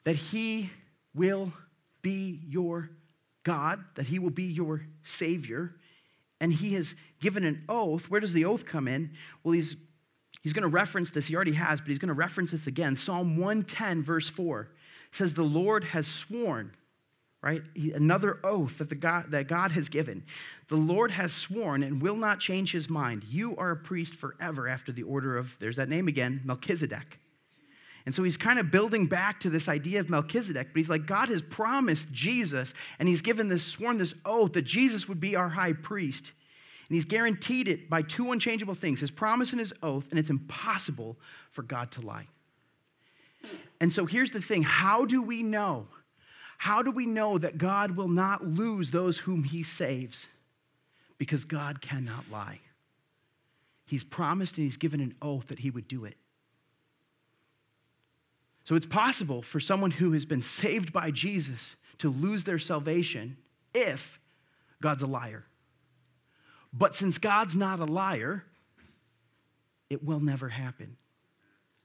that 0.05 0.15
he 0.15 0.71
will 1.15 1.53
be 2.03 2.41
your 2.47 2.91
God, 3.45 3.83
that 3.95 4.07
He 4.07 4.19
will 4.19 4.31
be 4.31 4.45
your 4.45 4.87
Savior, 5.03 5.75
and 6.41 6.53
He 6.53 6.75
has 6.75 6.95
given 7.21 7.45
an 7.45 7.65
oath. 7.69 8.11
Where 8.11 8.21
does 8.21 8.33
the 8.33 8.45
oath 8.45 8.67
come 8.67 8.87
in? 8.89 9.13
Well, 9.43 9.53
He's 9.53 9.77
He's 10.43 10.53
going 10.53 10.63
to 10.63 10.69
reference 10.69 11.13
this. 11.13 11.29
He 11.29 11.37
already 11.37 11.53
has, 11.53 11.81
but 11.81 11.89
he's 11.89 11.99
going 11.99 12.09
to 12.09 12.15
reference 12.15 12.51
this 12.51 12.67
again. 12.67 12.97
Psalm 12.97 13.37
110, 13.37 14.03
verse 14.03 14.29
4 14.29 14.69
says, 15.13 15.35
The 15.35 15.45
Lord 15.45 15.85
has 15.85 16.07
sworn, 16.07 16.73
right? 17.43 17.63
Another 17.77 18.41
oath 18.43 18.79
that, 18.79 18.89
the 18.89 18.97
God, 18.97 19.31
that 19.31 19.47
God 19.47 19.71
has 19.73 19.89
given. 19.89 20.25
The 20.69 20.77
Lord 20.77 21.13
has 21.13 21.33
sworn 21.33 21.85
and 21.85 22.03
will 22.03 22.17
not 22.17 22.41
change 22.41 22.73
his 22.73 22.91
mind. 22.91 23.25
You 23.31 23.57
are 23.57 23.71
a 23.71 23.77
priest 23.77 24.17
forever 24.17 24.67
after 24.67 24.91
the 24.91 25.05
order 25.05 25.39
of, 25.39 25.57
there's 25.61 25.77
that 25.77 25.89
name 25.89 26.09
again, 26.09 26.41
Melchizedek. 26.45 27.21
And 28.05 28.15
so 28.15 28.23
he's 28.23 28.37
kind 28.37 28.59
of 28.59 28.71
building 28.71 29.07
back 29.07 29.41
to 29.41 29.51
this 29.51 29.69
idea 29.69 30.01
of 30.01 30.11
Melchizedek, 30.11 30.69
but 30.73 30.77
he's 30.77 30.91
like, 30.91 31.07
God 31.07 31.29
has 31.29 31.43
promised 31.43 32.13
Jesus, 32.13 32.75
and 32.99 33.09
he's 33.09 33.23
given 33.23 33.49
this, 33.49 33.65
sworn 33.65 33.99
this 33.99 34.15
oath 34.25 34.55
that 34.55 34.63
Jesus 34.63 35.09
would 35.09 35.21
be 35.21 35.37
our 35.37 35.51
high 35.51 35.73
priest. 35.73 36.33
And 36.89 36.95
he's 36.97 37.05
guaranteed 37.05 37.69
it 37.69 37.89
by 37.89 38.03
two 38.03 38.33
unchangeable 38.33 38.75
things 38.75 39.01
his 39.01 39.11
promise 39.11 39.53
and 39.53 39.61
his 39.61 39.73
oath, 39.83 40.09
and 40.11 40.19
it's 40.19 40.31
impossible 40.31 41.17
for 41.51 41.63
God 41.63 41.93
to 41.93 42.01
lie. 42.01 42.27
And 43.81 43.93
so 43.93 44.07
here's 44.07 44.33
the 44.33 44.41
thing 44.41 44.63
how 44.63 45.05
do 45.05 45.23
we 45.23 45.43
know? 45.43 45.87
How 46.59 46.83
do 46.83 46.93
we 46.93 47.07
know 47.07 47.39
that 47.39 47.59
God 47.59 47.97
will 47.97 48.09
not 48.09 48.47
lose 48.47 48.93
those 48.93 49.19
whom 49.19 49.43
he 49.43 49.65
saves? 49.65 50.29
Because 51.19 51.45
God 51.45 51.81
cannot 51.81 52.31
lie. 52.31 52.61
He's 53.87 54.05
promised 54.05 54.57
and 54.59 54.65
he's 54.65 54.77
given 54.77 55.01
an 55.01 55.15
oath 55.21 55.49
that 55.49 55.59
he 55.59 55.71
would 55.71 55.89
do 55.89 56.05
it. 56.05 56.17
So 58.65 58.75
it's 58.75 58.87
possible 58.87 59.43
for 59.43 59.61
someone 59.61 59.91
who 59.91 60.13
has 60.13 60.25
been 60.25 60.43
saved 60.43 60.93
by 60.93 61.11
Jesus 61.11 61.77
to 61.99 62.11
lose 62.11 62.45
their 62.45 62.59
salvation 62.59 63.37
if 63.75 64.21
God's 64.81 65.03
a 65.03 65.07
liar. 65.07 65.45
But 66.73 66.95
since 66.95 67.19
God's 67.19 67.57
not 67.57 67.81
a 67.81 67.85
liar, 67.85 68.45
it 69.91 70.05
will 70.05 70.21
never 70.21 70.49
happen. 70.49 70.97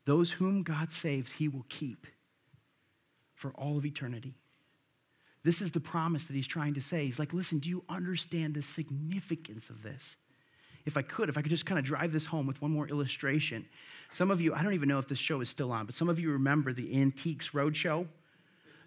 Those 0.05 0.31
whom 0.31 0.63
God 0.63 0.91
saves, 0.91 1.33
he 1.33 1.49
will 1.49 1.65
keep 1.67 2.07
for 3.35 3.51
all 3.51 3.77
of 3.77 3.85
eternity. 3.85 4.35
This 5.43 5.61
is 5.61 5.71
the 5.71 5.79
promise 5.79 6.25
that 6.25 6.35
he's 6.35 6.47
trying 6.47 6.73
to 6.75 6.81
say. 6.81 7.05
He's 7.05 7.19
like, 7.19 7.33
listen, 7.33 7.59
do 7.59 7.69
you 7.69 7.83
understand 7.89 8.53
the 8.53 8.61
significance 8.61 9.69
of 9.69 9.83
this? 9.83 10.15
If 10.85 10.97
I 10.97 11.01
could, 11.01 11.29
if 11.29 11.37
I 11.37 11.41
could 11.41 11.51
just 11.51 11.65
kind 11.65 11.77
of 11.77 11.85
drive 11.85 12.13
this 12.13 12.25
home 12.25 12.47
with 12.47 12.61
one 12.61 12.71
more 12.71 12.87
illustration. 12.87 13.65
Some 14.13 14.31
of 14.31 14.41
you, 14.41 14.53
I 14.53 14.63
don't 14.63 14.73
even 14.73 14.89
know 14.89 14.99
if 14.99 15.07
this 15.07 15.17
show 15.17 15.41
is 15.41 15.49
still 15.49 15.71
on, 15.71 15.85
but 15.85 15.95
some 15.95 16.09
of 16.09 16.19
you 16.19 16.31
remember 16.31 16.73
the 16.73 16.99
Antiques 16.99 17.49
Roadshow. 17.49 18.07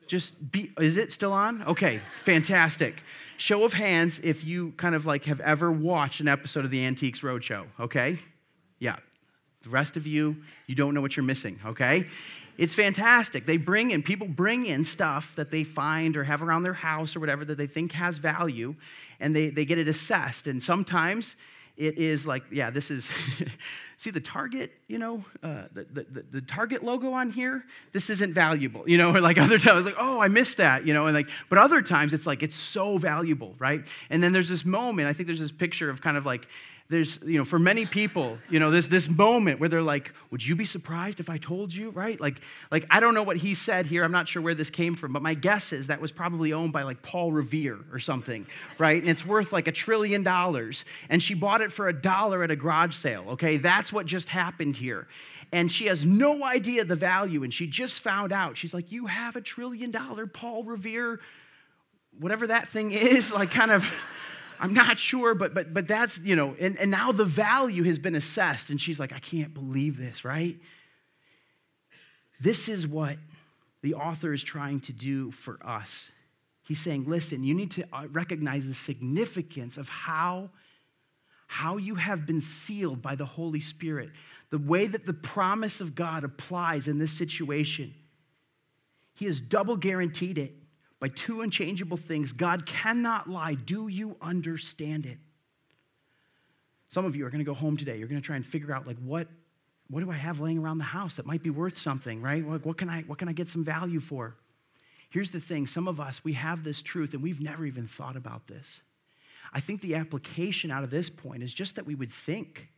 Just 0.07 0.51
be, 0.51 0.73
is 0.81 0.97
it 0.97 1.13
still 1.13 1.33
on? 1.33 1.63
Okay, 1.63 2.01
fantastic. 2.23 3.05
Show 3.37 3.63
of 3.65 3.73
hands 3.73 4.19
if 4.25 4.45
you 4.45 4.73
kind 4.77 4.95
of 4.95 5.07
like 5.07 5.27
have 5.27 5.41
ever 5.41 5.71
watched 5.71 6.21
an 6.21 6.27
episode 6.27 6.65
of 6.65 6.71
the 6.73 6.85
Antiques 6.85 7.21
Roadshow, 7.21 7.67
okay? 7.79 8.19
Yeah. 8.81 8.97
The 9.63 9.69
rest 9.69 9.97
of 9.97 10.07
you, 10.07 10.37
you 10.67 10.75
don't 10.75 10.95
know 10.95 11.01
what 11.01 11.17
you're 11.17 11.25
missing, 11.25 11.61
okay? 11.65 12.07
It's 12.59 12.75
fantastic. 12.75 13.47
They 13.47 13.57
bring 13.57 13.91
in, 13.91 14.03
people 14.03 14.27
bring 14.27 14.67
in 14.67 14.85
stuff 14.85 15.35
that 15.37 15.51
they 15.51 15.65
find 15.65 16.17
or 16.17 16.25
have 16.25 16.43
around 16.43 16.63
their 16.63 16.75
house 16.75 17.15
or 17.15 17.21
whatever 17.21 17.45
that 17.45 17.57
they 17.57 17.67
think 17.67 17.93
has 17.93 18.19
value, 18.19 18.75
and 19.19 19.35
they, 19.35 19.49
they 19.49 19.65
get 19.65 19.79
it 19.79 19.89
assessed. 19.89 20.47
And 20.47 20.63
sometimes 20.63 21.37
it 21.77 21.97
is 21.97 22.27
like, 22.27 22.43
yeah, 22.51 22.69
this 22.69 22.91
is 22.91 23.11
see 24.01 24.11
the 24.11 24.21
Target, 24.21 24.73
you 24.89 24.97
know, 24.97 25.23
uh, 25.43 25.65
the, 25.75 25.85
the, 25.93 26.25
the, 26.31 26.41
Target 26.41 26.83
logo 26.83 27.13
on 27.13 27.31
here? 27.31 27.67
This 27.93 28.09
isn't 28.09 28.33
valuable, 28.33 28.89
you 28.89 28.97
know, 28.97 29.11
or 29.15 29.21
like 29.21 29.37
other 29.37 29.59
times, 29.59 29.85
like, 29.85 29.97
oh, 29.99 30.19
I 30.19 30.29
missed 30.29 30.57
that, 30.57 30.87
you 30.87 30.95
know, 30.95 31.07
and 31.07 31.15
like, 31.15 31.29
but 31.51 31.59
other 31.59 31.83
times 31.83 32.15
it's 32.15 32.27
like, 32.27 32.43
it's 32.43 32.57
so 32.57 32.97
valuable, 32.97 33.55
right? 33.59 33.87
And 34.09 34.23
then 34.23 34.33
there's 34.33 34.49
this 34.49 34.65
moment, 34.65 35.09
I 35.09 35.13
think 35.13 35.27
there's 35.27 35.39
this 35.39 35.53
picture 35.53 35.91
of 35.91 36.01
kind 36.01 36.17
of 36.17 36.25
like, 36.25 36.47
there's, 36.91 37.23
you 37.23 37.39
know, 37.39 37.45
for 37.45 37.61
many 37.61 37.87
people, 37.87 38.37
you 38.49 38.59
know, 38.59 38.73
there's 38.73 38.89
this 38.89 39.09
moment 39.09 39.61
where 39.61 39.69
they're 39.69 39.81
like, 39.81 40.13
would 40.33 40.45
you 40.45 40.57
be 40.57 40.65
surprised 40.65 41.21
if 41.21 41.31
I 41.31 41.39
told 41.39 41.73
you, 41.73 41.91
right? 41.91 42.21
Like, 42.21 42.41
like 42.73 42.85
I 42.91 42.99
don't 42.99 43.15
know 43.15 43.23
what 43.23 43.37
he 43.37 43.55
said 43.55 43.87
here. 43.87 44.03
I'm 44.03 44.11
not 44.11 44.29
sure 44.29 44.43
where 44.43 44.57
this 44.57 44.71
came 44.71 44.97
from, 44.97 45.13
but 45.13 45.23
my 45.23 45.35
guess 45.35 45.73
is 45.73 45.87
that 45.87 46.01
was 46.01 46.11
probably 46.11 46.53
owned 46.53 46.73
by 46.73 46.83
like 46.83 47.01
Paul 47.01 47.31
Revere 47.31 47.79
or 47.93 48.01
something, 48.01 48.45
right? 48.77 49.01
And 49.01 49.09
it's 49.09 49.25
worth 49.25 49.53
like 49.53 49.69
a 49.69 49.73
trillion 49.73 50.25
dollars. 50.25 50.85
And 51.09 51.23
she 51.23 51.35
bought 51.35 51.61
it 51.61 51.71
for 51.71 51.89
a 51.89 51.93
dollar 51.93 52.43
at 52.43 52.51
a 52.51 52.57
garage 52.57 52.97
sale, 52.97 53.25
okay? 53.31 53.57
That's 53.57 53.89
what 53.92 54.07
just 54.07 54.29
happened 54.29 54.76
here. 54.76 55.09
And 55.53 55.70
she 55.70 55.87
has 55.87 56.05
no 56.05 56.44
idea 56.44 56.85
the 56.85 56.96
value, 56.96 57.42
and 57.42 57.53
she 57.53 57.66
just 57.66 58.00
found 58.00 58.33
out. 58.33 58.57
She's 58.57 58.72
like, 58.72 58.92
you 58.92 59.07
have 59.07 59.37
a 59.37 59.40
trillion 59.40 59.90
dollar 59.90 60.26
Paul 60.26 60.64
Revere, 60.64 61.20
whatever 62.18 62.46
that 62.48 62.68
thing 62.68 62.92
is, 62.92 63.33
like 63.35 63.50
kind 63.50 63.70
of 63.70 63.92
I'm 64.61 64.74
not 64.74 64.98
sure, 64.98 65.35
but 65.35 65.55
but 65.55 65.72
but 65.72 65.88
that's, 65.88 66.18
you 66.20 66.37
know, 66.37 66.55
and, 66.61 66.79
and 66.79 66.90
now 66.90 67.12
the 67.12 67.24
value 67.24 67.83
has 67.85 67.98
been 67.98 68.14
assessed. 68.14 68.68
And 68.68 68.79
she's 68.81 69.00
like, 69.00 69.12
I 69.12 69.18
can't 69.18 69.55
believe 69.55 69.96
this, 69.96 70.24
right? 70.24 70.57
This 72.38 72.68
is 72.68 72.87
what 72.87 73.16
the 73.83 73.94
author 73.94 74.33
is 74.33 74.42
trying 74.42 74.81
to 74.81 74.92
do 74.92 75.31
for 75.31 75.59
us. 75.64 76.11
He's 76.66 76.79
saying, 76.79 77.07
listen, 77.09 77.42
you 77.42 77.55
need 77.55 77.70
to 77.72 77.85
uh, 77.92 78.07
recognize 78.12 78.66
the 78.66 78.74
significance 78.74 79.76
of 79.76 79.88
how, 79.88 80.50
how 81.51 81.79
you 81.79 81.97
have 81.97 82.27
been 82.27 82.41
sealed 82.41 83.03
by 83.03 83.17
the 83.17 83.25
Holy 83.25 83.59
Spirit, 83.59 84.11
the 84.51 84.59
way 84.59 84.87
that 84.87 85.05
the 85.05 85.13
promise 85.13 85.81
of 85.81 85.97
God 85.97 86.23
applies 86.23 86.87
in 86.87 87.01
this 87.01 87.11
situation. 87.11 87.93
He 89.17 89.25
has 89.25 89.41
double 89.41 89.77
guaranteed 89.77 90.39
it 90.39 90.55
by 91.01 91.09
two 91.09 91.41
unchangeable 91.41 91.97
things. 91.97 92.31
God 92.31 92.67
cannot 92.67 93.29
lie. 93.29 93.55
Do 93.55 93.89
you 93.89 94.15
understand 94.23 95.07
it? 95.07 95.19
Some 96.87 97.05
of 97.05 97.17
you 97.17 97.27
are 97.27 97.31
going 97.31 97.41
to 97.41 97.45
go 97.45 97.53
home 97.53 97.77
today. 97.77 97.97
You're 97.97 98.07
going 98.07 98.23
to 98.23 98.25
try 98.25 98.37
and 98.37 98.47
figure 98.47 98.73
out, 98.73 98.87
like, 98.87 98.99
what, 98.99 99.27
what 99.89 100.05
do 100.05 100.11
I 100.13 100.15
have 100.15 100.39
laying 100.39 100.59
around 100.59 100.79
the 100.79 100.85
house 100.85 101.17
that 101.17 101.27
might 101.27 101.43
be 101.43 101.51
worth 101.51 101.77
something, 101.77 102.23
right? 102.23 102.47
Like, 102.47 102.65
what 102.65 102.79
can 102.79 102.89
I, 102.89 103.03
what 103.03 103.19
can 103.19 103.29
I 103.29 103.33
get 103.33 103.49
some 103.49 103.65
value 103.65 103.99
for? 103.99 104.37
Here's 105.09 105.33
the 105.33 105.41
thing 105.41 105.67
some 105.67 105.89
of 105.89 105.99
us, 105.99 106.23
we 106.23 106.35
have 106.35 106.63
this 106.63 106.81
truth 106.81 107.13
and 107.13 107.25
we've 107.25 107.41
never 107.41 107.67
even 107.67 107.89
thought 107.89 108.17
about 108.17 108.47
this. 108.47 108.83
I 109.53 109.61
think 109.61 109.81
the 109.81 109.97
application 109.97 110.71
out 110.71 110.85
of 110.85 110.91
this 110.91 111.11
point 111.11 111.43
is 111.43 111.53
just 111.53 111.77
that 111.77 111.87
we 111.87 111.95
would 111.95 112.13
think 112.13 112.69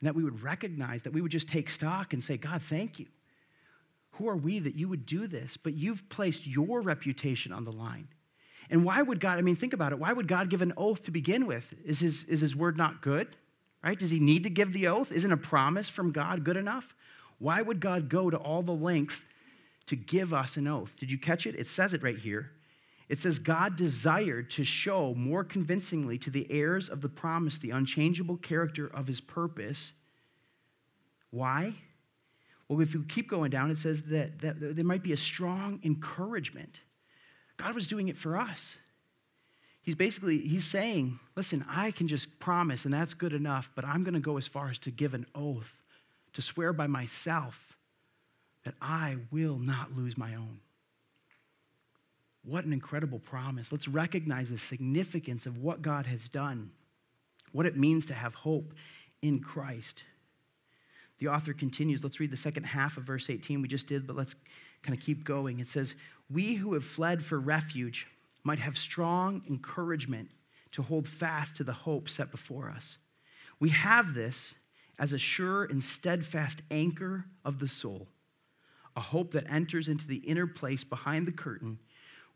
and 0.00 0.06
that 0.06 0.14
we 0.14 0.24
would 0.24 0.42
recognize, 0.42 1.02
that 1.02 1.12
we 1.12 1.20
would 1.20 1.32
just 1.32 1.48
take 1.48 1.70
stock 1.70 2.12
and 2.12 2.22
say, 2.22 2.36
God, 2.36 2.62
thank 2.62 2.98
you. 2.98 3.06
Who 4.12 4.28
are 4.28 4.36
we 4.36 4.58
that 4.58 4.74
you 4.74 4.88
would 4.88 5.04
do 5.04 5.26
this? 5.26 5.56
But 5.56 5.74
you've 5.74 6.08
placed 6.08 6.46
your 6.46 6.80
reputation 6.80 7.52
on 7.52 7.64
the 7.64 7.72
line. 7.72 8.08
And 8.70 8.84
why 8.84 9.02
would 9.02 9.20
God, 9.20 9.38
I 9.38 9.42
mean, 9.42 9.56
think 9.56 9.72
about 9.72 9.92
it. 9.92 9.98
Why 9.98 10.12
would 10.12 10.26
God 10.26 10.50
give 10.50 10.62
an 10.62 10.72
oath 10.76 11.04
to 11.04 11.10
begin 11.10 11.46
with? 11.46 11.74
Is 11.84 12.00
his, 12.00 12.24
is 12.24 12.40
his 12.40 12.56
word 12.56 12.76
not 12.76 13.02
good? 13.02 13.28
Right? 13.84 13.98
Does 13.98 14.10
he 14.10 14.18
need 14.18 14.42
to 14.44 14.50
give 14.50 14.72
the 14.72 14.88
oath? 14.88 15.12
Isn't 15.12 15.32
a 15.32 15.36
promise 15.36 15.88
from 15.88 16.10
God 16.10 16.42
good 16.42 16.56
enough? 16.56 16.94
Why 17.38 17.62
would 17.62 17.80
God 17.80 18.08
go 18.08 18.30
to 18.30 18.36
all 18.36 18.62
the 18.62 18.72
length 18.72 19.24
to 19.86 19.96
give 19.96 20.34
us 20.34 20.56
an 20.56 20.66
oath? 20.66 20.96
Did 20.98 21.12
you 21.12 21.18
catch 21.18 21.46
it? 21.46 21.54
It 21.54 21.68
says 21.68 21.94
it 21.94 22.02
right 22.02 22.18
here. 22.18 22.50
It 23.08 23.18
says, 23.20 23.38
God 23.38 23.76
desired 23.76 24.50
to 24.52 24.64
show 24.64 25.14
more 25.14 25.44
convincingly 25.44 26.18
to 26.18 26.30
the 26.30 26.50
heirs 26.50 26.88
of 26.88 27.00
the 27.02 27.08
promise 27.08 27.58
the 27.58 27.70
unchangeable 27.70 28.36
character 28.36 28.86
of 28.86 29.06
his 29.06 29.20
purpose. 29.20 29.92
Why? 31.30 31.74
Well, 32.68 32.80
if 32.80 32.94
you 32.94 33.04
keep 33.08 33.30
going 33.30 33.50
down, 33.50 33.70
it 33.70 33.78
says 33.78 34.02
that, 34.04 34.40
that 34.40 34.74
there 34.74 34.84
might 34.84 35.04
be 35.04 35.12
a 35.12 35.16
strong 35.16 35.78
encouragement. 35.84 36.80
God 37.56 37.74
was 37.74 37.86
doing 37.86 38.08
it 38.08 38.16
for 38.16 38.36
us. 38.36 38.76
He's 39.82 39.94
basically, 39.94 40.38
he's 40.38 40.64
saying, 40.64 41.20
listen, 41.36 41.64
I 41.68 41.92
can 41.92 42.08
just 42.08 42.40
promise, 42.40 42.84
and 42.84 42.92
that's 42.92 43.14
good 43.14 43.32
enough, 43.32 43.70
but 43.76 43.84
I'm 43.84 44.02
going 44.02 44.14
to 44.14 44.20
go 44.20 44.36
as 44.36 44.48
far 44.48 44.68
as 44.68 44.80
to 44.80 44.90
give 44.90 45.14
an 45.14 45.26
oath, 45.32 45.80
to 46.32 46.42
swear 46.42 46.72
by 46.72 46.88
myself 46.88 47.76
that 48.64 48.74
I 48.82 49.18
will 49.30 49.58
not 49.58 49.96
lose 49.96 50.18
my 50.18 50.34
own. 50.34 50.58
What 52.46 52.64
an 52.64 52.72
incredible 52.72 53.18
promise. 53.18 53.72
Let's 53.72 53.88
recognize 53.88 54.48
the 54.48 54.56
significance 54.56 55.46
of 55.46 55.58
what 55.58 55.82
God 55.82 56.06
has 56.06 56.28
done, 56.28 56.70
what 57.50 57.66
it 57.66 57.76
means 57.76 58.06
to 58.06 58.14
have 58.14 58.36
hope 58.36 58.72
in 59.20 59.40
Christ. 59.40 60.04
The 61.18 61.26
author 61.26 61.52
continues. 61.52 62.04
Let's 62.04 62.20
read 62.20 62.30
the 62.30 62.36
second 62.36 62.62
half 62.62 62.98
of 62.98 63.02
verse 63.02 63.28
18. 63.28 63.62
We 63.62 63.66
just 63.66 63.88
did, 63.88 64.06
but 64.06 64.14
let's 64.14 64.36
kind 64.84 64.96
of 64.96 65.04
keep 65.04 65.24
going. 65.24 65.58
It 65.58 65.66
says, 65.66 65.96
We 66.30 66.54
who 66.54 66.74
have 66.74 66.84
fled 66.84 67.24
for 67.24 67.40
refuge 67.40 68.06
might 68.44 68.60
have 68.60 68.78
strong 68.78 69.42
encouragement 69.48 70.30
to 70.70 70.82
hold 70.82 71.08
fast 71.08 71.56
to 71.56 71.64
the 71.64 71.72
hope 71.72 72.08
set 72.08 72.30
before 72.30 72.70
us. 72.70 72.98
We 73.58 73.70
have 73.70 74.14
this 74.14 74.54
as 75.00 75.12
a 75.12 75.18
sure 75.18 75.64
and 75.64 75.82
steadfast 75.82 76.62
anchor 76.70 77.24
of 77.44 77.58
the 77.58 77.66
soul, 77.66 78.06
a 78.94 79.00
hope 79.00 79.32
that 79.32 79.50
enters 79.50 79.88
into 79.88 80.06
the 80.06 80.18
inner 80.18 80.46
place 80.46 80.84
behind 80.84 81.26
the 81.26 81.32
curtain 81.32 81.80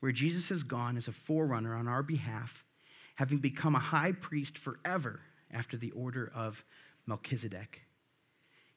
where 0.00 0.12
Jesus 0.12 0.48
has 0.48 0.62
gone 0.62 0.96
as 0.96 1.08
a 1.08 1.12
forerunner 1.12 1.74
on 1.74 1.86
our 1.86 2.02
behalf, 2.02 2.64
having 3.16 3.38
become 3.38 3.74
a 3.74 3.80
high 3.80 4.12
priest 4.12 4.58
forever 4.58 5.20
after 5.50 5.76
the 5.76 5.90
order 5.92 6.30
of 6.34 6.64
Melchizedek. 7.06 7.82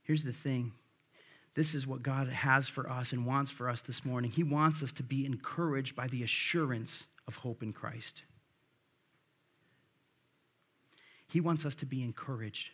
Here's 0.03 0.23
the 0.23 0.33
thing 0.33 0.73
this 1.55 1.75
is 1.75 1.85
what 1.85 2.01
God 2.01 2.27
has 2.27 2.67
for 2.67 2.89
us 2.89 3.11
and 3.11 3.25
wants 3.25 3.51
for 3.51 3.69
us 3.69 3.81
this 3.81 4.03
morning. 4.03 4.31
He 4.31 4.43
wants 4.43 4.81
us 4.81 4.91
to 4.93 5.03
be 5.03 5.25
encouraged 5.25 5.95
by 5.95 6.07
the 6.07 6.23
assurance 6.23 7.05
of 7.27 7.37
hope 7.37 7.61
in 7.61 7.73
Christ. 7.73 8.23
He 11.27 11.39
wants 11.39 11.65
us 11.65 11.75
to 11.75 11.85
be 11.85 12.03
encouraged. 12.03 12.71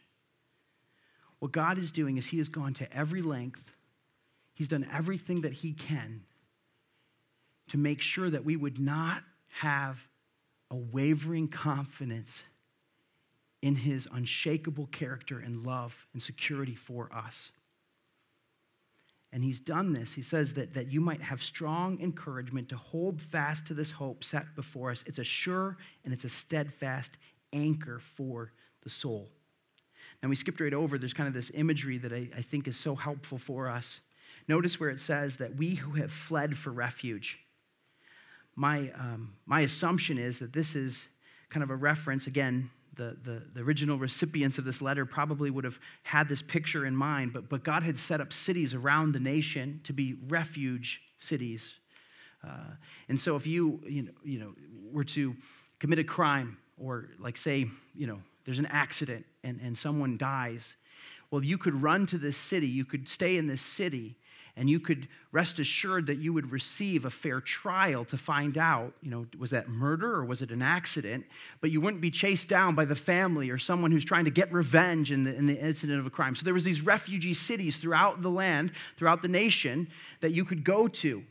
What 1.40 1.52
God 1.52 1.78
is 1.78 1.92
doing 1.92 2.18
is 2.18 2.28
He 2.28 2.38
has 2.38 2.50
gone 2.50 2.74
to 2.76 2.98
every 2.98 3.22
length, 3.22 3.72
He's 4.54 4.68
done 4.68 4.88
everything 4.92 5.42
that 5.42 5.54
He 5.54 5.74
can 5.74 6.24
to 7.70 7.78
make 7.78 8.02
sure 8.02 8.30
that 8.30 8.46
we 8.46 8.56
would 8.56 8.80
not 8.80 9.24
have 9.50 10.08
a 10.72 10.76
wavering 10.76 11.48
confidence 11.48 12.44
in 13.62 13.76
his 13.76 14.08
unshakable 14.14 14.88
character 14.88 15.40
and 15.40 15.66
love 15.66 16.08
and 16.14 16.22
security 16.22 16.76
for 16.76 17.10
us. 17.14 17.52
And 19.32 19.44
he's 19.44 19.60
done 19.60 19.94
this. 19.94 20.14
He 20.14 20.22
says 20.22 20.54
that, 20.54 20.74
that 20.74 20.88
you 20.88 21.02
might 21.02 21.22
have 21.22 21.44
strong 21.44 22.00
encouragement 22.02 22.70
to 22.70 22.78
hold 22.78 23.22
fast 23.22 23.68
to 23.68 23.74
this 23.74 23.92
hope 23.92 24.24
set 24.24 24.56
before 24.56 24.90
us. 24.90 25.04
It's 25.06 25.20
a 25.20 25.24
sure 25.24 25.78
and 26.04 26.14
it's 26.14 26.24
a 26.24 26.30
steadfast 26.30 27.18
anchor 27.54 28.00
for 28.00 28.52
the 28.84 28.90
soul. 28.90 29.30
Now, 30.24 30.30
we 30.30 30.36
skipped 30.36 30.60
right 30.60 30.74
over, 30.74 30.98
there's 30.98 31.14
kind 31.14 31.28
of 31.28 31.34
this 31.34 31.52
imagery 31.54 31.98
that 32.00 32.12
I, 32.12 32.30
I 32.36 32.42
think 32.42 32.68
is 32.68 32.78
so 32.78 32.96
helpful 32.96 33.38
for 33.38 33.70
us. 33.70 34.02
Notice 34.48 34.80
where 34.80 34.90
it 34.90 35.00
says 35.00 35.38
that 35.38 35.56
we 35.56 35.76
who 35.76 35.92
have 35.92 36.12
fled 36.12 36.58
for 36.58 36.72
refuge. 36.72 37.40
My, 38.60 38.92
um, 39.00 39.36
my 39.46 39.62
assumption 39.62 40.18
is 40.18 40.40
that 40.40 40.52
this 40.52 40.76
is 40.76 41.08
kind 41.48 41.64
of 41.64 41.70
a 41.70 41.78
reference, 41.78 42.28
again, 42.28 42.70
the, 42.94 43.16
the, 43.24 43.42
the, 43.54 43.62
original 43.62 43.98
recipients 43.98 44.58
of 44.58 44.66
this 44.66 44.82
letter 44.82 45.06
probably 45.06 45.50
would 45.50 45.64
have 45.64 45.80
had 46.04 46.28
this 46.28 46.42
picture 46.42 46.86
in 46.86 46.94
mind, 46.94 47.32
but, 47.32 47.48
but 47.48 47.64
God 47.64 47.84
had 47.84 47.98
set 47.98 48.20
up 48.20 48.34
cities 48.34 48.74
around 48.74 49.14
the 49.14 49.20
nation 49.22 49.80
to 49.86 49.94
be 49.94 50.18
refuge 50.28 51.02
cities. 51.20 51.76
Uh, 52.46 52.72
and 53.08 53.18
so 53.18 53.38
if 53.38 53.48
you, 53.48 53.80
you 53.88 54.02
know, 54.02 54.12
you 54.26 54.40
know, 54.40 54.54
were 54.92 55.06
to 55.06 55.38
commit 55.80 55.98
a 55.98 56.04
crime 56.04 56.58
or 56.78 57.12
like 57.18 57.38
say, 57.38 57.66
you 57.96 58.08
know, 58.08 58.20
there's 58.44 58.60
an 58.60 58.66
accident 58.66 59.26
and, 59.42 59.62
and 59.62 59.78
someone 59.78 60.18
dies, 60.18 60.76
well, 61.32 61.46
you 61.46 61.58
could 61.58 61.82
run 61.82 62.06
to 62.08 62.18
this 62.18 62.36
city, 62.36 62.68
you 62.68 62.84
could 62.84 63.08
stay 63.08 63.38
in 63.38 63.48
this 63.48 63.62
city, 63.62 64.18
and 64.60 64.70
you 64.70 64.82
could 64.82 65.08
rest 65.32 65.58
assured 65.60 66.08
that 66.08 66.18
you 66.18 66.34
would 66.34 66.52
receive 66.52 67.06
a 67.06 67.10
fair 67.10 67.40
trial 67.40 68.04
to 68.04 68.18
find 68.18 68.58
out, 68.58 68.94
you 69.02 69.10
know, 69.10 69.26
was 69.38 69.52
that 69.52 69.70
murder 69.70 70.14
or 70.14 70.26
was 70.26 70.42
it 70.42 70.52
an 70.52 70.62
accident? 70.62 71.26
But 71.62 71.72
you 71.72 71.80
wouldn't 71.80 72.02
be 72.02 72.12
chased 72.12 72.50
down 72.50 72.76
by 72.76 72.84
the 72.84 72.96
family 72.96 73.50
or 73.50 73.58
someone 73.58 73.90
who's 73.90 74.04
trying 74.04 74.26
to 74.26 74.32
get 74.32 74.52
revenge 74.52 75.14
in 75.14 75.24
the, 75.24 75.34
in 75.34 75.46
the 75.46 75.58
incident 75.58 75.98
of 75.98 76.06
a 76.06 76.10
crime. 76.10 76.36
So 76.36 76.44
there 76.44 76.54
was 76.54 76.66
these 76.66 76.82
refugee 76.82 77.34
cities 77.34 77.78
throughout 77.78 78.22
the 78.22 78.30
land, 78.30 78.74
throughout 78.98 79.22
the 79.22 79.30
nation 79.30 79.88
that 80.20 80.32
you 80.32 80.44
could 80.44 80.66
go 80.66 80.90
to, 80.90 81.24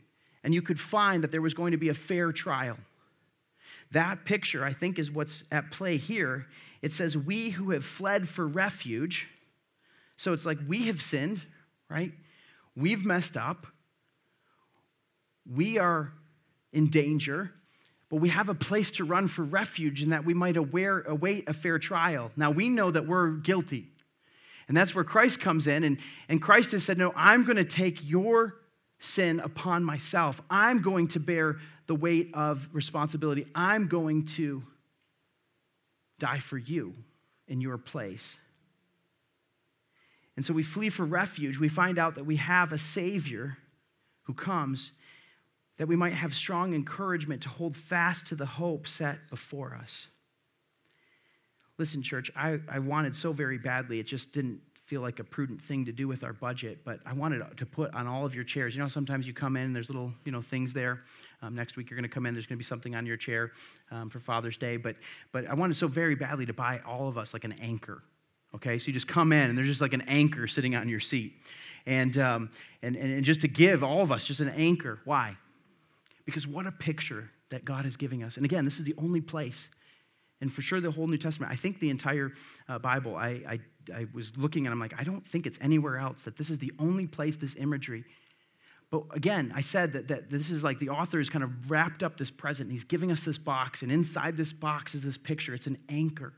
and 0.43 0.51
you 0.51 0.63
could 0.63 0.79
find 0.79 1.23
that 1.23 1.31
there 1.31 1.41
was 1.41 1.53
going 1.53 1.71
to 1.71 1.77
be 1.77 1.89
a 1.89 1.93
fair 1.93 2.31
trial. 2.31 2.77
That 3.91 4.25
picture, 4.25 4.65
I 4.65 4.73
think, 4.73 4.97
is 4.97 5.11
what's 5.11 5.43
at 5.51 5.69
play 5.69 5.97
here. 5.97 6.47
It 6.81 6.93
says, 6.93 7.15
We 7.15 7.51
who 7.51 7.69
have 7.71 7.85
fled 7.85 8.27
for 8.27 8.47
refuge. 8.47 9.27
So 10.17 10.33
it's 10.33 10.47
like 10.47 10.57
we 10.67 10.87
have 10.87 10.99
sinned, 10.99 11.45
right? 11.89 12.11
We've 12.75 13.05
messed 13.05 13.37
up. 13.37 13.67
We 15.51 15.77
are 15.77 16.13
in 16.71 16.89
danger, 16.89 17.51
but 18.09 18.17
we 18.17 18.29
have 18.29 18.49
a 18.49 18.53
place 18.53 18.91
to 18.91 19.03
run 19.03 19.27
for 19.27 19.43
refuge 19.43 20.01
and 20.01 20.11
that 20.11 20.25
we 20.25 20.33
might 20.33 20.57
aware, 20.57 21.01
await 21.01 21.49
a 21.49 21.53
fair 21.53 21.79
trial. 21.79 22.31
Now, 22.35 22.51
we 22.51 22.69
know 22.69 22.91
that 22.91 23.07
we're 23.07 23.31
guilty. 23.31 23.87
And 24.67 24.77
that's 24.77 24.93
where 24.93 25.03
Christ 25.03 25.39
comes 25.39 25.65
in. 25.65 25.83
And, 25.83 25.97
and 26.29 26.41
Christ 26.41 26.73
has 26.73 26.83
said, 26.83 26.97
No, 26.97 27.11
I'm 27.15 27.43
going 27.43 27.57
to 27.57 27.65
take 27.65 28.07
your 28.07 28.55
sin 28.99 29.39
upon 29.39 29.83
myself. 29.83 30.41
I'm 30.49 30.81
going 30.81 31.07
to 31.09 31.19
bear 31.19 31.57
the 31.87 31.95
weight 31.95 32.29
of 32.35 32.69
responsibility. 32.71 33.47
I'm 33.55 33.87
going 33.87 34.25
to 34.25 34.63
die 36.19 36.37
for 36.37 36.57
you 36.57 36.93
in 37.47 37.61
your 37.61 37.79
place. 37.79 38.37
And 40.39 40.45
so 40.45 40.53
we 40.53 40.63
flee 40.63 40.87
for 40.87 41.03
refuge. 41.03 41.59
We 41.59 41.67
find 41.67 41.99
out 41.99 42.15
that 42.15 42.23
we 42.23 42.37
have 42.37 42.71
a 42.71 42.77
Savior 42.77 43.57
who 44.23 44.33
comes 44.33 44.93
that 45.75 45.89
we 45.89 45.97
might 45.97 46.13
have 46.13 46.33
strong 46.33 46.73
encouragement 46.73 47.41
to 47.41 47.49
hold 47.49 47.75
fast 47.75 48.27
to 48.27 48.35
the 48.35 48.45
hope 48.45 48.87
set 48.87 49.29
before 49.29 49.75
us. 49.75 50.07
Listen, 51.77 52.01
church, 52.01 52.31
I, 52.37 52.61
I 52.69 52.79
wanted 52.79 53.17
so 53.17 53.33
very 53.33 53.57
badly, 53.57 53.99
it 53.99 54.07
just 54.07 54.31
didn't 54.31 54.61
feel 54.75 55.01
like 55.01 55.19
a 55.19 55.25
prudent 55.25 55.61
thing 55.61 55.83
to 55.83 55.91
do 55.91 56.07
with 56.07 56.23
our 56.23 56.31
budget, 56.31 56.85
but 56.85 57.01
I 57.05 57.11
wanted 57.11 57.43
to 57.57 57.65
put 57.65 57.93
on 57.93 58.07
all 58.07 58.25
of 58.25 58.33
your 58.33 58.45
chairs. 58.45 58.73
You 58.73 58.81
know, 58.81 58.87
sometimes 58.87 59.27
you 59.27 59.33
come 59.33 59.57
in 59.57 59.63
and 59.63 59.75
there's 59.75 59.89
little, 59.89 60.13
you 60.23 60.31
know, 60.31 60.41
things 60.41 60.71
there. 60.71 61.01
Um, 61.41 61.53
next 61.53 61.75
week 61.75 61.89
you're 61.89 61.97
going 61.97 62.09
to 62.09 62.15
come 62.15 62.25
in, 62.25 62.33
there's 62.33 62.47
going 62.47 62.55
to 62.55 62.59
be 62.59 62.63
something 62.63 62.95
on 62.95 63.05
your 63.05 63.17
chair 63.17 63.51
um, 63.91 64.09
for 64.09 64.21
Father's 64.21 64.55
Day. 64.55 64.77
But, 64.77 64.95
but 65.33 65.47
I 65.47 65.53
wanted 65.53 65.75
so 65.75 65.89
very 65.89 66.15
badly 66.15 66.45
to 66.45 66.53
buy 66.53 66.79
all 66.87 67.09
of 67.09 67.17
us 67.17 67.33
like 67.33 67.43
an 67.43 67.55
anchor. 67.61 68.03
Okay, 68.55 68.79
so 68.79 68.87
you 68.87 68.93
just 68.93 69.07
come 69.07 69.31
in 69.31 69.49
and 69.49 69.57
there's 69.57 69.67
just 69.67 69.81
like 69.81 69.93
an 69.93 70.03
anchor 70.07 70.47
sitting 70.47 70.75
on 70.75 70.89
your 70.89 70.99
seat. 70.99 71.33
And, 71.85 72.17
um, 72.17 72.49
and, 72.81 72.95
and 72.95 73.23
just 73.23 73.41
to 73.41 73.47
give 73.47 73.83
all 73.83 74.01
of 74.01 74.11
us 74.11 74.25
just 74.25 74.39
an 74.39 74.49
anchor. 74.49 74.99
Why? 75.05 75.37
Because 76.25 76.47
what 76.47 76.67
a 76.67 76.71
picture 76.71 77.29
that 77.49 77.65
God 77.65 77.85
is 77.85 77.97
giving 77.97 78.23
us. 78.23 78.37
And 78.37 78.45
again, 78.45 78.65
this 78.65 78.79
is 78.79 78.85
the 78.85 78.95
only 78.97 79.21
place 79.21 79.69
and 80.41 80.51
for 80.51 80.61
sure 80.61 80.79
the 80.79 80.91
whole 80.91 81.07
New 81.07 81.17
Testament. 81.17 81.51
I 81.51 81.55
think 81.55 81.79
the 81.79 81.89
entire 81.89 82.33
uh, 82.67 82.79
Bible, 82.79 83.15
I, 83.15 83.41
I, 83.47 83.59
I 83.93 84.07
was 84.13 84.37
looking 84.37 84.65
and 84.65 84.73
I'm 84.73 84.79
like, 84.79 84.93
I 84.97 85.03
don't 85.03 85.25
think 85.25 85.45
it's 85.45 85.59
anywhere 85.61 85.97
else 85.97 86.23
that 86.23 86.37
this 86.37 86.49
is 86.49 86.59
the 86.59 86.71
only 86.79 87.07
place 87.07 87.37
this 87.37 87.55
imagery. 87.55 88.05
But 88.91 89.03
again, 89.11 89.51
I 89.55 89.61
said 89.61 89.93
that, 89.93 90.07
that 90.07 90.29
this 90.29 90.49
is 90.49 90.63
like 90.63 90.79
the 90.79 90.89
author 90.89 91.19
is 91.19 91.29
kind 91.29 91.43
of 91.43 91.69
wrapped 91.69 92.01
up 92.01 92.17
this 92.17 92.31
present. 92.31 92.71
He's 92.71 92.83
giving 92.83 93.11
us 93.11 93.23
this 93.23 93.37
box, 93.37 93.83
and 93.83 93.91
inside 93.91 94.35
this 94.35 94.51
box 94.51 94.95
is 94.95 95.03
this 95.03 95.17
picture. 95.17 95.53
It's 95.53 95.67
an 95.67 95.77
anchor, 95.89 96.33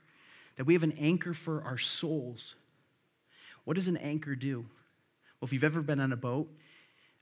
that 0.56 0.66
we 0.66 0.74
have 0.74 0.84
an 0.84 0.93
anchor 0.99 1.34
for 1.34 1.64
our 1.64 1.78
souls. 1.78 2.56
What 3.64 3.76
does 3.76 3.88
an 3.88 3.97
anchor 3.97 4.36
do? 4.36 4.60
Well, 4.60 5.47
if 5.47 5.54
you've 5.54 5.64
ever 5.64 5.82
been 5.82 5.99
on 5.99 6.12
a 6.12 6.18
boat, 6.18 6.49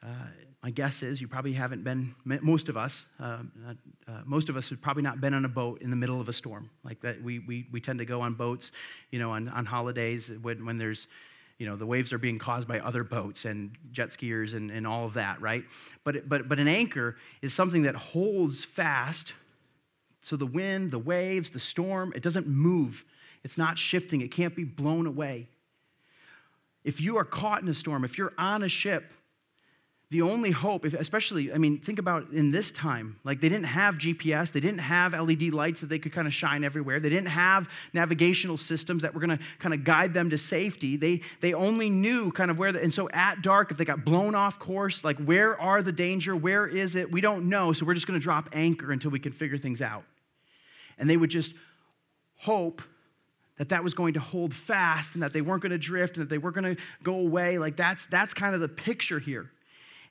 uh, 0.04 0.08
my 0.64 0.72
guess 0.72 1.04
is 1.04 1.22
you 1.22 1.28
probably 1.28 1.54
haven't 1.54 1.84
been, 1.84 2.16
most 2.26 2.68
of 2.70 2.76
us, 2.76 3.06
uh, 3.20 3.40
uh, 3.68 4.14
most 4.26 4.50
of 4.50 4.58
us 4.58 4.70
have 4.70 4.82
probably 4.82 5.04
not 5.04 5.22
been 5.22 5.34
on 5.34 5.46
a 5.46 5.50
boat 5.50 5.82
in 5.82 5.90
the 5.90 5.96
middle 5.96 6.20
of 6.20 6.28
a 6.28 6.34
storm. 6.34 6.70
Like 6.84 7.02
that, 7.02 7.22
we, 7.22 7.40
we, 7.40 7.68
we 7.72 7.80
tend 7.80 8.00
to 8.00 8.06
go 8.06 8.22
on 8.22 8.34
boats, 8.34 8.72
you 9.12 9.20
know, 9.20 9.32
on, 9.32 9.48
on 9.48 9.66
holidays 9.66 10.32
when, 10.42 10.66
when 10.66 10.78
there's, 10.78 11.08
you 11.60 11.66
know, 11.66 11.76
the 11.76 11.86
waves 11.86 12.12
are 12.12 12.18
being 12.18 12.38
caused 12.38 12.68
by 12.68 12.80
other 12.80 13.04
boats 13.04 13.46
and 13.46 13.72
jet 13.92 14.10
skiers 14.10 14.54
and, 14.54 14.72
and 14.72 14.88
all 14.88 15.06
of 15.06 15.14
that, 15.14 15.42
right? 15.42 15.64
But, 16.04 16.28
but, 16.28 16.50
but 16.50 16.60
an 16.60 16.68
anchor 16.68 17.18
is 17.42 17.54
something 17.54 17.84
that 17.84 17.96
holds 17.96 18.64
fast. 18.66 19.34
So 20.22 20.36
the 20.36 20.46
wind, 20.46 20.92
the 20.92 21.00
waves, 21.00 21.52
the 21.52 21.60
storm, 21.60 22.12
it 22.16 22.24
doesn't 22.24 22.48
move. 22.48 23.06
It's 23.44 23.58
not 23.58 23.78
shifting. 23.78 24.22
It 24.22 24.30
can't 24.32 24.56
be 24.56 24.64
blown 24.64 25.08
away. 25.08 25.48
If 26.84 27.02
you 27.02 27.18
are 27.18 27.26
caught 27.26 27.62
in 27.62 27.68
a 27.68 27.74
storm, 27.74 28.04
if 28.04 28.18
you're 28.18 28.34
on 28.38 28.64
a 28.64 28.70
ship, 28.70 29.14
the 30.12 30.24
only 30.24 30.50
hope, 30.50 30.86
especially, 30.86 31.54
I 31.54 31.60
mean, 31.60 31.78
think 31.78 32.00
about 32.00 32.32
in 32.32 32.50
this 32.50 32.72
time, 32.72 33.20
like 33.24 33.42
they 33.42 33.50
didn't 33.50 33.68
have 33.68 34.00
GPS, 34.00 34.52
they 34.52 34.60
didn't 34.60 34.80
have 34.80 35.14
LED 35.14 35.54
lights 35.54 35.82
that 35.82 35.88
they 35.88 36.00
could 36.00 36.12
kind 36.12 36.26
of 36.26 36.34
shine 36.34 36.64
everywhere, 36.64 37.00
they 37.00 37.10
didn't 37.10 37.28
have 37.28 37.70
navigational 37.94 38.58
systems 38.58 39.04
that 39.04 39.14
were 39.14 39.20
going 39.20 39.38
to 39.38 39.44
kind 39.60 39.76
of 39.76 39.84
guide 39.84 40.16
them 40.16 40.32
to 40.32 40.38
safety. 40.38 40.98
They, 40.98 41.22
they 41.42 41.54
only 41.54 41.92
knew 41.92 42.32
kind 42.32 42.50
of 42.50 42.58
where, 42.58 42.72
the, 42.72 42.82
and 42.82 42.92
so 42.92 43.08
at 43.12 43.44
dark, 43.44 43.70
if 43.70 43.78
they 43.78 43.86
got 43.86 44.04
blown 44.04 44.34
off 44.34 44.58
course, 44.58 45.04
like 45.04 45.20
where 45.20 45.60
are 45.62 45.84
the 45.84 45.92
danger, 45.92 46.36
where 46.36 46.66
is 46.66 46.96
it? 46.96 47.12
We 47.12 47.22
don't 47.22 47.48
know, 47.48 47.72
so 47.72 47.86
we're 47.86 47.94
just 47.94 48.08
going 48.08 48.20
to 48.20 48.24
drop 48.24 48.50
anchor 48.52 48.92
until 48.92 49.12
we 49.12 49.20
can 49.20 49.32
figure 49.32 49.60
things 49.60 49.80
out. 49.80 50.06
And 50.98 51.08
they 51.08 51.18
would 51.18 51.30
just 51.30 51.54
hope 52.36 52.82
that 53.60 53.70
that 53.70 53.84
was 53.84 53.94
going 53.94 54.14
to 54.14 54.22
hold 54.22 54.54
fast 54.54 55.14
and 55.14 55.22
that 55.22 55.34
they 55.34 55.42
weren't 55.42 55.62
going 55.62 55.74
to 55.74 55.78
drift 55.78 56.16
and 56.16 56.26
that 56.26 56.30
they 56.30 56.38
weren't 56.38 56.56
going 56.56 56.76
to 56.76 56.82
go 57.04 57.16
away. 57.16 57.60
Like 57.60 57.76
that's, 57.76 58.06
that's 58.08 58.34
kind 58.34 58.56
of 58.56 58.62
the 58.62 58.70
picture 58.70 59.20
here. 59.20 59.52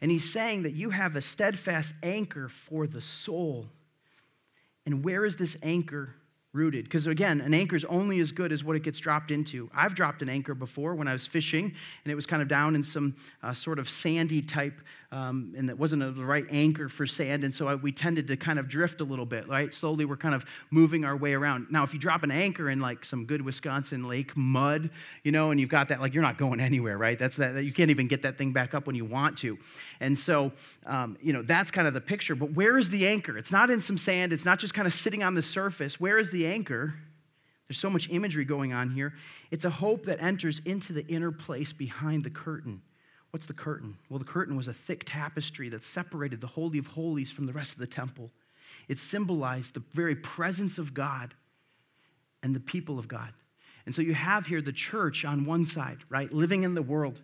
And 0.00 0.10
he's 0.10 0.30
saying 0.30 0.62
that 0.62 0.74
you 0.74 0.90
have 0.90 1.16
a 1.16 1.20
steadfast 1.22 1.94
anchor 2.02 2.48
for 2.48 2.86
the 2.86 3.00
soul. 3.00 3.66
And 4.84 5.02
where 5.02 5.24
is 5.24 5.36
this 5.36 5.56
anchor 5.62 6.14
rooted. 6.52 6.84
Because 6.84 7.06
again, 7.06 7.40
an 7.40 7.52
anchor 7.52 7.76
is 7.76 7.84
only 7.84 8.20
as 8.20 8.32
good 8.32 8.52
as 8.52 8.64
what 8.64 8.74
it 8.74 8.82
gets 8.82 8.98
dropped 8.98 9.30
into. 9.30 9.70
I've 9.74 9.94
dropped 9.94 10.22
an 10.22 10.30
anchor 10.30 10.54
before 10.54 10.94
when 10.94 11.06
I 11.06 11.12
was 11.12 11.26
fishing, 11.26 11.64
and 12.04 12.12
it 12.12 12.14
was 12.14 12.26
kind 12.26 12.40
of 12.40 12.48
down 12.48 12.74
in 12.74 12.82
some 12.82 13.14
uh, 13.42 13.52
sort 13.52 13.78
of 13.78 13.88
sandy 13.88 14.40
type, 14.40 14.80
um, 15.12 15.54
and 15.56 15.68
it 15.68 15.78
wasn't 15.78 16.02
a, 16.02 16.10
the 16.10 16.24
right 16.24 16.46
anchor 16.50 16.88
for 16.88 17.06
sand, 17.06 17.44
and 17.44 17.52
so 17.52 17.68
I, 17.68 17.74
we 17.74 17.92
tended 17.92 18.26
to 18.28 18.36
kind 18.36 18.58
of 18.58 18.68
drift 18.68 19.00
a 19.00 19.04
little 19.04 19.26
bit, 19.26 19.46
right? 19.48 19.72
Slowly, 19.72 20.04
we're 20.04 20.16
kind 20.16 20.34
of 20.34 20.44
moving 20.70 21.04
our 21.04 21.16
way 21.16 21.34
around. 21.34 21.66
Now, 21.70 21.82
if 21.82 21.92
you 21.92 22.00
drop 22.00 22.22
an 22.22 22.30
anchor 22.30 22.70
in 22.70 22.80
like 22.80 23.04
some 23.04 23.26
good 23.26 23.42
Wisconsin 23.42 24.08
lake 24.08 24.36
mud, 24.36 24.90
you 25.24 25.32
know, 25.32 25.50
and 25.50 25.60
you've 25.60 25.68
got 25.68 25.88
that, 25.88 26.00
like 26.00 26.14
you're 26.14 26.22
not 26.22 26.38
going 26.38 26.60
anywhere, 26.60 26.96
right? 26.96 27.18
That's 27.18 27.36
that, 27.36 27.62
you 27.64 27.72
can't 27.72 27.90
even 27.90 28.08
get 28.08 28.22
that 28.22 28.38
thing 28.38 28.52
back 28.52 28.74
up 28.74 28.86
when 28.86 28.96
you 28.96 29.04
want 29.04 29.38
to. 29.38 29.58
And 30.00 30.18
so, 30.18 30.52
um, 30.86 31.18
you 31.22 31.32
know, 31.32 31.42
that's 31.42 31.70
kind 31.70 31.86
of 31.86 31.94
the 31.94 32.00
picture. 32.00 32.34
But 32.34 32.52
where 32.52 32.78
is 32.78 32.90
the 32.90 33.06
anchor? 33.06 33.36
It's 33.36 33.52
not 33.52 33.70
in 33.70 33.80
some 33.80 33.98
sand, 33.98 34.32
it's 34.32 34.44
not 34.44 34.58
just 34.58 34.72
kind 34.72 34.86
of 34.86 34.94
sitting 34.94 35.22
on 35.22 35.34
the 35.34 35.42
surface. 35.42 36.00
Where 36.00 36.18
is 36.18 36.30
the 36.38 36.46
anchor, 36.46 36.94
there's 37.66 37.80
so 37.80 37.90
much 37.90 38.08
imagery 38.10 38.44
going 38.44 38.72
on 38.72 38.90
here. 38.90 39.12
It's 39.50 39.64
a 39.64 39.70
hope 39.70 40.04
that 40.06 40.22
enters 40.22 40.60
into 40.60 40.92
the 40.92 41.04
inner 41.06 41.32
place 41.32 41.72
behind 41.72 42.22
the 42.22 42.30
curtain. 42.30 42.80
What's 43.30 43.46
the 43.46 43.54
curtain? 43.54 43.98
Well, 44.08 44.20
the 44.20 44.24
curtain 44.24 44.56
was 44.56 44.68
a 44.68 44.72
thick 44.72 45.02
tapestry 45.04 45.68
that 45.70 45.82
separated 45.82 46.40
the 46.40 46.46
Holy 46.46 46.78
of 46.78 46.86
Holies 46.86 47.32
from 47.32 47.46
the 47.46 47.52
rest 47.52 47.72
of 47.72 47.80
the 47.80 47.88
temple. 47.88 48.30
It 48.86 48.98
symbolized 48.98 49.74
the 49.74 49.82
very 49.92 50.14
presence 50.14 50.78
of 50.78 50.94
God 50.94 51.34
and 52.42 52.54
the 52.54 52.60
people 52.60 53.00
of 53.00 53.08
God. 53.08 53.32
And 53.84 53.94
so 53.94 54.00
you 54.00 54.14
have 54.14 54.46
here 54.46 54.62
the 54.62 54.72
church 54.72 55.24
on 55.24 55.44
one 55.44 55.64
side, 55.64 55.98
right, 56.08 56.32
living 56.32 56.62
in 56.62 56.74
the 56.74 56.82
world, 56.82 57.20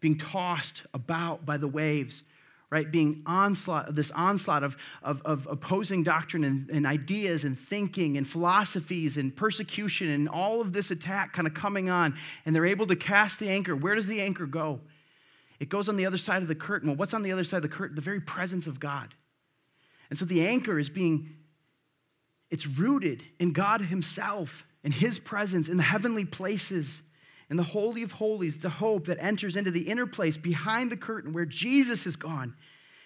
being 0.00 0.18
tossed 0.18 0.82
about 0.92 1.46
by 1.46 1.58
the 1.58 1.68
waves, 1.68 2.24
right? 2.70 2.90
Being 2.90 3.22
onslaught, 3.24 3.94
this 3.94 4.10
onslaught 4.10 4.62
of, 4.62 4.76
of, 5.02 5.22
of 5.22 5.46
opposing 5.50 6.02
doctrine 6.02 6.44
and, 6.44 6.68
and, 6.68 6.86
ideas 6.86 7.44
and 7.44 7.58
thinking 7.58 8.18
and 8.18 8.28
philosophies 8.28 9.16
and 9.16 9.34
persecution 9.34 10.10
and 10.10 10.28
all 10.28 10.60
of 10.60 10.72
this 10.72 10.90
attack 10.90 11.32
kind 11.32 11.48
of 11.48 11.54
coming 11.54 11.88
on. 11.88 12.14
And 12.44 12.54
they're 12.54 12.66
able 12.66 12.86
to 12.86 12.96
cast 12.96 13.40
the 13.40 13.48
anchor. 13.48 13.74
Where 13.74 13.94
does 13.94 14.06
the 14.06 14.20
anchor 14.20 14.44
go? 14.44 14.80
It 15.60 15.70
goes 15.70 15.88
on 15.88 15.96
the 15.96 16.06
other 16.06 16.18
side 16.18 16.42
of 16.42 16.48
the 16.48 16.54
curtain. 16.54 16.88
Well, 16.88 16.96
what's 16.96 17.14
on 17.14 17.22
the 17.22 17.32
other 17.32 17.44
side 17.44 17.58
of 17.58 17.62
the 17.62 17.68
curtain? 17.68 17.96
The 17.96 18.02
very 18.02 18.20
presence 18.20 18.66
of 18.66 18.78
God. 18.78 19.14
And 20.10 20.18
so 20.18 20.24
the 20.24 20.46
anchor 20.46 20.78
is 20.78 20.88
being, 20.88 21.30
it's 22.50 22.66
rooted 22.66 23.24
in 23.38 23.52
God 23.52 23.80
Himself, 23.80 24.66
in 24.84 24.92
His 24.92 25.18
presence, 25.18 25.68
in 25.68 25.78
the 25.78 25.82
heavenly 25.82 26.24
places 26.24 27.00
and 27.50 27.58
the 27.58 27.64
Holy 27.64 28.02
of 28.02 28.12
Holies, 28.12 28.58
the 28.58 28.68
hope 28.68 29.06
that 29.06 29.18
enters 29.20 29.56
into 29.56 29.70
the 29.70 29.88
inner 29.88 30.06
place 30.06 30.36
behind 30.36 30.90
the 30.90 30.96
curtain 30.96 31.32
where 31.32 31.46
Jesus 31.46 32.04
has 32.04 32.16
gone 32.16 32.54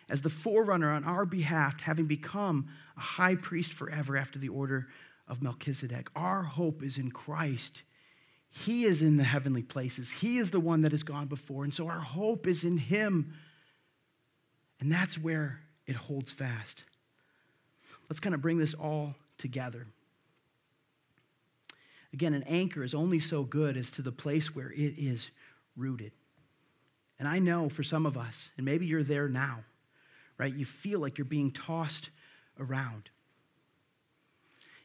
as 0.08 0.22
the 0.22 0.30
forerunner 0.30 0.90
on 0.90 1.04
our 1.04 1.24
behalf, 1.24 1.80
having 1.80 2.06
become 2.06 2.68
a 2.96 3.00
high 3.00 3.36
priest 3.36 3.72
forever 3.72 4.16
after 4.16 4.38
the 4.38 4.48
order 4.48 4.88
of 5.28 5.42
Melchizedek. 5.42 6.08
Our 6.16 6.42
hope 6.42 6.82
is 6.82 6.98
in 6.98 7.10
Christ. 7.10 7.82
He 8.50 8.84
is 8.84 9.00
in 9.00 9.16
the 9.16 9.24
heavenly 9.24 9.62
places, 9.62 10.10
He 10.10 10.38
is 10.38 10.50
the 10.50 10.60
one 10.60 10.82
that 10.82 10.92
has 10.92 11.02
gone 11.02 11.26
before. 11.26 11.64
And 11.64 11.72
so 11.72 11.88
our 11.88 12.00
hope 12.00 12.46
is 12.46 12.64
in 12.64 12.78
Him. 12.78 13.32
And 14.80 14.90
that's 14.90 15.16
where 15.16 15.60
it 15.86 15.94
holds 15.94 16.32
fast. 16.32 16.82
Let's 18.10 18.20
kind 18.20 18.34
of 18.34 18.42
bring 18.42 18.58
this 18.58 18.74
all 18.74 19.14
together. 19.38 19.86
Again, 22.12 22.34
an 22.34 22.42
anchor 22.44 22.82
is 22.82 22.94
only 22.94 23.18
so 23.18 23.42
good 23.42 23.76
as 23.76 23.90
to 23.92 24.02
the 24.02 24.12
place 24.12 24.54
where 24.54 24.70
it 24.70 24.94
is 24.98 25.30
rooted. 25.76 26.12
And 27.18 27.28
I 27.28 27.38
know 27.38 27.68
for 27.68 27.82
some 27.82 28.04
of 28.04 28.18
us, 28.18 28.50
and 28.56 28.66
maybe 28.66 28.84
you're 28.84 29.02
there 29.02 29.28
now, 29.28 29.60
right? 30.38 30.54
You 30.54 30.64
feel 30.64 31.00
like 31.00 31.18
you're 31.18 31.24
being 31.24 31.52
tossed 31.52 32.10
around. 32.58 33.10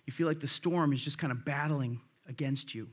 You 0.05 0.13
feel 0.13 0.27
like 0.27 0.39
the 0.39 0.47
storm 0.47 0.93
is 0.93 1.01
just 1.01 1.17
kind 1.17 1.31
of 1.31 1.43
battling 1.43 1.99
against 2.29 2.73
you. 2.73 2.87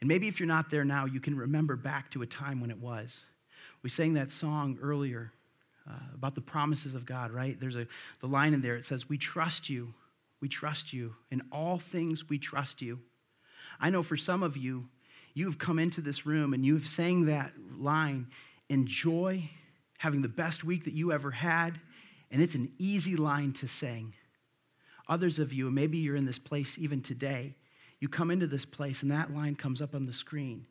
And 0.00 0.08
maybe 0.08 0.28
if 0.28 0.40
you're 0.40 0.46
not 0.46 0.70
there 0.70 0.84
now, 0.84 1.06
you 1.06 1.20
can 1.20 1.36
remember 1.36 1.76
back 1.76 2.10
to 2.10 2.22
a 2.22 2.26
time 2.26 2.60
when 2.60 2.70
it 2.70 2.78
was. 2.78 3.24
We 3.82 3.88
sang 3.90 4.14
that 4.14 4.30
song 4.30 4.78
earlier 4.82 5.32
uh, 5.88 5.94
about 6.14 6.34
the 6.34 6.40
promises 6.40 6.94
of 6.94 7.06
God, 7.06 7.30
right? 7.30 7.58
There's 7.58 7.76
a 7.76 7.86
the 8.20 8.26
line 8.26 8.52
in 8.52 8.60
there. 8.60 8.76
It 8.76 8.86
says, 8.86 9.08
"We 9.08 9.18
trust 9.18 9.68
you. 9.68 9.94
We 10.40 10.48
trust 10.48 10.92
you. 10.92 11.14
In 11.30 11.42
all 11.52 11.78
things 11.78 12.28
we 12.28 12.38
trust 12.38 12.82
you." 12.82 12.98
I 13.80 13.90
know 13.90 14.02
for 14.02 14.16
some 14.16 14.42
of 14.42 14.56
you, 14.56 14.88
you 15.32 15.46
have 15.46 15.58
come 15.58 15.78
into 15.78 16.00
this 16.00 16.26
room 16.26 16.52
and 16.52 16.64
you 16.64 16.74
have 16.74 16.86
sang 16.86 17.26
that 17.26 17.52
line, 17.78 18.26
enjoy 18.68 19.48
having 19.98 20.22
the 20.22 20.28
best 20.28 20.64
week 20.64 20.84
that 20.84 20.94
you 20.94 21.12
ever 21.12 21.30
had, 21.30 21.80
and 22.30 22.42
it's 22.42 22.54
an 22.54 22.72
easy 22.78 23.16
line 23.16 23.52
to 23.54 23.66
sing. 23.68 24.14
Others 25.08 25.38
of 25.38 25.52
you, 25.52 25.70
maybe 25.70 25.98
you're 25.98 26.16
in 26.16 26.26
this 26.26 26.38
place 26.38 26.78
even 26.78 27.02
today, 27.02 27.54
you 28.00 28.08
come 28.08 28.30
into 28.30 28.46
this 28.46 28.64
place 28.64 29.02
and 29.02 29.10
that 29.10 29.34
line 29.34 29.54
comes 29.56 29.82
up 29.82 29.94
on 29.94 30.06
the 30.06 30.12
screen, 30.12 30.66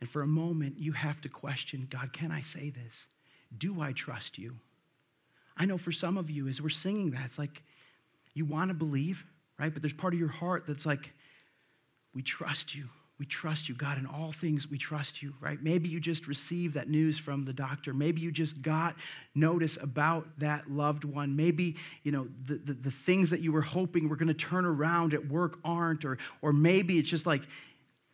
And 0.00 0.08
for 0.08 0.22
a 0.22 0.26
moment, 0.26 0.78
you 0.78 0.92
have 0.92 1.20
to 1.22 1.28
question 1.28 1.86
God, 1.90 2.12
can 2.12 2.32
I 2.32 2.40
say 2.40 2.70
this? 2.70 3.06
Do 3.56 3.80
I 3.80 3.92
trust 3.92 4.38
you? 4.38 4.56
I 5.56 5.66
know 5.66 5.76
for 5.76 5.92
some 5.92 6.16
of 6.16 6.30
you, 6.30 6.48
as 6.48 6.62
we're 6.62 6.70
singing 6.70 7.10
that, 7.10 7.26
it's 7.26 7.38
like 7.38 7.62
you 8.32 8.44
want 8.44 8.68
to 8.70 8.74
believe, 8.74 9.26
right? 9.58 9.72
But 9.72 9.82
there's 9.82 9.92
part 9.92 10.14
of 10.14 10.20
your 10.20 10.28
heart 10.30 10.64
that's 10.66 10.86
like, 10.86 11.12
we 12.14 12.22
trust 12.22 12.74
you. 12.74 12.88
We 13.18 13.26
trust 13.26 13.68
you, 13.68 13.74
God. 13.74 13.98
In 13.98 14.06
all 14.06 14.32
things, 14.32 14.70
we 14.70 14.78
trust 14.78 15.22
you, 15.22 15.34
right? 15.40 15.62
Maybe 15.62 15.90
you 15.90 16.00
just 16.00 16.26
received 16.26 16.74
that 16.74 16.88
news 16.88 17.18
from 17.18 17.44
the 17.44 17.52
doctor. 17.52 17.92
Maybe 17.92 18.22
you 18.22 18.32
just 18.32 18.62
got 18.62 18.96
notice 19.34 19.76
about 19.76 20.26
that 20.38 20.70
loved 20.70 21.04
one. 21.04 21.36
Maybe, 21.36 21.76
you 22.02 22.12
know, 22.12 22.28
the, 22.46 22.54
the, 22.54 22.72
the 22.72 22.90
things 22.90 23.28
that 23.28 23.40
you 23.40 23.52
were 23.52 23.60
hoping 23.60 24.08
were 24.08 24.16
going 24.16 24.28
to 24.28 24.34
turn 24.34 24.64
around 24.64 25.12
at 25.12 25.28
work 25.28 25.58
aren't. 25.66 26.06
Or, 26.06 26.16
or 26.40 26.54
maybe 26.54 26.98
it's 26.98 27.10
just 27.10 27.26
like, 27.26 27.42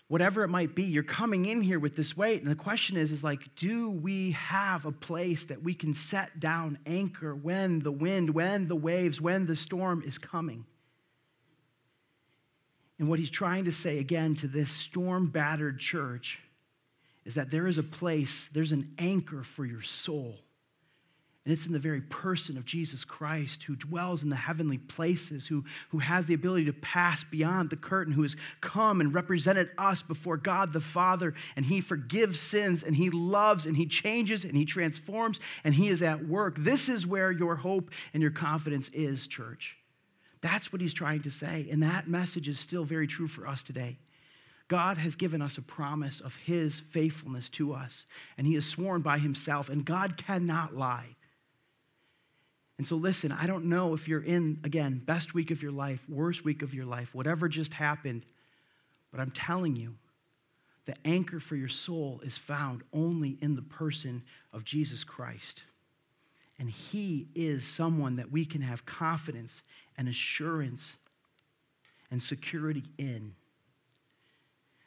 whatever 0.08 0.42
it 0.42 0.48
might 0.48 0.74
be, 0.74 0.82
you're 0.82 1.04
coming 1.04 1.46
in 1.46 1.60
here 1.60 1.78
with 1.78 1.94
this 1.94 2.16
weight. 2.16 2.42
And 2.42 2.50
the 2.50 2.56
question 2.56 2.96
is, 2.96 3.12
is 3.12 3.22
like, 3.22 3.54
do 3.54 3.90
we 3.90 4.32
have 4.32 4.86
a 4.86 4.92
place 4.92 5.44
that 5.44 5.62
we 5.62 5.74
can 5.74 5.94
set 5.94 6.40
down 6.40 6.78
anchor 6.84 7.32
when 7.34 7.78
the 7.78 7.92
wind, 7.92 8.30
when 8.30 8.66
the 8.66 8.76
waves, 8.76 9.20
when 9.20 9.46
the 9.46 9.56
storm 9.56 10.02
is 10.04 10.18
coming? 10.18 10.64
And 12.98 13.08
what 13.08 13.18
he's 13.18 13.30
trying 13.30 13.64
to 13.66 13.72
say 13.72 13.98
again 13.98 14.34
to 14.36 14.46
this 14.46 14.70
storm 14.70 15.28
battered 15.28 15.78
church 15.78 16.40
is 17.24 17.34
that 17.34 17.50
there 17.50 17.66
is 17.66 17.76
a 17.76 17.82
place, 17.82 18.48
there's 18.52 18.72
an 18.72 18.94
anchor 18.98 19.42
for 19.42 19.64
your 19.64 19.82
soul. 19.82 20.36
And 21.44 21.52
it's 21.52 21.66
in 21.66 21.72
the 21.72 21.78
very 21.78 22.00
person 22.00 22.56
of 22.56 22.64
Jesus 22.64 23.04
Christ 23.04 23.62
who 23.62 23.76
dwells 23.76 24.24
in 24.24 24.30
the 24.30 24.34
heavenly 24.34 24.78
places, 24.78 25.46
who, 25.46 25.64
who 25.90 25.98
has 25.98 26.26
the 26.26 26.34
ability 26.34 26.64
to 26.64 26.72
pass 26.72 27.22
beyond 27.22 27.70
the 27.70 27.76
curtain, 27.76 28.12
who 28.12 28.22
has 28.22 28.34
come 28.60 29.00
and 29.00 29.14
represented 29.14 29.70
us 29.78 30.02
before 30.02 30.38
God 30.38 30.72
the 30.72 30.80
Father. 30.80 31.34
And 31.54 31.64
he 31.64 31.80
forgives 31.80 32.40
sins, 32.40 32.82
and 32.82 32.96
he 32.96 33.10
loves, 33.10 33.64
and 33.64 33.76
he 33.76 33.86
changes, 33.86 34.44
and 34.44 34.56
he 34.56 34.64
transforms, 34.64 35.38
and 35.62 35.72
he 35.72 35.86
is 35.88 36.02
at 36.02 36.26
work. 36.26 36.56
This 36.58 36.88
is 36.88 37.06
where 37.06 37.30
your 37.30 37.54
hope 37.54 37.92
and 38.12 38.20
your 38.20 38.32
confidence 38.32 38.88
is, 38.88 39.28
church. 39.28 39.76
That's 40.46 40.72
what 40.72 40.80
he's 40.80 40.94
trying 40.94 41.22
to 41.22 41.30
say. 41.32 41.66
And 41.72 41.82
that 41.82 42.06
message 42.06 42.46
is 42.46 42.60
still 42.60 42.84
very 42.84 43.08
true 43.08 43.26
for 43.26 43.48
us 43.48 43.64
today. 43.64 43.96
God 44.68 44.96
has 44.96 45.16
given 45.16 45.42
us 45.42 45.58
a 45.58 45.62
promise 45.62 46.20
of 46.20 46.36
his 46.36 46.78
faithfulness 46.78 47.50
to 47.50 47.72
us, 47.72 48.06
and 48.38 48.46
he 48.46 48.54
has 48.54 48.64
sworn 48.64 49.00
by 49.00 49.18
himself, 49.18 49.68
and 49.68 49.84
God 49.84 50.16
cannot 50.16 50.76
lie. 50.76 51.16
And 52.78 52.86
so, 52.86 52.94
listen, 52.94 53.32
I 53.32 53.48
don't 53.48 53.64
know 53.64 53.92
if 53.92 54.06
you're 54.06 54.22
in, 54.22 54.60
again, 54.62 55.02
best 55.04 55.34
week 55.34 55.50
of 55.50 55.64
your 55.64 55.72
life, 55.72 56.08
worst 56.08 56.44
week 56.44 56.62
of 56.62 56.74
your 56.74 56.86
life, 56.86 57.12
whatever 57.12 57.48
just 57.48 57.74
happened, 57.74 58.22
but 59.10 59.18
I'm 59.18 59.32
telling 59.32 59.74
you, 59.74 59.96
the 60.84 60.94
anchor 61.04 61.40
for 61.40 61.56
your 61.56 61.66
soul 61.66 62.20
is 62.22 62.38
found 62.38 62.84
only 62.92 63.36
in 63.42 63.56
the 63.56 63.62
person 63.62 64.22
of 64.52 64.62
Jesus 64.62 65.02
Christ. 65.02 65.64
And 66.60 66.70
he 66.70 67.26
is 67.34 67.66
someone 67.66 68.16
that 68.16 68.30
we 68.30 68.44
can 68.44 68.62
have 68.62 68.86
confidence 68.86 69.62
and 69.98 70.08
assurance 70.08 70.96
and 72.10 72.22
security 72.22 72.84
in. 72.98 73.34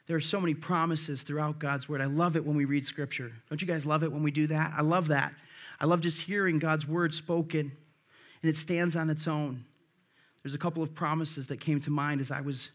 There 0.06 0.16
are 0.16 0.20
so 0.20 0.40
many 0.40 0.54
promises 0.54 1.22
throughout 1.22 1.58
God's 1.58 1.88
word. 1.88 2.00
I 2.00 2.06
love 2.06 2.36
it 2.36 2.44
when 2.44 2.56
we 2.56 2.64
read 2.64 2.84
scripture. 2.84 3.30
Don't 3.48 3.60
you 3.60 3.68
guys 3.68 3.86
love 3.86 4.02
it 4.02 4.10
when 4.10 4.22
we 4.22 4.30
do 4.30 4.48
that? 4.48 4.72
I 4.76 4.82
love 4.82 5.08
that. 5.08 5.32
I 5.80 5.86
love 5.86 6.00
just 6.00 6.20
hearing 6.20 6.58
God's 6.58 6.86
word 6.86 7.14
spoken, 7.14 7.70
and 8.42 8.50
it 8.50 8.56
stands 8.56 8.96
on 8.96 9.08
its 9.08 9.28
own. 9.28 9.64
There's 10.42 10.54
a 10.54 10.58
couple 10.58 10.82
of 10.82 10.94
promises 10.94 11.46
that 11.48 11.60
came 11.60 11.80
to 11.80 11.90
mind 11.90 12.20
as 12.20 12.30
I 12.30 12.40
was 12.40 12.70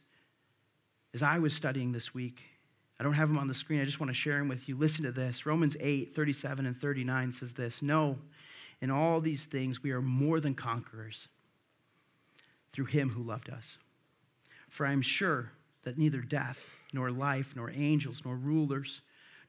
as 1.14 1.24
I 1.24 1.40
was 1.40 1.54
studying 1.54 1.92
this 1.92 2.14
week. 2.14 2.42
I 3.00 3.04
don't 3.04 3.14
have 3.14 3.28
them 3.28 3.38
on 3.38 3.48
the 3.48 3.54
screen. 3.54 3.82
I 3.82 3.86
just 3.86 4.00
want 4.00 4.10
to 4.10 4.14
share 4.14 4.38
them 4.38 4.48
with 4.48 4.70
you. 4.70 4.78
Listen 4.78 5.04
to 5.06 5.12
this. 5.12 5.46
Romans 5.46 5.76
8, 5.80 6.16
37 6.16 6.66
and 6.66 6.80
39 6.80 7.32
says 7.32 7.54
this 7.54 7.82
No, 7.82 8.18
in 8.82 8.92
all 8.92 9.20
these 9.20 9.46
things 9.46 9.84
we 9.84 9.92
are 9.92 10.02
more 10.02 10.40
than 10.40 10.56
conquerors 10.56 11.28
through 12.76 12.86
him 12.86 13.10
who 13.10 13.24
loved 13.24 13.50
us. 13.50 13.78
For 14.68 14.86
I 14.86 14.92
am 14.92 15.02
sure 15.02 15.50
that 15.84 15.98
neither 15.98 16.20
death, 16.20 16.60
nor 16.92 17.10
life, 17.10 17.56
nor 17.56 17.72
angels, 17.74 18.22
nor 18.26 18.36
rulers, 18.36 19.02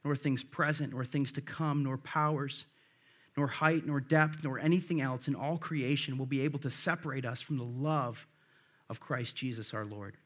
nor 0.05 0.15
things 0.15 0.45
present, 0.45 0.93
nor 0.93 1.05
things 1.05 1.33
to 1.33 1.41
come, 1.41 1.83
nor 1.83 1.99
powers, 1.99 2.67
nor 3.37 3.49
height, 3.49 3.85
nor 3.85 3.99
depth, 3.99 4.45
nor 4.45 4.61
anything 4.61 5.01
else 5.01 5.27
in 5.27 5.35
all 5.35 5.59
creation 5.59 6.19
will 6.19 6.27
be 6.27 6.43
able 6.43 6.61
to 6.61 6.71
separate 6.71 7.25
us 7.25 7.43
from 7.43 7.59
the 7.59 7.67
love 7.67 8.29
of 8.89 9.01
Christ 9.01 9.35
Jesus 9.35 9.75
our 9.75 9.85
Lord. 9.85 10.17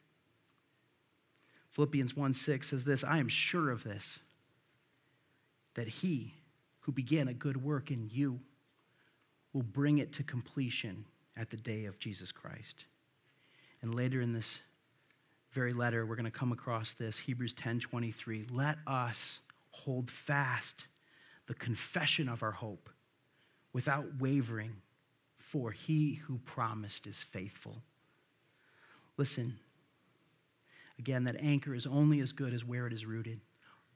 Philippians 1.70 2.14
1 2.14 2.34
6 2.34 2.68
says 2.68 2.84
this 2.84 3.02
I 3.02 3.16
am 3.16 3.28
sure 3.28 3.70
of 3.70 3.82
this, 3.82 4.18
that 5.72 5.88
he 5.88 6.34
who 6.80 6.92
began 6.92 7.28
a 7.28 7.34
good 7.34 7.62
work 7.64 7.90
in 7.90 8.10
you 8.12 8.40
will 9.54 9.62
bring 9.62 9.98
it 9.98 10.12
to 10.12 10.22
completion 10.22 11.06
at 11.34 11.48
the 11.48 11.56
day 11.56 11.86
of 11.86 11.98
Jesus 11.98 12.30
Christ. 12.30 12.84
And 13.82 13.94
later 13.94 14.20
in 14.20 14.32
this 14.32 14.60
very 15.52 15.72
letter, 15.72 16.06
we're 16.06 16.16
going 16.16 16.24
to 16.24 16.30
come 16.30 16.52
across 16.52 16.94
this 16.94 17.18
Hebrews 17.18 17.52
10 17.54 17.80
23. 17.80 18.46
Let 18.50 18.78
us 18.86 19.40
hold 19.70 20.10
fast 20.10 20.86
the 21.46 21.54
confession 21.54 22.28
of 22.28 22.42
our 22.42 22.52
hope 22.52 22.88
without 23.72 24.06
wavering, 24.18 24.76
for 25.38 25.70
he 25.70 26.14
who 26.14 26.38
promised 26.38 27.06
is 27.06 27.22
faithful. 27.22 27.82
Listen, 29.16 29.58
again, 30.98 31.24
that 31.24 31.36
anchor 31.40 31.74
is 31.74 31.86
only 31.86 32.20
as 32.20 32.32
good 32.32 32.54
as 32.54 32.64
where 32.64 32.86
it 32.86 32.92
is 32.92 33.04
rooted. 33.04 33.40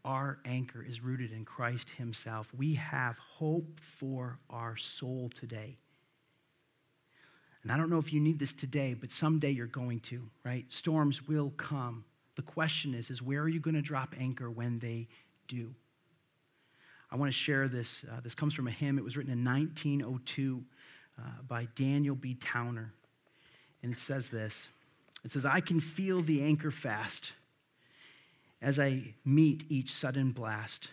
Our 0.05 0.39
anchor 0.45 0.85
is 0.87 1.01
rooted 1.01 1.33
in 1.33 1.45
Christ 1.45 1.91
Himself. 1.91 2.53
We 2.55 2.75
have 2.75 3.17
hope 3.19 3.81
for 3.81 4.39
our 4.51 4.77
soul 4.77 5.31
today. 5.35 5.79
And 7.65 7.73
I 7.73 7.79
don't 7.79 7.89
know 7.89 7.99
if 7.99 8.13
you 8.13 8.21
need 8.21 8.39
this 8.39 8.53
today, 8.53 8.95
but 8.95 9.11
someday 9.11 9.51
you're 9.51 9.67
going 9.67 10.01
to, 10.01 10.23
right? 10.45 10.71
Storms 10.71 11.27
will 11.27 11.51
come. 11.57 12.05
The 12.37 12.43
question 12.43 12.95
is, 12.95 13.11
is 13.11 13.23
where 13.23 13.41
are 13.41 13.49
you 13.49 13.59
going 13.59 13.75
to 13.75 13.83
drop 13.83 14.15
anchor 14.21 14.51
when 14.51 14.79
they 14.79 15.09
do? 15.49 15.75
I 17.11 17.17
want 17.17 17.33
to 17.33 17.37
share 17.37 17.67
this. 17.67 18.05
Uh, 18.11 18.21
this 18.23 18.35
comes 18.35 18.53
from 18.53 18.69
a 18.69 18.71
hymn. 18.71 18.99
It 18.99 19.05
was 19.05 19.17
written 19.17 19.33
in 19.33 19.43
1902 19.43 20.63
uh, 21.19 21.23
by 21.49 21.67
Daniel 21.75 22.15
B. 22.15 22.35
Towner. 22.35 22.93
And 23.83 23.93
it 23.93 23.99
says 23.99 24.29
this 24.29 24.69
It 25.25 25.31
says, 25.31 25.47
I 25.47 25.61
can 25.61 25.81
feel 25.81 26.21
the 26.21 26.43
anchor 26.43 26.71
fast 26.71 27.33
as 28.61 28.79
I 28.79 29.15
meet 29.25 29.65
each 29.71 29.91
sudden 29.91 30.33
blast. 30.33 30.91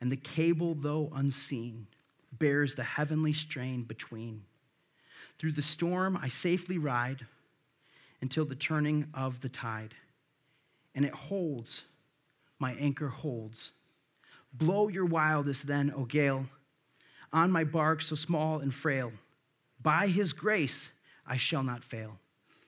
And 0.00 0.12
the 0.12 0.16
cable, 0.16 0.74
though 0.74 1.10
unseen, 1.14 1.86
bears 2.32 2.74
the 2.74 2.84
heavenly 2.84 3.32
strain 3.32 3.84
between. 3.84 4.42
Through 5.38 5.52
the 5.52 5.62
storm, 5.62 6.18
I 6.20 6.28
safely 6.28 6.78
ride 6.78 7.26
until 8.20 8.44
the 8.44 8.56
turning 8.56 9.06
of 9.14 9.40
the 9.40 9.48
tide. 9.48 9.94
And 10.94 11.04
it 11.04 11.14
holds, 11.14 11.84
my 12.58 12.72
anchor 12.74 13.08
holds. 13.08 13.72
Blow 14.52 14.88
your 14.88 15.04
wildest 15.04 15.66
then, 15.66 15.92
O 15.94 16.04
gale, 16.04 16.46
on 17.32 17.52
my 17.52 17.64
bark 17.64 18.02
so 18.02 18.16
small 18.16 18.58
and 18.58 18.74
frail. 18.74 19.12
By 19.80 20.08
his 20.08 20.32
grace, 20.32 20.90
I 21.26 21.36
shall 21.36 21.62
not 21.62 21.84
fail, 21.84 22.18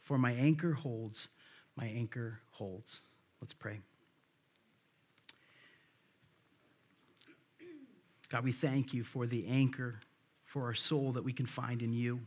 for 0.01 0.19
my 0.19 0.33
anchor 0.33 0.73
holds, 0.73 1.29
my 1.77 1.87
anchor 1.87 2.41
holds. 2.53 3.01
Let's 3.41 3.55
pray. 3.55 3.81
God, 8.29 8.45
we 8.45 8.53
thank 8.53 8.95
you 8.95 9.03
for 9.03 9.27
the 9.27 9.47
anchor 9.49 9.99
for 10.45 10.65
our 10.65 10.75
soul 10.75 11.13
that 11.13 11.25
we 11.25 11.33
can 11.33 11.47
find 11.47 11.83
in 11.83 11.93
you. 11.93 12.21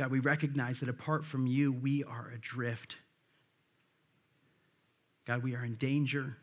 God, 0.00 0.10
we 0.10 0.20
recognize 0.20 0.80
that 0.80 0.88
apart 0.88 1.26
from 1.26 1.46
you, 1.46 1.70
we 1.70 2.04
are 2.04 2.32
adrift. 2.34 2.96
God, 5.26 5.42
we 5.42 5.54
are 5.54 5.62
in 5.62 5.74
danger. 5.74 6.38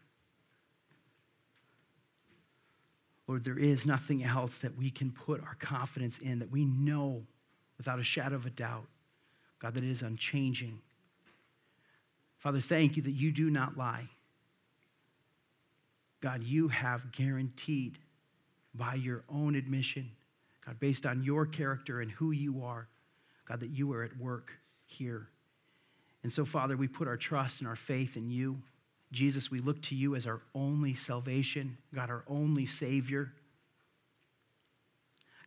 Lord, 3.25 3.43
there 3.43 3.57
is 3.57 3.83
nothing 3.83 4.23
else 4.23 4.59
that 4.59 4.77
we 4.77 4.91
can 4.91 5.09
put 5.09 5.41
our 5.41 5.55
confidence 5.55 6.19
in 6.19 6.37
that 6.37 6.51
we 6.51 6.65
know 6.65 7.23
without 7.79 7.97
a 7.97 8.03
shadow 8.03 8.35
of 8.35 8.45
a 8.45 8.51
doubt, 8.51 8.85
God, 9.57 9.73
that 9.73 9.83
it 9.83 9.89
is 9.89 10.03
unchanging. 10.03 10.79
Father, 12.37 12.59
thank 12.59 12.95
you 12.95 13.01
that 13.01 13.11
you 13.13 13.31
do 13.31 13.49
not 13.49 13.75
lie. 13.75 14.07
God, 16.21 16.43
you 16.43 16.67
have 16.67 17.11
guaranteed 17.11 17.97
by 18.75 18.93
your 18.93 19.23
own 19.27 19.55
admission, 19.55 20.11
God, 20.63 20.79
based 20.79 21.07
on 21.07 21.23
your 21.23 21.47
character 21.47 22.01
and 22.01 22.11
who 22.11 22.29
you 22.29 22.63
are, 22.63 22.87
God, 23.47 23.61
that 23.61 23.69
you 23.69 23.93
are 23.93 24.03
at 24.03 24.17
work 24.17 24.51
here. 24.85 25.29
And 26.23 26.31
so, 26.31 26.43
Father, 26.45 26.75
we 26.75 26.87
put 26.87 27.07
our 27.07 27.17
trust 27.17 27.59
and 27.59 27.67
our 27.67 27.75
faith 27.75 28.17
in 28.17 28.29
you. 28.29 28.61
Jesus, 29.11 29.49
we 29.49 29.59
look 29.59 29.81
to 29.83 29.95
you 29.95 30.15
as 30.15 30.27
our 30.27 30.41
only 30.53 30.93
salvation, 30.93 31.77
God, 31.95 32.09
our 32.09 32.25
only 32.27 32.65
Savior. 32.65 33.31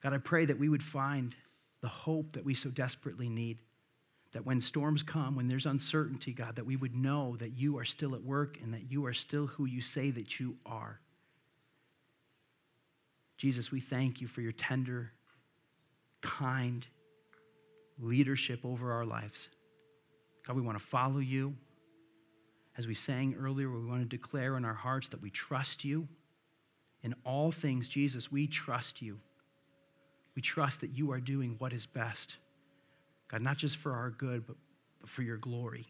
God, 0.02 0.14
I 0.14 0.18
pray 0.18 0.46
that 0.46 0.58
we 0.58 0.70
would 0.70 0.82
find 0.82 1.34
the 1.82 1.88
hope 1.88 2.32
that 2.32 2.44
we 2.44 2.54
so 2.54 2.70
desperately 2.70 3.28
need, 3.28 3.58
That 4.32 4.46
when 4.46 4.60
storms 4.60 5.02
come, 5.02 5.34
when 5.34 5.48
there's 5.48 5.66
uncertainty, 5.66 6.32
God, 6.32 6.56
that 6.56 6.66
we 6.66 6.76
would 6.76 6.94
know 6.94 7.36
that 7.38 7.58
you 7.58 7.78
are 7.78 7.84
still 7.84 8.14
at 8.14 8.22
work 8.22 8.58
and 8.62 8.72
that 8.72 8.90
you 8.90 9.06
are 9.06 9.12
still 9.12 9.46
who 9.46 9.66
you 9.66 9.82
say 9.82 10.10
that 10.12 10.38
you 10.38 10.56
are. 10.64 11.00
Jesus, 13.36 13.72
we 13.72 13.80
thank 13.80 14.20
you 14.20 14.28
for 14.28 14.40
your 14.40 14.52
tender, 14.52 15.12
kind 16.20 16.86
leadership 18.00 18.64
over 18.64 18.92
our 18.92 19.04
lives. 19.04 19.48
God, 20.46 20.56
we 20.56 20.62
want 20.62 20.78
to 20.78 20.84
follow 20.84 21.18
you. 21.18 21.54
As 22.76 22.86
we 22.86 22.94
sang 22.94 23.36
earlier, 23.38 23.70
we 23.70 23.84
want 23.84 24.02
to 24.02 24.08
declare 24.08 24.56
in 24.56 24.64
our 24.64 24.74
hearts 24.74 25.08
that 25.10 25.20
we 25.20 25.30
trust 25.30 25.84
you. 25.84 26.08
In 27.02 27.14
all 27.24 27.50
things, 27.50 27.88
Jesus, 27.88 28.30
we 28.30 28.46
trust 28.46 29.02
you. 29.02 29.18
We 30.34 30.42
trust 30.42 30.80
that 30.80 30.90
you 30.90 31.10
are 31.12 31.20
doing 31.20 31.56
what 31.58 31.72
is 31.72 31.86
best. 31.86 32.38
God, 33.28 33.42
not 33.42 33.56
just 33.56 33.76
for 33.76 33.92
our 33.92 34.10
good, 34.10 34.46
but, 34.46 34.56
but 35.00 35.08
for 35.08 35.22
your 35.22 35.36
glory. 35.36 35.86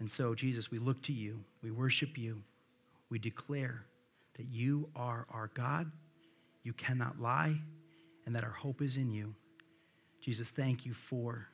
And 0.00 0.10
so, 0.10 0.34
Jesus, 0.34 0.70
we 0.70 0.78
look 0.78 1.02
to 1.02 1.12
you, 1.12 1.40
we 1.62 1.70
worship 1.70 2.18
you, 2.18 2.42
we 3.10 3.18
declare 3.18 3.84
that 4.36 4.46
you 4.46 4.88
are 4.96 5.26
our 5.30 5.50
God, 5.54 5.90
you 6.62 6.72
cannot 6.72 7.20
lie, 7.20 7.56
and 8.26 8.34
that 8.34 8.44
our 8.44 8.50
hope 8.50 8.82
is 8.82 8.96
in 8.96 9.10
you. 9.10 9.34
Jesus, 10.24 10.50
thank 10.50 10.86
you 10.86 10.94
for 10.94 11.46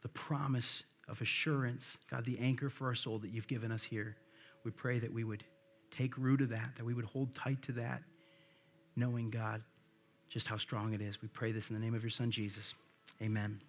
the 0.00 0.08
promise 0.08 0.84
of 1.08 1.20
assurance, 1.20 1.98
God, 2.10 2.24
the 2.24 2.38
anchor 2.38 2.70
for 2.70 2.86
our 2.86 2.94
soul 2.94 3.18
that 3.18 3.28
you've 3.28 3.46
given 3.46 3.70
us 3.70 3.84
here. 3.84 4.16
We 4.64 4.70
pray 4.70 4.98
that 4.98 5.12
we 5.12 5.24
would 5.24 5.44
take 5.90 6.16
root 6.16 6.40
of 6.40 6.48
that, 6.48 6.74
that 6.76 6.86
we 6.86 6.94
would 6.94 7.04
hold 7.04 7.34
tight 7.34 7.60
to 7.64 7.72
that, 7.72 8.02
knowing, 8.96 9.28
God, 9.28 9.62
just 10.30 10.48
how 10.48 10.56
strong 10.56 10.94
it 10.94 11.02
is. 11.02 11.20
We 11.20 11.28
pray 11.28 11.52
this 11.52 11.68
in 11.68 11.76
the 11.76 11.84
name 11.84 11.94
of 11.94 12.02
your 12.02 12.08
Son, 12.08 12.30
Jesus. 12.30 12.72
Amen. 13.20 13.60